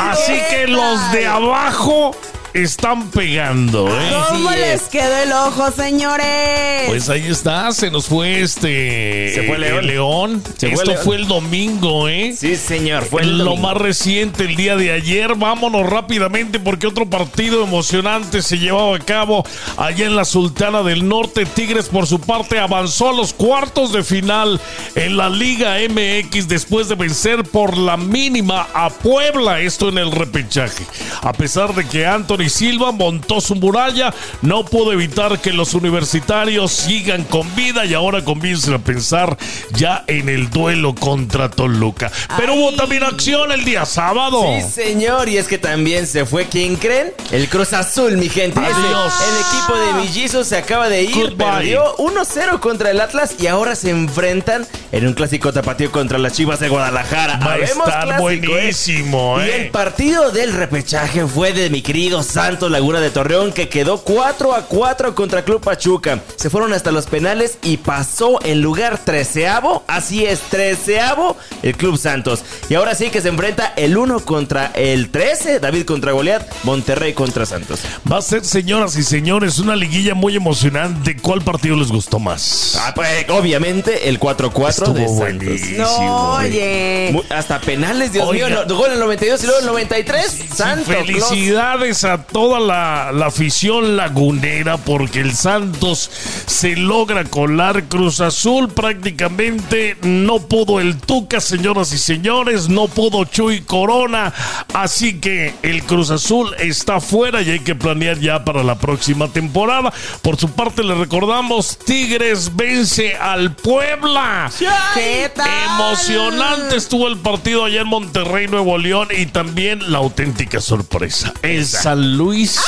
Así 0.00 0.34
que 0.50 0.66
los 0.66 1.12
de 1.12 1.26
abajo 1.26 2.16
están 2.54 3.10
pegando, 3.10 3.88
¿eh? 3.88 4.12
¿Cómo 4.28 4.50
les 4.50 4.82
es. 4.82 4.88
quedó 4.88 5.16
el 5.22 5.32
ojo, 5.32 5.70
señores? 5.70 6.84
Pues 6.86 7.08
ahí 7.08 7.26
está, 7.28 7.72
se 7.72 7.90
nos 7.90 8.06
fue 8.06 8.42
este. 8.42 9.32
Se 9.34 9.42
fue 9.46 9.58
León. 9.58 9.78
el 9.80 9.86
León. 9.86 10.42
Se 10.58 10.66
fue 10.68 10.74
Esto 10.74 10.90
León. 10.92 11.04
fue 11.04 11.16
el 11.16 11.28
domingo, 11.28 12.08
¿eh? 12.08 12.34
Sí, 12.36 12.56
señor, 12.56 13.04
fue 13.04 13.22
el 13.22 13.38
lo 13.38 13.44
domingo. 13.44 13.68
más 13.68 13.76
reciente 13.76 14.44
el 14.44 14.56
día 14.56 14.76
de 14.76 14.92
ayer. 14.92 15.34
Vámonos 15.34 15.88
rápidamente 15.88 16.60
porque 16.60 16.86
otro 16.86 17.06
partido 17.08 17.62
emocionante 17.64 18.42
se 18.42 18.58
llevaba 18.58 18.96
a 18.96 19.00
cabo 19.00 19.44
allá 19.78 20.06
en 20.06 20.16
la 20.16 20.24
Sultana 20.24 20.82
del 20.82 21.08
Norte. 21.08 21.46
Tigres, 21.46 21.86
por 21.88 22.06
su 22.06 22.20
parte, 22.20 22.58
avanzó 22.58 23.10
a 23.10 23.12
los 23.14 23.32
cuartos 23.32 23.92
de 23.92 24.02
final 24.04 24.60
en 24.94 25.16
la 25.16 25.30
Liga 25.30 25.76
MX 25.88 26.48
después 26.48 26.88
de 26.88 26.94
vencer 26.96 27.44
por 27.44 27.76
la 27.78 27.96
mínima 27.96 28.66
a 28.74 28.90
Puebla. 28.90 29.60
Esto 29.60 29.88
en 29.88 29.98
el 29.98 30.12
repechaje. 30.12 30.84
A 31.22 31.32
pesar 31.32 31.74
de 31.74 31.86
que 31.86 32.06
Anthony 32.06 32.41
Silva 32.48 32.92
montó 32.92 33.40
su 33.40 33.54
muralla, 33.54 34.12
no 34.42 34.64
pudo 34.64 34.92
evitar 34.92 35.40
que 35.40 35.52
los 35.52 35.74
universitarios 35.74 36.72
sigan 36.72 37.24
con 37.24 37.54
vida 37.54 37.84
y 37.84 37.94
ahora 37.94 38.22
comiencen 38.24 38.74
a 38.74 38.78
pensar 38.78 39.36
ya 39.72 40.04
en 40.06 40.28
el 40.28 40.50
duelo 40.50 40.94
contra 40.94 41.50
Toluca. 41.50 42.10
Pero 42.36 42.54
hubo 42.54 42.72
también 42.72 43.02
acción 43.04 43.52
el 43.52 43.64
día 43.64 43.84
sábado. 43.84 44.42
Sí, 44.60 44.70
señor, 44.70 45.28
y 45.28 45.36
es 45.38 45.46
que 45.48 45.58
también 45.58 46.06
se 46.06 46.24
fue, 46.26 46.46
¿quién 46.46 46.76
creen? 46.76 47.12
El 47.30 47.48
Cruz 47.48 47.72
Azul, 47.72 48.16
mi 48.16 48.28
gente. 48.28 48.60
Ese- 48.60 48.70
el 48.70 49.40
equipo 49.40 49.76
de 49.78 49.92
Millizos 50.02 50.46
se 50.48 50.56
acaba 50.56 50.88
de 50.88 51.02
ir, 51.04 51.14
Goodbye. 51.14 51.44
perdió 51.46 51.94
1-0 51.98 52.60
contra 52.60 52.90
el 52.90 53.00
Atlas 53.00 53.34
y 53.38 53.46
ahora 53.46 53.74
se 53.76 53.90
enfrentan 53.90 54.66
en 54.92 55.06
un 55.06 55.14
clásico 55.14 55.52
tapatío 55.52 55.90
contra 55.90 56.18
las 56.18 56.32
Chivas 56.34 56.60
de 56.60 56.68
Guadalajara. 56.68 57.38
Va 57.38 57.52
a 57.54 57.58
estar 57.58 58.04
clásico, 58.04 58.28
¿eh? 58.30 58.50
buenísimo, 58.50 59.36
Y 59.40 59.44
¿eh? 59.48 59.56
el 59.64 59.70
partido 59.70 60.30
del 60.30 60.52
repechaje 60.52 61.26
fue 61.26 61.52
de 61.52 61.70
mi 61.70 61.82
querido 61.82 62.22
Santos 62.32 62.70
Laguna 62.70 63.00
de 63.00 63.10
Torreón, 63.10 63.52
que 63.52 63.68
quedó 63.68 63.98
4 63.98 64.54
a 64.54 64.62
4 64.62 65.14
contra 65.14 65.44
Club 65.44 65.60
Pachuca. 65.60 66.20
Se 66.36 66.48
fueron 66.48 66.72
hasta 66.72 66.90
los 66.90 67.04
penales 67.06 67.58
y 67.62 67.76
pasó 67.76 68.38
en 68.42 68.62
lugar 68.62 68.98
treceavo, 69.04 69.84
así 69.86 70.24
es, 70.24 70.40
treceavo, 70.40 71.36
el 71.62 71.76
Club 71.76 71.98
Santos. 71.98 72.42
Y 72.70 72.74
ahora 72.74 72.94
sí 72.94 73.10
que 73.10 73.20
se 73.20 73.28
enfrenta 73.28 73.74
el 73.76 73.98
1 73.98 74.20
contra 74.20 74.72
el 74.74 75.10
13, 75.10 75.60
David 75.60 75.84
contra 75.84 76.12
Goliat, 76.12 76.48
Monterrey 76.64 77.12
contra 77.12 77.44
Santos. 77.44 77.80
Va 78.10 78.16
a 78.18 78.22
ser, 78.22 78.44
señoras 78.46 78.96
y 78.96 79.02
señores, 79.02 79.58
una 79.58 79.76
liguilla 79.76 80.14
muy 80.14 80.34
emocionante. 80.34 81.16
¿Cuál 81.18 81.42
partido 81.42 81.76
les 81.76 81.88
gustó 81.88 82.18
más? 82.18 82.78
Ah, 82.80 82.92
pues, 82.94 83.26
obviamente 83.28 84.08
el 84.08 84.18
4-4 84.18 84.48
de 84.62 84.70
Estuvo 84.70 84.96
Santos. 84.96 85.16
buenísimo. 85.18 85.84
no, 85.84 86.32
oye. 86.36 87.22
Hasta 87.28 87.60
penales, 87.60 88.12
Dios 88.12 88.26
Oiga. 88.26 88.48
mío, 88.48 88.64
no, 88.66 88.74
gol 88.74 88.86
en 88.86 88.94
el 88.94 89.00
92 89.00 89.42
y 89.42 89.46
luego 89.46 89.58
en 89.60 89.64
el 89.66 89.72
93. 89.72 90.26
Sí, 90.30 90.48
Santo 90.54 90.84
Claus. 90.86 91.06
felicidades 91.06 92.04
a 92.04 92.21
toda 92.22 92.60
la, 92.60 93.12
la 93.12 93.26
afición 93.26 93.96
lagunera 93.96 94.76
porque 94.76 95.20
el 95.20 95.34
Santos 95.34 96.10
se 96.46 96.76
logra 96.76 97.24
colar 97.24 97.84
Cruz 97.84 98.20
Azul. 98.20 98.68
Prácticamente 98.68 99.96
no 100.02 100.38
pudo 100.38 100.80
el 100.80 100.96
Tuca 100.98 101.40
señoras 101.40 101.92
y 101.92 101.98
señores 101.98 102.68
no 102.68 102.88
pudo 102.88 103.24
Chuy 103.24 103.60
Corona. 103.62 104.32
Así 104.74 105.20
que 105.20 105.54
el 105.62 105.82
Cruz 105.84 106.10
Azul 106.10 106.54
está 106.58 107.00
fuera 107.00 107.42
y 107.42 107.50
hay 107.50 107.60
que 107.60 107.74
planear 107.74 108.18
ya 108.18 108.44
para 108.44 108.62
la 108.62 108.76
próxima 108.76 109.28
temporada. 109.28 109.92
Por 110.22 110.36
su 110.36 110.50
parte 110.50 110.82
le 110.82 110.94
recordamos 110.94 111.78
Tigres 111.78 112.54
vence 112.54 113.16
al 113.16 113.54
Puebla. 113.54 114.50
¿Qué 114.94 115.30
tal? 115.34 115.48
Emocionante 115.74 116.76
estuvo 116.76 117.08
el 117.08 117.18
partido 117.18 117.64
allá 117.64 117.82
en 117.82 117.88
Monterrey, 117.88 118.48
Nuevo 118.48 118.78
León 118.78 119.08
y 119.16 119.26
también 119.26 119.92
la 119.92 119.98
auténtica 119.98 120.60
sorpresa. 120.60 121.32
El 121.42 121.66
San 122.12 122.18
Luis. 122.18 122.60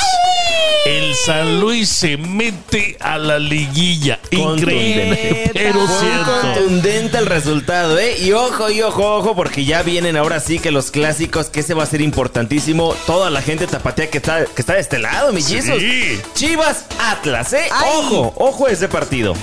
El 0.87 1.15
San 1.15 1.59
Luis 1.59 1.87
se 1.89 2.17
mete 2.17 2.97
a 2.99 3.17
la 3.19 3.37
liguilla. 3.39 4.19
Increíble, 4.31 5.49
pero 5.53 5.85
Fue 5.87 5.99
cierto. 5.99 6.41
contundente 6.41 7.17
el 7.19 7.25
resultado, 7.27 7.97
¿eh? 7.99 8.17
Y 8.23 8.31
ojo, 8.33 8.69
y 8.71 8.81
ojo, 8.81 9.17
ojo, 9.17 9.35
porque 9.35 9.65
ya 9.65 9.81
vienen 9.83 10.17
ahora 10.17 10.39
sí 10.39 10.57
que 10.59 10.69
los 10.71 10.89
clásicos, 10.91 11.47
que 11.47 11.59
ese 11.61 11.73
va 11.75 11.83
a 11.83 11.87
ser 11.87 12.01
importantísimo. 12.01 12.95
Toda 13.05 13.29
la 13.29 13.41
gente 13.43 13.65
tapatea 13.67 14.09
que 14.09 14.17
está, 14.17 14.45
que 14.45 14.61
está 14.61 14.73
de 14.73 14.79
este 14.81 14.97
lado, 14.99 15.31
mi 15.33 15.41
Sí. 15.43 15.59
Chivas 16.33 16.85
Atlas, 16.99 17.53
¿eh? 17.53 17.65
Ay. 17.71 17.89
Ojo, 17.97 18.33
ojo 18.37 18.67
a 18.67 18.71
ese 18.71 18.87
partido. 18.87 19.33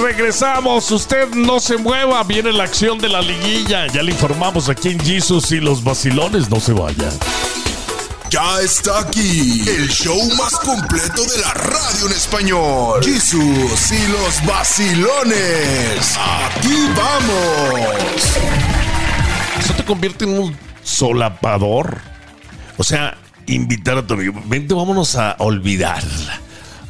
Regresamos, 0.00 0.90
usted 0.90 1.28
no 1.30 1.58
se 1.60 1.76
mueva, 1.76 2.22
viene 2.24 2.52
la 2.52 2.64
acción 2.64 2.98
de 2.98 3.08
la 3.08 3.20
liguilla. 3.20 3.86
Ya 3.88 4.02
le 4.02 4.10
informamos 4.12 4.68
aquí 4.68 4.90
en 4.90 5.00
Jesus 5.00 5.50
y 5.52 5.60
los 5.60 5.82
vacilones 5.84 6.50
no 6.50 6.58
se 6.60 6.72
vayan. 6.72 7.10
Ya 8.30 8.60
está 8.60 9.00
aquí 9.00 9.62
el 9.68 9.88
show 9.88 10.18
más 10.36 10.56
completo 10.58 11.22
de 11.24 11.38
la 11.38 11.52
radio 11.54 12.06
en 12.06 12.12
español. 12.12 13.04
Jesús 13.04 13.92
y 13.92 14.08
los 14.08 14.44
vacilones. 14.46 16.18
Aquí 16.18 16.88
vamos. 16.96 18.38
Eso 19.60 19.74
te 19.74 19.84
convierte 19.84 20.24
en 20.24 20.38
un 20.38 20.56
solapador. 20.82 22.00
O 22.76 22.82
sea, 22.82 23.16
invitar 23.46 23.98
a 23.98 24.06
tu 24.06 24.14
amigo. 24.14 24.42
Vente, 24.46 24.74
vámonos 24.74 25.14
a 25.16 25.36
olvidarla. 25.38 26.40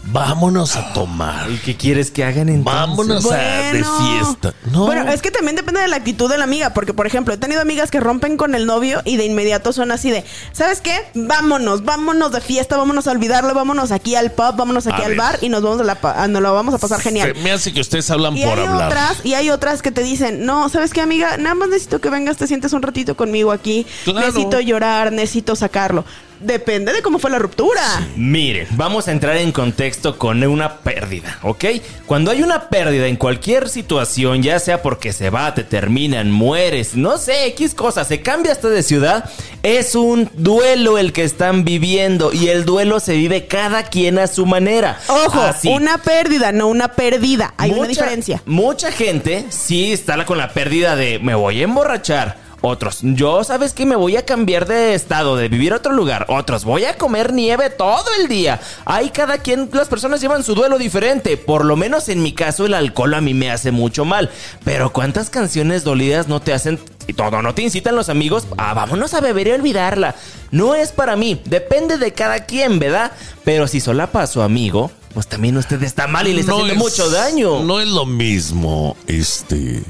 Vámonos 0.07 0.77
a 0.77 0.93
tomar. 0.93 1.51
¿Y 1.51 1.57
qué 1.59 1.77
quieres 1.77 2.11
que 2.11 2.25
hagan 2.25 2.49
entonces? 2.49 2.65
Vámonos 2.81 3.33
a 3.33 3.37
de 3.73 3.85
fiesta. 3.85 4.55
No. 4.71 4.87
Bueno, 4.87 5.11
es 5.11 5.23
que 5.23 5.31
también 5.31 5.57
depende 5.57 5.81
de 5.81 5.89
la 5.89 5.97
actitud 5.97 6.31
de 6.31 6.37
la 6.39 6.45
amiga, 6.45 6.75
porque 6.75 6.93
por 6.93 7.07
ejemplo, 7.07 7.33
he 7.35 7.37
tenido 7.37 7.61
amigas 7.61 7.91
que 7.91 8.01
rompen 8.01 8.37
con 8.37 8.55
el 8.55 8.67
novio 8.67 9.01
y 9.05 9.17
de 9.17 9.25
inmediato 9.25 9.73
son 9.73 9.91
así 9.93 10.11
de, 10.11 10.25
¿sabes 10.53 10.81
qué? 10.81 10.99
Vámonos, 11.15 11.85
vámonos 11.85 12.33
de 12.33 12.41
fiesta, 12.41 12.77
vámonos 12.77 13.07
a 13.07 13.13
olvidarlo, 13.13 13.55
vámonos 13.55 13.93
aquí 13.93 14.15
al 14.15 14.31
pub, 14.33 14.57
vámonos 14.57 14.87
aquí 14.87 15.01
A 15.01 15.05
al 15.07 15.11
ver. 15.11 15.19
bar 15.19 15.39
y 15.41 15.49
nos 15.49 15.63
vamos 15.63 15.81
a 15.81 15.85
la 15.85 15.95
pa- 15.97 16.23
a- 16.23 16.29
nos 16.29 16.43
lo 16.43 16.53
vamos 16.53 16.75
a 16.75 16.79
pasar 16.79 17.01
genial. 17.01 17.33
Se 17.35 17.41
me 17.43 17.51
hace 17.53 17.73
que 17.73 17.81
ustedes 17.81 18.11
hablan 18.11 18.37
Y 18.37 18.45
por 18.45 18.59
hay 18.59 18.67
hablar. 18.67 18.89
otras, 18.89 19.17
y 19.25 19.35
hay 19.35 19.51
otras 19.51 19.81
que 19.83 19.91
te 19.91 20.03
dicen, 20.03 20.45
no, 20.45 20.69
¿sabes 20.69 20.93
qué, 20.93 21.01
amiga? 21.01 21.37
Nada 21.39 21.55
más 21.55 21.69
necesito 21.69 22.01
que 22.01 22.11
vengas, 22.11 22.37
te 22.37 22.47
sientes 22.47 22.73
un 22.73 22.83
ratito 22.83 23.17
conmigo 23.17 23.53
aquí. 23.53 23.87
Claro. 24.05 24.21
Necesito 24.21 24.61
llorar, 24.61 25.13
necesito 25.13 25.57
sacarlo. 25.57 26.05
Depende 26.41 26.93
de 26.93 27.03
cómo 27.03 27.19
fue 27.19 27.31
la 27.31 27.39
ruptura. 27.39 27.83
Miren, 28.17 28.67
vamos 28.71 29.09
a 29.09 29.13
entrar 29.13 29.37
en 29.37 29.53
contexto 29.53 30.19
con 30.19 30.43
una 30.43 30.79
pérdida, 30.79 31.39
¿ok? 31.43 31.65
Cuando 32.07 32.31
hay 32.31 32.43
una 32.43 32.69
pérdida 32.69 33.07
en 33.07 33.17
cualquier 33.17 33.69
situación, 33.69 34.43
ya 34.43 34.59
sea 34.59 34.83
porque 34.83 35.13
se 35.13 35.31
va, 35.31 35.55
te 35.55 35.65
terminan, 35.65 36.31
mueres, 36.31 36.97
no 36.97 37.19
sé, 37.19 37.47
X 37.47 37.75
cosas, 37.75 38.09
se 38.09 38.21
cambia 38.21 38.53
hasta 38.53 38.69
de 38.69 38.83
ciudad, 38.83 39.31
es 39.63 39.95
un 39.95 40.31
duelo 40.35 40.99
el 40.99 41.13
que 41.13 41.25
están 41.25 41.65
viviendo 41.65 42.33
y 42.33 42.49
el 42.49 42.65
duelo 42.65 43.01
se 43.01 43.15
vive 43.15 43.47
cada 43.47 43.85
quien 43.85 44.19
a 44.19 44.27
su 44.27 44.47
manera. 44.47 44.99
Ojo, 45.09 45.41
Así. 45.41 45.69
una 45.69 45.99
pérdida, 45.99 46.53
no 46.53 46.69
una 46.69 46.89
pérdida. 46.89 47.55
Hay 47.57 47.71
una 47.71 47.89
diferencia. 47.89 48.43
Mucha 48.47 48.93
gente 48.93 49.47
sí 49.51 49.93
está 49.93 50.25
con 50.25 50.39
la 50.39 50.51
pérdida 50.51 50.95
de 50.97 51.19
me 51.19 51.35
voy 51.35 51.61
a 51.61 51.65
emborrachar. 51.65 52.44
Otros, 52.67 53.01
yo 53.03 53.45
sabes 53.45 53.75
que 53.75 53.85
me 53.85 53.95
voy 53.95 54.17
a 54.17 54.25
cambiar 54.25 54.67
de 54.67 54.95
estado, 54.95 55.37
de 55.37 55.49
vivir 55.51 55.75
a 55.75 55.77
otro 55.77 55.93
lugar. 55.93 56.25
Otros, 56.31 56.65
voy 56.65 56.87
a 56.87 56.97
comer 56.97 57.35
nieve 57.35 57.69
todo 57.69 58.07
el 58.19 58.27
día. 58.27 58.59
Ahí 58.87 59.11
cada 59.11 59.37
quien, 59.37 59.69
las 59.75 59.89
personas 59.89 60.23
llevan 60.23 60.43
su 60.43 60.55
duelo 60.55 60.79
diferente. 60.79 61.37
Por 61.37 61.67
lo 61.67 61.77
menos 61.77 62.09
en 62.09 62.23
mi 62.23 62.33
caso 62.33 62.65
el 62.65 62.73
alcohol 62.73 63.13
a 63.13 63.21
mí 63.21 63.35
me 63.35 63.51
hace 63.51 63.71
mucho 63.71 64.07
mal. 64.07 64.31
Pero 64.65 64.95
¿cuántas 64.95 65.29
canciones 65.29 65.85
dolidas 65.85 66.27
no 66.27 66.41
te 66.41 66.55
hacen 66.55 66.81
y 67.07 67.13
todo 67.13 67.43
no 67.43 67.55
te 67.55 67.61
incitan 67.61 67.97
los 67.97 68.09
amigos? 68.09 68.47
Ah, 68.57 68.73
vámonos 68.73 69.13
a 69.13 69.21
beber 69.21 69.49
y 69.49 69.51
olvidarla. 69.53 70.15
No 70.51 70.75
es 70.75 70.91
para 70.91 71.17
mí, 71.17 71.43
depende 71.45 71.99
de 71.99 72.15
cada 72.15 72.47
quien, 72.47 72.79
¿verdad? 72.79 73.13
Pero 73.45 73.69
si 73.69 73.79
solapa 73.81 74.23
a 74.23 74.27
su 74.27 74.41
amigo, 74.41 74.91
pues 75.13 75.27
también 75.27 75.59
usted 75.59 75.83
está 75.83 76.07
mal 76.07 76.27
y 76.29 76.33
le 76.33 76.41
está 76.41 76.53
No 76.53 76.59
haciendo 76.63 76.83
es- 76.87 76.91
mucho 76.91 77.11
daño. 77.11 77.63
No 77.63 77.79
es 77.81 77.89
lo 77.89 78.07
mismo, 78.07 78.97
este, 79.07 79.83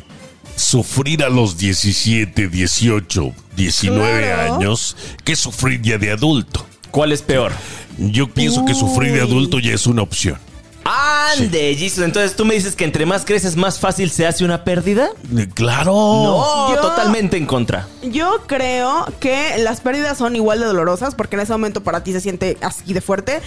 sufrir 0.57 1.23
a 1.25 1.29
los 1.29 1.57
17, 1.59 2.49
18, 2.49 3.33
19 3.57 4.23
Claro. 4.23 4.55
años 4.57 4.97
que 5.25 5.37
sufrir 5.37 5.81
ya 5.83 5.99
de 5.99 6.11
adulto. 6.13 6.67
¿Cuál 6.91 7.13
es 7.13 7.23
peor? 7.23 7.53
Yo 7.99 8.29
pienso 8.29 8.65
que 8.65 8.75
sufrir 8.75 9.13
de 9.13 9.21
adulto 9.21 9.59
ya 9.59 9.73
es 9.73 9.87
una 9.87 10.03
opción. 10.03 10.39
Ande, 10.85 11.75
Jesus. 11.77 12.05
Entonces 12.05 12.37
tú 12.37 12.45
me 12.45 12.55
dices 12.55 12.77
que 12.77 12.85
entre 12.85 13.07
más 13.07 13.25
creces, 13.25 13.57
más 13.57 13.79
fácil 13.79 14.11
se 14.11 14.27
hace 14.27 14.45
una 14.45 14.65
pérdida. 14.65 15.09
Eh, 15.37 15.49
Claro. 15.55 15.93
No, 15.93 16.75
Yo- 16.75 16.81
totalmente 16.81 17.37
en 17.37 17.47
contra. 17.47 17.87
Yo 18.03 18.43
creo 18.47 19.07
que 19.21 19.57
las 19.59 19.81
pérdidas 19.81 20.19
son 20.19 20.37
igual 20.37 20.61
de 20.61 20.67
dolorosas 20.67 21.15
porque 21.15 21.37
en 21.37 21.41
ese 21.43 21.53
momento 21.53 21.83
para 21.83 22.05
ti 22.05 22.13
se 22.13 22.21
siente 22.21 22.59
así 22.61 22.93
de 22.93 23.01
fuerte. 23.01 23.41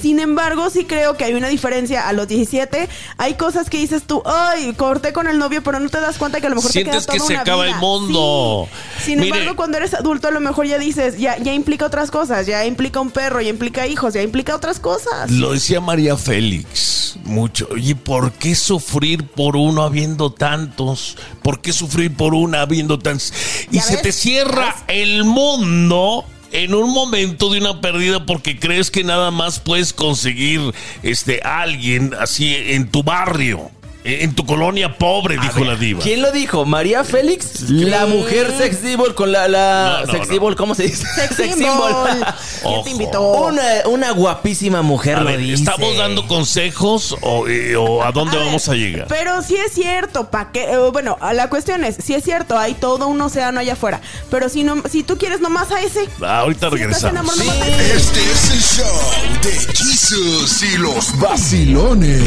Sin 0.00 0.20
embargo, 0.20 0.70
sí 0.70 0.84
creo 0.84 1.16
que 1.16 1.24
hay 1.24 1.34
una 1.34 1.48
diferencia 1.48 2.08
a 2.08 2.12
los 2.12 2.28
17. 2.28 2.88
Hay 3.16 3.34
cosas 3.34 3.70
que 3.70 3.78
dices 3.78 4.02
tú, 4.06 4.22
ay, 4.26 4.72
corté 4.74 5.12
con 5.12 5.26
el 5.26 5.38
novio, 5.38 5.62
pero 5.62 5.80
no 5.80 5.88
te 5.88 6.00
das 6.00 6.16
cuenta 6.18 6.40
que 6.40 6.46
a 6.46 6.50
lo 6.50 6.56
mejor 6.56 6.70
Sientes 6.70 7.06
te 7.06 7.06
queda 7.06 7.12
que 7.12 7.18
toda 7.18 7.26
se 7.28 7.32
una 7.34 7.42
acaba 7.42 7.64
vida. 7.64 7.74
el 7.74 7.80
mundo. 7.80 8.68
Sí. 8.98 9.04
Sin 9.06 9.20
Mire. 9.20 9.38
embargo, 9.38 9.56
cuando 9.56 9.78
eres 9.78 9.94
adulto, 9.94 10.28
a 10.28 10.30
lo 10.30 10.40
mejor 10.40 10.66
ya 10.66 10.78
dices, 10.78 11.18
ya, 11.18 11.38
ya 11.38 11.52
implica 11.54 11.86
otras 11.86 12.10
cosas, 12.10 12.46
ya 12.46 12.64
implica 12.66 13.00
un 13.00 13.10
perro, 13.10 13.40
ya 13.40 13.48
implica 13.50 13.86
hijos, 13.86 14.14
ya 14.14 14.22
implica 14.22 14.54
otras 14.56 14.78
cosas. 14.80 15.30
Lo 15.30 15.52
decía 15.52 15.80
María 15.80 16.16
Félix 16.16 16.83
mucho. 17.24 17.68
Oye, 17.72 17.94
¿por 17.96 18.32
qué 18.32 18.54
sufrir 18.54 19.24
por 19.26 19.56
uno 19.56 19.82
habiendo 19.82 20.32
tantos? 20.32 21.16
¿Por 21.42 21.60
qué 21.60 21.72
sufrir 21.72 22.14
por 22.14 22.34
una 22.34 22.62
habiendo 22.62 22.98
tantos? 22.98 23.32
Y 23.70 23.76
¿Ya 23.76 23.82
se 23.82 23.94
ves? 23.94 24.02
te 24.02 24.12
cierra 24.12 24.74
el 24.88 25.24
mundo 25.24 26.24
en 26.52 26.72
un 26.74 26.92
momento 26.94 27.50
de 27.52 27.58
una 27.58 27.80
pérdida 27.80 28.26
porque 28.26 28.58
crees 28.58 28.90
que 28.90 29.02
nada 29.02 29.30
más 29.32 29.58
puedes 29.58 29.92
conseguir 29.92 30.60
este 31.02 31.40
alguien 31.42 32.14
así 32.18 32.54
en 32.54 32.88
tu 32.88 33.02
barrio. 33.02 33.70
En 34.06 34.34
tu 34.34 34.44
colonia 34.44 34.98
pobre, 34.98 35.38
dijo 35.40 35.64
la 35.64 35.76
diva. 35.76 36.02
¿Quién 36.02 36.20
lo 36.20 36.30
dijo? 36.30 36.66
¿María 36.66 37.04
Félix? 37.04 37.62
La 37.70 38.04
mujer 38.04 38.52
sex 38.58 38.76
symbol 38.82 39.14
con 39.14 39.32
la... 39.32 39.48
la 39.48 40.00
No, 40.02 40.06
no, 40.06 40.12
sex 40.12 40.26
no. 40.28 40.32
symbol, 40.34 40.56
¿cómo 40.56 40.74
se 40.74 40.82
dice? 40.82 41.06
Sex 41.16 41.34
symbol. 41.56 41.90
¿Quién 42.12 42.24
Ojo. 42.64 42.82
te 42.84 42.90
invitó? 42.90 43.22
Una, 43.22 43.62
una 43.86 44.10
guapísima 44.10 44.82
mujer 44.82 45.16
A 45.16 45.20
lo 45.20 45.30
ver, 45.30 45.38
dice. 45.38 45.54
¿estamos 45.62 45.96
dando 45.96 46.26
consejos 46.26 47.16
o, 47.22 47.48
eh, 47.48 47.76
o 47.76 48.02
a 48.04 48.12
dónde 48.12 48.36
A 48.36 48.40
ver, 48.40 48.46
vamos 48.48 48.68
a 48.68 48.74
llegar? 48.74 49.06
Pero 49.08 49.40
sí 49.40 49.56
es 49.56 49.72
cierto, 49.72 50.28
¿pa' 50.28 50.52
qué? 50.52 50.64
Eh, 50.64 50.76
bueno, 50.92 51.16
la 51.32 51.48
cuestión 51.48 51.82
es, 51.82 51.96
sí 52.04 52.12
es 52.12 52.22
cierto, 52.24 52.58
hay 52.58 52.74
todo 52.74 53.06
un 53.08 53.18
océano 53.22 53.60
allá 53.60 53.72
afuera. 53.72 54.02
Pero 54.30 54.50
si 54.50 54.64
no, 54.64 54.82
si 54.90 55.02
tú 55.02 55.16
quieres 55.16 55.40
nomás 55.40 55.70
a 55.72 55.80
ese, 55.80 56.06
Ahorita 56.20 56.68
si 56.68 56.76
regresamos. 56.76 57.38
a 57.40 57.42
ese. 57.42 57.96
Este 57.96 58.20
es 58.20 58.50
el 58.50 58.60
show 58.60 59.40
de 59.42 59.74
Jesus 59.74 60.62
y 60.62 60.76
los 60.76 61.18
vacilones. 61.18 62.22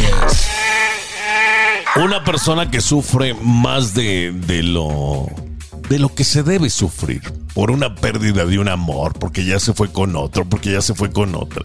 Una 1.96 2.24
persona 2.24 2.70
que 2.70 2.82
sufre 2.82 3.34
más 3.34 3.94
de, 3.94 4.32
de 4.32 4.64
lo 4.64 5.28
de 5.90 6.00
lo 6.00 6.14
que 6.14 6.24
se 6.24 6.44
debe 6.44 6.70
sufrir 6.70 7.22
por 7.54 7.72
una 7.72 7.96
pérdida 7.96 8.46
de 8.46 8.60
un 8.60 8.68
amor, 8.68 9.14
porque 9.18 9.46
ya 9.46 9.60
se 9.60 9.74
fue 9.74 9.92
con 9.92 10.16
otro, 10.16 10.46
porque 10.46 10.72
ya 10.72 10.82
se 10.82 10.94
fue 10.94 11.12
con 11.12 11.34
otra. 11.36 11.64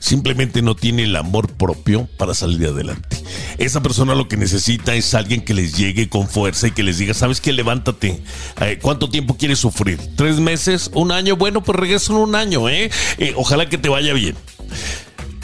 Simplemente 0.00 0.62
no 0.62 0.76
tiene 0.76 1.04
el 1.04 1.16
amor 1.16 1.52
propio 1.54 2.08
para 2.18 2.34
salir 2.34 2.68
adelante. 2.68 3.16
Esa 3.58 3.82
persona 3.82 4.14
lo 4.14 4.28
que 4.28 4.36
necesita 4.36 4.94
es 4.94 5.12
alguien 5.14 5.40
que 5.40 5.54
les 5.54 5.76
llegue 5.76 6.08
con 6.08 6.28
fuerza 6.28 6.68
y 6.68 6.70
que 6.70 6.84
les 6.84 6.98
diga, 6.98 7.14
¿sabes 7.14 7.40
qué? 7.40 7.52
Levántate. 7.52 8.22
Eh, 8.60 8.78
¿Cuánto 8.80 9.08
tiempo 9.08 9.36
quieres 9.36 9.58
sufrir? 9.58 9.98
¿Tres 10.14 10.38
meses? 10.38 10.90
¿Un 10.94 11.10
año? 11.10 11.36
Bueno, 11.36 11.64
pues 11.64 11.76
regresa 11.76 12.12
en 12.12 12.18
un 12.18 12.34
año, 12.36 12.68
¿eh? 12.68 12.90
Eh, 13.18 13.32
Ojalá 13.36 13.68
que 13.68 13.78
te 13.78 13.88
vaya 13.88 14.12
bien. 14.12 14.36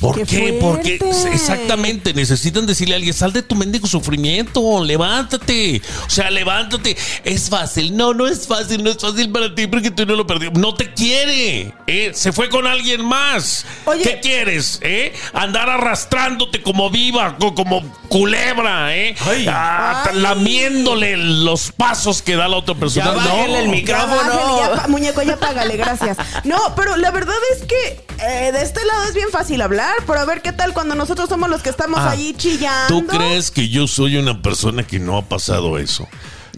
¿Por 0.05 0.17
¡Qué 0.17 0.25
qué? 0.25 0.59
Porque 0.61 0.99
fuerte! 0.99 1.33
exactamente 1.33 2.13
necesitan 2.13 2.67
decirle 2.67 2.95
a 2.95 2.97
alguien, 2.99 3.15
sal 3.15 3.33
de 3.33 3.43
tu 3.43 3.55
mendigo 3.55 3.87
sufrimiento, 3.87 4.85
levántate. 4.85 5.81
O 6.07 6.11
sea, 6.11 6.31
levántate. 6.31 6.97
Es 7.25 7.49
fácil. 7.49 7.97
No, 7.97 8.13
no 8.13 8.27
es 8.27 8.47
fácil, 8.47 8.85
no 8.85 8.91
es 8.91 8.99
fácil 8.99 9.31
para 9.33 9.55
ti 9.55 9.67
porque 9.67 9.91
tú 9.91 10.05
no 10.05 10.15
lo 10.15 10.27
perdió. 10.27 10.51
No 10.53 10.75
te 10.75 10.93
quiere. 10.93 11.73
¿eh? 11.87 12.11
Se 12.15 12.33
fue 12.33 12.49
con 12.49 12.67
alguien 12.67 13.05
más. 13.05 13.65
Oye. 13.87 14.03
¿Qué 14.03 14.21
quieres? 14.21 14.79
¿eh? 14.83 15.13
Andar 15.33 15.71
arrastrándote 15.71 16.63
como 16.63 16.91
viva, 16.91 17.37
co- 17.39 17.55
como 17.55 17.83
culebra, 18.09 18.95
¿eh? 18.97 19.15
Ah, 19.49 20.05
Ay. 20.11 20.21
lamiéndole 20.21 21.17
los 21.17 21.73
pasos 21.73 22.21
que 22.23 22.37
da 22.37 22.47
la 22.49 22.57
otra 22.59 22.75
persona. 22.75 23.15
Ya 23.25 23.45
el 23.47 23.67
No. 23.67 23.73
mic- 23.73 23.87
Ya 23.87 23.97
Micrófono. 24.07 24.17
bájale, 24.35 24.61
ya 24.77 24.83
pa- 24.83 24.89
muñeco, 24.89 25.23
ya 25.23 25.37
págale, 25.39 25.77
gracias. 25.77 26.17
No, 26.45 26.59
pero 26.77 26.97
la 26.97 27.11
verdad 27.11 27.35
es 27.57 27.65
que 27.67 28.04
eh, 28.21 28.53
de 28.53 28.63
este 28.63 28.85
lado 28.85 29.05
es 29.05 29.15
bien 29.15 29.29
fácil 29.31 29.61
hablar, 29.63 29.95
pero 30.07 30.21
a 30.21 30.25
ver 30.25 30.43
qué 30.43 30.53
tal 30.53 30.73
cuando 30.73 30.95
nosotros 30.95 31.29
somos 31.29 31.49
los 31.49 31.63
que 31.63 31.71
estamos 31.71 31.99
Ah, 32.01 32.11
allí 32.11 32.35
chillando. 32.35 32.89
¿Tú 32.89 33.07
crees 33.07 33.51
que 33.51 33.69
yo 33.69 33.87
soy 33.87 34.17
una 34.17 34.41
persona 34.43 34.83
que 34.87 34.99
no 34.99 35.17
ha 35.19 35.23
pasado 35.23 35.79
eso? 35.79 36.09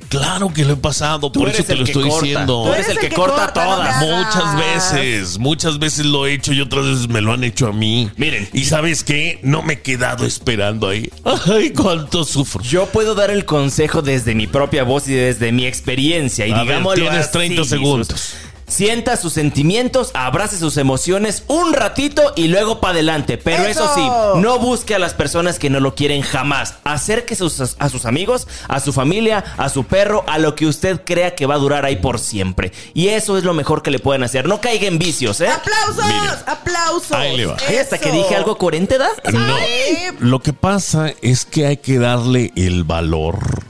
Claro 0.08 0.52
que 0.54 0.64
lo 0.64 0.74
he 0.74 0.76
pasado, 0.76 1.32
Tú 1.32 1.40
por 1.40 1.48
eso 1.48 1.64
te 1.64 1.74
lo 1.74 1.84
estoy 1.84 2.08
corta. 2.08 2.24
diciendo. 2.26 2.62
Tú 2.66 2.74
eres 2.74 2.88
el 2.90 2.98
que 2.98 3.08
corta 3.10 3.52
todas. 3.52 4.00
Muchas 4.00 4.56
veces, 4.56 5.38
muchas 5.38 5.78
veces 5.80 6.06
lo 6.06 6.26
he 6.26 6.34
hecho 6.34 6.52
y 6.52 6.60
otras 6.60 6.84
veces 6.86 7.08
me 7.08 7.20
lo 7.20 7.32
han 7.32 7.42
hecho 7.42 7.66
a 7.66 7.72
mí. 7.72 8.08
Miren. 8.16 8.48
Y 8.52 8.64
sabes 8.66 9.02
qué, 9.02 9.40
no 9.42 9.62
me 9.62 9.74
he 9.74 9.80
quedado 9.82 10.24
esperando 10.24 10.88
ahí. 10.88 11.10
Ay, 11.24 11.70
cuánto 11.70 12.24
sufro. 12.24 12.62
Yo 12.62 12.86
puedo 12.86 13.16
dar 13.16 13.30
el 13.32 13.44
consejo 13.46 14.00
desde 14.00 14.36
mi 14.36 14.46
propia 14.46 14.84
voz 14.84 15.08
y 15.08 15.14
desde 15.14 15.50
mi 15.50 15.66
experiencia. 15.66 16.46
Y 16.46 16.52
A 16.52 16.58
ver, 16.58 16.66
digámoslo 16.66 17.02
tienes 17.02 17.20
así, 17.26 17.32
30 17.32 17.62
Jesús. 17.64 18.34
Sienta 18.68 19.16
sus 19.16 19.32
sentimientos, 19.32 20.10
abrace 20.14 20.58
sus 20.58 20.76
emociones 20.76 21.44
un 21.46 21.72
ratito 21.72 22.32
y 22.34 22.48
luego 22.48 22.80
para 22.80 22.94
adelante. 22.94 23.38
Pero 23.38 23.64
eso. 23.64 23.84
¡Eso! 23.84 23.94
sí, 23.94 24.40
no 24.40 24.58
busque 24.58 24.94
a 24.94 24.98
las 24.98 25.14
personas 25.14 25.58
que 25.58 25.70
no 25.70 25.80
lo 25.80 25.94
quieren 25.94 26.22
jamás. 26.22 26.74
Acérquese 26.84 27.44
a 27.44 27.48
sus, 27.48 27.76
a 27.78 27.88
sus 27.88 28.06
amigos, 28.06 28.48
a 28.68 28.80
su 28.80 28.92
familia, 28.92 29.44
a 29.56 29.68
su 29.68 29.84
perro, 29.84 30.24
a 30.26 30.38
lo 30.38 30.54
que 30.54 30.66
usted 30.66 31.02
crea 31.04 31.34
que 31.34 31.46
va 31.46 31.54
a 31.54 31.58
durar 31.58 31.84
ahí 31.84 31.96
por 31.96 32.18
siempre. 32.18 32.72
Y 32.92 33.08
eso 33.08 33.38
es 33.38 33.44
lo 33.44 33.54
mejor 33.54 33.82
que 33.82 33.90
le 33.90 33.98
pueden 33.98 34.24
hacer. 34.24 34.48
No 34.48 34.60
caiga 34.60 34.86
en 34.86 34.98
vicios, 34.98 35.40
¿eh? 35.40 35.48
¡Aplausos! 35.48 36.04
Miren. 36.04 36.38
¡Aplausos! 36.46 37.12
Ahí 37.12 37.36
le 37.36 37.46
va. 37.46 37.56
Ay, 37.68 37.76
hasta 37.76 37.98
que 37.98 38.10
dije 38.10 38.34
algo 38.34 38.58
coherente, 38.58 38.98
¿da? 38.98 39.08
No, 39.32 39.56
lo 40.18 40.40
que 40.40 40.52
pasa 40.52 41.12
es 41.22 41.44
que 41.44 41.66
hay 41.66 41.76
que 41.76 41.98
darle 41.98 42.52
el 42.56 42.84
valor 42.84 43.65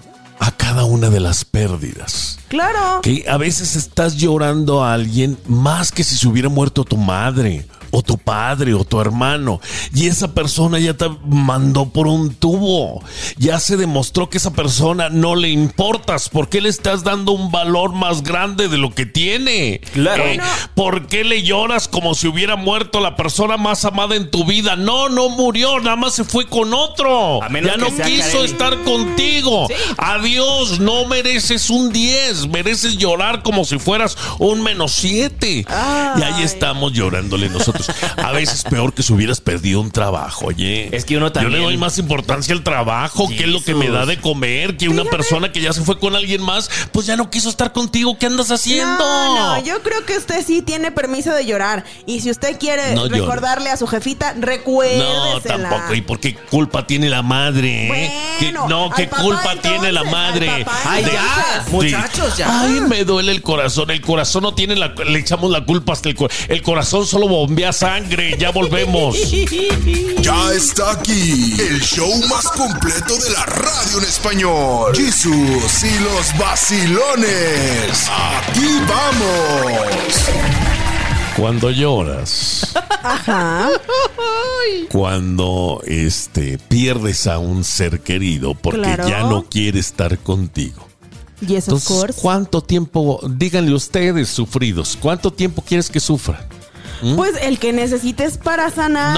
cada 0.69 0.85
una 0.85 1.11
de 1.11 1.21
las 1.21 1.45
pérdidas. 1.45 2.41
Claro. 2.49 3.01
Que 3.01 3.25
a 3.29 3.37
veces 3.37 3.77
estás 3.77 4.17
llorando 4.17 4.83
a 4.83 4.95
alguien 4.95 5.39
más 5.47 5.93
que 5.93 6.03
si 6.03 6.17
se 6.17 6.27
hubiera 6.27 6.49
muerto 6.49 6.83
tu 6.83 6.97
madre, 6.97 7.69
o 7.97 8.03
tu 8.03 8.19
padre, 8.19 8.75
o 8.75 8.85
tu 8.85 9.01
hermano. 9.01 9.59
Y 9.95 10.07
esa 10.07 10.35
persona 10.35 10.79
ya 10.79 10.95
te 10.95 11.09
mandó 11.25 11.87
por 11.87 12.07
un 12.07 12.35
tubo. 12.35 13.03
Ya 13.39 13.59
se 13.59 13.79
demostró 13.79 14.29
que 14.29 14.37
esa 14.37 14.53
persona 14.53 15.09
no 15.09 15.35
le 15.35 15.49
importas. 15.49 16.29
¿Por 16.29 16.51
qué 16.51 16.61
le 16.61 16.69
estás 16.69 17.05
dando 17.05 17.33
un 17.33 17.51
valor 17.51 17.95
más 17.95 18.23
grande 18.23 18.69
de 18.69 18.77
lo 18.77 18.95
que 18.95 19.07
tiene? 19.07 19.81
Claro. 19.95 20.25
¿Eh? 20.25 20.39
¿Por 20.75 21.07
qué 21.07 21.25
le 21.25 21.43
lloras 21.43 21.89
como 21.89 22.15
si 22.15 22.29
hubiera 22.29 22.57
muerto 22.57 23.01
la 23.01 23.17
persona 23.17 23.57
más 23.57 23.87
amada 23.87 24.15
en 24.15 24.31
tu 24.31 24.45
vida? 24.45 24.77
No, 24.77 25.09
no 25.09 25.31
murió, 25.31 25.81
nada 25.81 25.97
más 25.97 26.13
se 26.13 26.25
fue 26.25 26.47
con 26.47 26.75
otro. 26.75 27.43
A 27.43 27.49
menos 27.49 27.71
ya 27.71 27.77
que 27.77 27.91
no 27.91 27.97
sea 27.97 28.05
quiso 28.05 28.45
estar 28.45 28.83
contigo. 28.83 29.69
Adiós, 29.97 30.81
no 30.81 31.07
mereces 31.07 31.71
un 31.71 31.91
10, 31.91 32.49
mereces 32.49 32.99
llorar 32.99 33.43
como 33.43 33.65
si 33.65 33.79
fueras 33.79 34.19
un 34.39 34.63
menos 34.63 34.93
7. 34.93 35.65
Y 36.19 36.23
ahí 36.23 36.43
estamos 36.43 36.93
llorándole 36.93 37.49
nosotros. 37.49 37.86
A 38.17 38.33
veces 38.33 38.63
peor 38.65 38.93
que 38.95 39.03
si 39.03 39.13
hubieras 39.13 39.41
perdido 39.41 39.81
un 39.81 39.91
trabajo, 39.91 40.47
oye. 40.47 40.89
Es 40.97 41.05
que 41.05 41.17
uno 41.17 41.27
Yo 41.27 41.33
también- 41.33 41.53
le 41.61 41.65
doy 41.65 41.77
más 41.77 41.99
importancia 41.99 42.55
al 42.55 42.63
trabajo, 42.63 43.29
que 43.29 43.45
es 43.45 43.49
lo 43.49 43.63
que 43.63 43.75
me 43.75 43.89
da 43.89 44.07
de 44.07 44.21
comer, 44.21 44.77
que 44.77 44.89
una 44.89 45.05
persona 45.05 45.53
que 45.53 45.61
ya 45.61 45.73
se 45.73 45.83
fue 45.83 45.99
con 45.99 46.15
alguien 46.17 46.43
más, 46.43 46.71
pues 46.93 47.07
ya 47.07 47.17
no 47.17 47.31
quiso 47.31 47.49
estar 47.49 47.73
contigo. 47.73 48.19
¿Qué 48.19 48.27
andas 48.27 48.51
haciendo? 48.51 48.99
No, 48.99 49.57
no, 49.57 49.65
yo 49.65 49.83
creo 49.83 50.05
que 50.05 50.17
usted 50.17 50.45
sí 50.47 50.63
tiene 50.63 50.91
permiso 50.93 51.33
de 51.33 51.45
llorar. 51.47 51.85
Y 52.07 52.21
si 52.21 52.31
usted 52.31 52.59
quiere 52.59 52.95
No 52.95 53.07
lloro. 53.07 53.21
recordarle 53.27 53.71
a 53.71 53.77
su 53.77 53.87
jefita, 53.87 54.35
No, 54.35 54.47
recuérdesela. 54.47 55.69
tampoco. 55.71 55.95
¿Y 55.95 56.01
por 56.03 56.21
qué 56.21 56.35
culpa 56.35 56.87
tiene 56.87 57.09
la 57.09 57.23
madre? 57.23 57.87
eh? 58.07 58.13
¿Qué- 58.39 58.47
Bueno, 58.53 58.69
no, 58.69 58.91
¿qué 58.95 59.09
culpa 59.09 59.53
entonces, 59.53 59.63
tiene 59.81 59.93
la 59.93 60.05
madre? 60.05 60.65
papá 60.65 60.79
Ay, 60.87 61.05
ya, 61.05 61.65
muchachos, 61.71 62.37
ya. 62.37 62.61
Ay, 62.63 62.81
me 62.81 63.05
duele 63.05 63.33
el 63.33 63.43
corazón. 63.43 63.91
El 63.91 64.01
corazón 64.01 64.43
no 64.45 64.55
tiene 64.55 64.77
la. 64.77 64.89
Le 64.89 65.19
echamos 65.19 65.51
la 65.51 65.65
culpa 65.65 65.93
hasta 65.93 66.09
el 66.09 66.15
corazón. 66.15 66.47
El 66.49 66.63
corazón 66.63 67.07
solo 67.07 67.29
bombea 67.29 67.66
sangre. 67.73 68.37
Ya 68.39 68.51
volvemos. 68.51 69.17
Ya 70.21 70.53
está 70.53 70.93
aquí 70.93 71.55
el 71.61 71.81
show 71.81 72.11
más 72.29 72.45
completo 72.49 73.17
de 73.19 73.31
la 73.31 73.45
radio 73.47 73.99
en 73.99 74.05
español. 74.05 74.97
Jesús 74.97 75.85
y 75.85 75.99
los 76.03 76.39
vacilones. 76.39 78.09
Aquí 78.11 78.67
vamos. 78.89 80.13
Cuando 81.37 81.71
lloras. 81.71 82.73
Ajá. 83.03 83.69
Cuando 84.91 85.83
este 85.87 86.59
pierdes 86.59 87.27
a 87.27 87.39
un 87.39 87.63
ser 87.65 88.01
querido 88.01 88.55
porque 88.55 88.81
Claro. 88.81 89.09
ya 89.09 89.21
no 89.21 89.45
quiere 89.45 89.79
estar 89.79 90.19
contigo. 90.19 90.87
Yes, 91.41 91.69
Entonces. 91.69 92.17
¿cuánto 92.23 92.63
tiempo, 92.63 93.21
díganle 93.29 93.75
ustedes, 93.75 94.29
sufridos, 94.31 94.97
cuánto 94.99 95.31
tiempo 95.31 95.61
quieres 95.63 95.91
que 95.91 96.01
sufra? 96.01 96.49
Pues 97.17 97.35
el 97.43 97.59
que 97.59 97.73
necesites 97.73 98.39
para 98.39 98.71
sanar. 98.71 99.15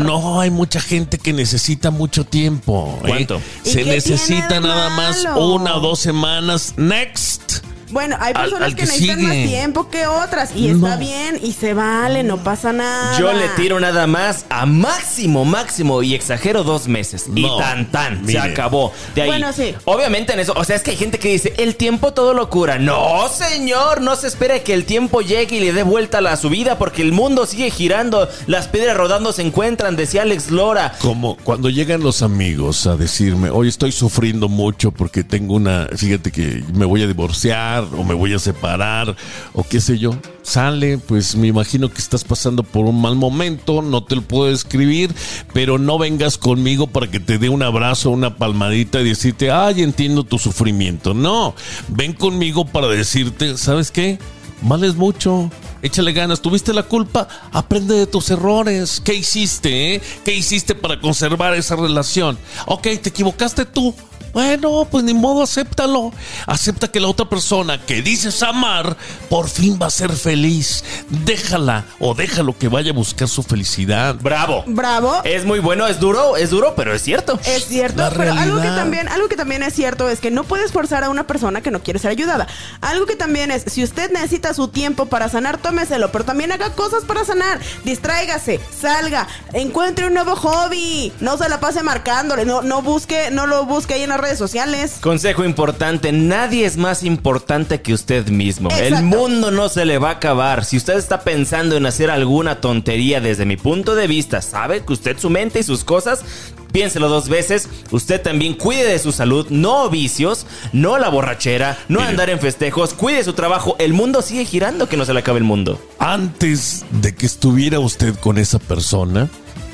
No, 0.00 0.20
no, 0.20 0.40
hay 0.40 0.50
mucha 0.50 0.80
gente 0.80 1.18
que 1.18 1.32
necesita 1.32 1.90
mucho 1.90 2.24
tiempo. 2.24 2.98
¿eh? 3.04 3.08
¿Cuánto? 3.08 3.40
¿Y 3.64 3.70
Se 3.70 3.84
necesita 3.84 4.60
nada 4.60 4.90
más 4.90 5.24
una 5.36 5.76
o 5.76 5.80
dos 5.80 6.00
semanas. 6.00 6.74
Next. 6.76 7.63
Bueno, 7.94 8.16
hay 8.18 8.34
personas 8.34 8.64
al 8.64 8.74
que, 8.74 8.82
que 8.82 8.86
necesitan 8.88 9.20
sigue. 9.20 9.28
más 9.28 9.48
tiempo 9.48 9.88
que 9.88 10.06
otras. 10.08 10.50
Y 10.56 10.68
está 10.68 10.96
bien, 10.96 11.38
y 11.40 11.52
se 11.52 11.74
vale, 11.74 12.24
no 12.24 12.42
pasa 12.42 12.72
nada. 12.72 13.16
Yo 13.20 13.32
le 13.32 13.48
tiro 13.50 13.78
nada 13.78 14.08
más 14.08 14.46
a 14.50 14.66
máximo, 14.66 15.44
máximo 15.44 16.02
y 16.02 16.14
exagero 16.14 16.64
dos 16.64 16.88
meses. 16.88 17.28
No, 17.28 17.38
y 17.38 17.58
tan 17.58 17.86
tan, 17.92 18.26
se 18.26 18.36
acabó. 18.36 18.92
De 19.14 19.22
ahí. 19.22 19.28
Bueno, 19.28 19.52
sí. 19.52 19.76
Obviamente 19.84 20.32
en 20.32 20.40
eso, 20.40 20.54
o 20.56 20.64
sea, 20.64 20.74
es 20.74 20.82
que 20.82 20.90
hay 20.90 20.96
gente 20.96 21.20
que 21.20 21.28
dice, 21.28 21.54
el 21.56 21.76
tiempo 21.76 22.12
todo 22.12 22.34
lo 22.34 22.50
cura. 22.50 22.80
No, 22.80 23.28
señor, 23.28 24.00
no 24.00 24.16
se 24.16 24.26
espera 24.26 24.58
que 24.58 24.74
el 24.74 24.86
tiempo 24.86 25.20
llegue 25.20 25.56
y 25.56 25.60
le 25.60 25.72
dé 25.72 25.84
vuelta 25.84 26.18
a 26.18 26.20
la 26.20 26.36
su 26.36 26.50
vida 26.50 26.78
porque 26.78 27.02
el 27.02 27.12
mundo 27.12 27.46
sigue 27.46 27.70
girando, 27.70 28.28
las 28.48 28.66
piedras 28.66 28.96
rodando 28.96 29.32
se 29.32 29.42
encuentran, 29.42 29.94
decía 29.94 30.22
Alex 30.22 30.50
Lora. 30.50 30.94
Como 31.00 31.36
cuando 31.36 31.70
llegan 31.70 32.02
los 32.02 32.22
amigos 32.22 32.88
a 32.88 32.96
decirme, 32.96 33.50
hoy 33.50 33.68
estoy 33.68 33.92
sufriendo 33.92 34.48
mucho 34.48 34.90
porque 34.90 35.22
tengo 35.22 35.54
una, 35.54 35.86
fíjate 35.96 36.32
que 36.32 36.64
me 36.74 36.86
voy 36.86 37.04
a 37.04 37.06
divorciar 37.06 37.83
o 37.92 38.04
me 38.04 38.14
voy 38.14 38.34
a 38.34 38.38
separar 38.38 39.16
o 39.52 39.62
qué 39.62 39.80
sé 39.80 39.98
yo. 39.98 40.12
Sale, 40.42 40.98
pues 40.98 41.36
me 41.36 41.46
imagino 41.46 41.88
que 41.88 41.98
estás 41.98 42.24
pasando 42.24 42.62
por 42.62 42.84
un 42.84 43.00
mal 43.00 43.16
momento, 43.16 43.80
no 43.82 44.04
te 44.04 44.16
lo 44.16 44.22
puedo 44.22 44.50
escribir, 44.50 45.14
pero 45.52 45.78
no 45.78 45.98
vengas 45.98 46.36
conmigo 46.38 46.86
para 46.86 47.10
que 47.10 47.20
te 47.20 47.38
dé 47.38 47.48
un 47.48 47.62
abrazo, 47.62 48.10
una 48.10 48.36
palmadita 48.36 49.00
y 49.00 49.08
decirte, 49.08 49.50
ay, 49.50 49.82
entiendo 49.82 50.24
tu 50.24 50.38
sufrimiento. 50.38 51.14
No, 51.14 51.54
ven 51.88 52.12
conmigo 52.12 52.66
para 52.66 52.88
decirte, 52.88 53.56
¿sabes 53.56 53.90
qué? 53.90 54.18
Vales 54.62 54.94
mucho. 54.94 55.50
échale 55.82 56.12
ganas. 56.12 56.40
¿Tuviste 56.40 56.72
la 56.72 56.84
culpa? 56.84 57.28
Aprende 57.52 57.94
de 57.94 58.06
tus 58.06 58.30
errores. 58.30 59.00
¿Qué 59.04 59.14
hiciste? 59.14 59.96
Eh? 59.96 60.02
¿Qué 60.24 60.34
hiciste 60.34 60.74
para 60.74 60.98
conservar 61.00 61.54
esa 61.54 61.76
relación? 61.76 62.38
Ok, 62.66 62.82
te 62.82 63.10
equivocaste 63.10 63.66
tú. 63.66 63.94
Bueno, 64.34 64.86
pues 64.90 65.04
ni 65.04 65.14
modo, 65.14 65.44
acéptalo. 65.44 66.12
Acepta 66.46 66.88
que 66.88 66.98
la 66.98 67.06
otra 67.06 67.28
persona 67.28 67.80
que 67.80 68.02
dices 68.02 68.42
amar 68.42 68.96
por 69.30 69.48
fin 69.48 69.78
va 69.80 69.86
a 69.86 69.90
ser 69.90 70.12
feliz. 70.12 70.84
Déjala 71.08 71.84
o 72.00 72.14
déjalo 72.14 72.58
que 72.58 72.68
vaya 72.68 72.90
a 72.90 72.94
buscar 72.94 73.28
su 73.28 73.44
felicidad. 73.44 74.16
Bravo. 74.16 74.64
Bravo. 74.66 75.22
Es 75.22 75.44
muy 75.44 75.60
bueno, 75.60 75.86
es 75.86 76.00
duro, 76.00 76.36
es 76.36 76.50
duro, 76.50 76.74
pero 76.74 76.92
es 76.92 77.02
cierto. 77.02 77.38
Es 77.46 77.66
cierto, 77.66 78.02
La 78.02 78.10
pero 78.10 78.32
algo 78.32 78.60
que 78.60 78.68
también, 78.68 79.08
algo 79.08 79.28
que 79.28 79.36
también 79.36 79.62
es 79.62 79.72
cierto 79.72 80.08
es 80.08 80.18
que 80.18 80.32
no 80.32 80.42
puedes 80.42 80.72
forzar 80.72 81.04
a 81.04 81.10
una 81.10 81.28
persona 81.28 81.60
que 81.60 81.70
no 81.70 81.82
quiere 81.82 82.00
ser 82.00 82.10
ayudada. 82.10 82.48
Algo 82.80 83.06
que 83.06 83.14
también 83.14 83.52
es, 83.52 83.62
si 83.68 83.84
usted 83.84 84.10
necesita 84.10 84.52
su 84.52 84.66
tiempo 84.66 85.06
para 85.06 85.28
sanar, 85.28 85.58
tómeselo, 85.58 86.10
pero 86.10 86.24
también 86.24 86.50
haga 86.50 86.70
cosas 86.70 87.04
para 87.04 87.24
sanar. 87.24 87.60
Distráigase, 87.84 88.60
salga, 88.76 89.28
encuentre 89.52 90.06
un 90.06 90.14
nuevo 90.14 90.34
hobby, 90.34 91.12
no 91.20 91.38
se 91.38 91.48
la 91.48 91.60
pase 91.60 91.84
marcándole, 91.84 92.44
no, 92.44 92.62
no 92.62 92.82
busque, 92.82 93.30
no 93.30 93.46
lo 93.46 93.64
busque 93.64 93.94
ahí 93.94 94.02
en 94.02 94.08
las 94.08 94.23
redes 94.24 94.38
sociales. 94.38 94.96
Consejo 95.00 95.44
importante, 95.44 96.10
nadie 96.12 96.64
es 96.64 96.76
más 96.76 97.02
importante 97.02 97.80
que 97.82 97.92
usted 97.94 98.28
mismo. 98.28 98.70
El 98.70 98.94
Exacto. 98.94 99.06
mundo 99.06 99.50
no 99.50 99.68
se 99.68 99.84
le 99.84 99.98
va 99.98 100.08
a 100.08 100.12
acabar. 100.12 100.64
Si 100.64 100.76
usted 100.76 100.96
está 100.96 101.20
pensando 101.20 101.76
en 101.76 101.86
hacer 101.86 102.10
alguna 102.10 102.60
tontería 102.60 103.20
desde 103.20 103.44
mi 103.44 103.56
punto 103.56 103.94
de 103.94 104.06
vista, 104.06 104.40
sabe 104.42 104.84
que 104.84 104.92
usted 104.92 105.18
su 105.18 105.30
mente 105.30 105.60
y 105.60 105.62
sus 105.62 105.84
cosas, 105.84 106.24
piénselo 106.72 107.08
dos 107.08 107.28
veces. 107.28 107.68
Usted 107.90 108.20
también 108.20 108.54
cuide 108.54 108.84
de 108.84 108.98
su 108.98 109.12
salud, 109.12 109.46
no 109.50 109.90
vicios, 109.90 110.46
no 110.72 110.98
la 110.98 111.08
borrachera, 111.08 111.78
no 111.88 112.00
Mire. 112.00 112.10
andar 112.10 112.30
en 112.30 112.40
festejos, 112.40 112.94
cuide 112.94 113.22
su 113.24 113.34
trabajo. 113.34 113.76
El 113.78 113.92
mundo 113.92 114.22
sigue 114.22 114.44
girando, 114.44 114.88
que 114.88 114.96
no 114.96 115.04
se 115.04 115.12
le 115.12 115.20
acabe 115.20 115.38
el 115.38 115.44
mundo. 115.44 115.80
Antes 115.98 116.84
de 117.02 117.14
que 117.14 117.26
estuviera 117.26 117.78
usted 117.78 118.14
con 118.16 118.38
esa 118.38 118.58
persona, 118.58 119.28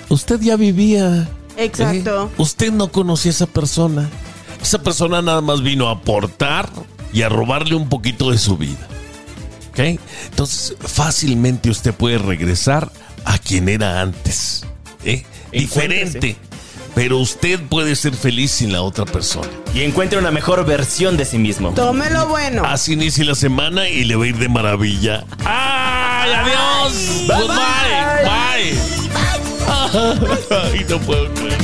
usted 0.09 0.41
ya 0.41 0.57
vivía. 0.57 1.29
Exacto. 1.57 2.31
¿eh? 2.31 2.35
Usted 2.39 2.73
no 2.73 2.91
conocía 2.93 3.31
a 3.31 3.35
esa 3.35 3.47
persona. 3.47 4.09
Esa 4.63 4.83
persona 4.83 5.23
nada 5.23 5.41
más 5.41 5.63
vino 5.63 5.89
a 5.89 5.93
aportar 5.93 6.69
y 7.13 7.23
a 7.23 7.29
robarle 7.29 7.75
un 7.75 7.89
poquito 7.89 8.31
de 8.31 8.39
su 8.39 8.57
vida. 8.57 8.87
¿Ok? 9.71 9.99
Entonces, 10.31 10.77
fácilmente 10.81 11.71
usted 11.71 11.95
puede 11.95 12.19
regresar 12.19 12.91
a 13.25 13.39
quien 13.39 13.69
era 13.69 14.01
antes. 14.01 14.65
¿eh? 15.05 15.25
Diferente. 15.53 16.37
Pero 16.95 17.19
usted 17.19 17.61
puede 17.61 17.95
ser 17.95 18.15
feliz 18.15 18.51
sin 18.51 18.73
la 18.73 18.83
otra 18.83 19.05
persona. 19.05 19.49
Y 19.75 19.83
encuentre 19.83 20.19
una 20.19 20.33
mejor 20.33 20.67
versión 20.67 21.17
de 21.17 21.25
sí 21.25 21.39
mismo. 21.39 21.71
Tome 21.73 22.11
lo 22.11 22.27
bueno. 22.27 22.63
Así 22.65 22.95
inicia 22.95 23.25
la 23.25 23.37
semana 23.37 23.89
y 23.89 24.05
le 24.05 24.17
va 24.17 24.25
a 24.25 24.29
ir 24.29 24.39
de 24.39 24.49
maravilla. 24.49 25.25
¡Ay, 25.45 26.33
adiós! 26.33 27.27
Goodbye. 27.29 28.25
Bye. 28.25 29.01
Ay, 30.51 30.87
no 30.89 30.99
puedo 31.01 31.33
creer. 31.35 31.59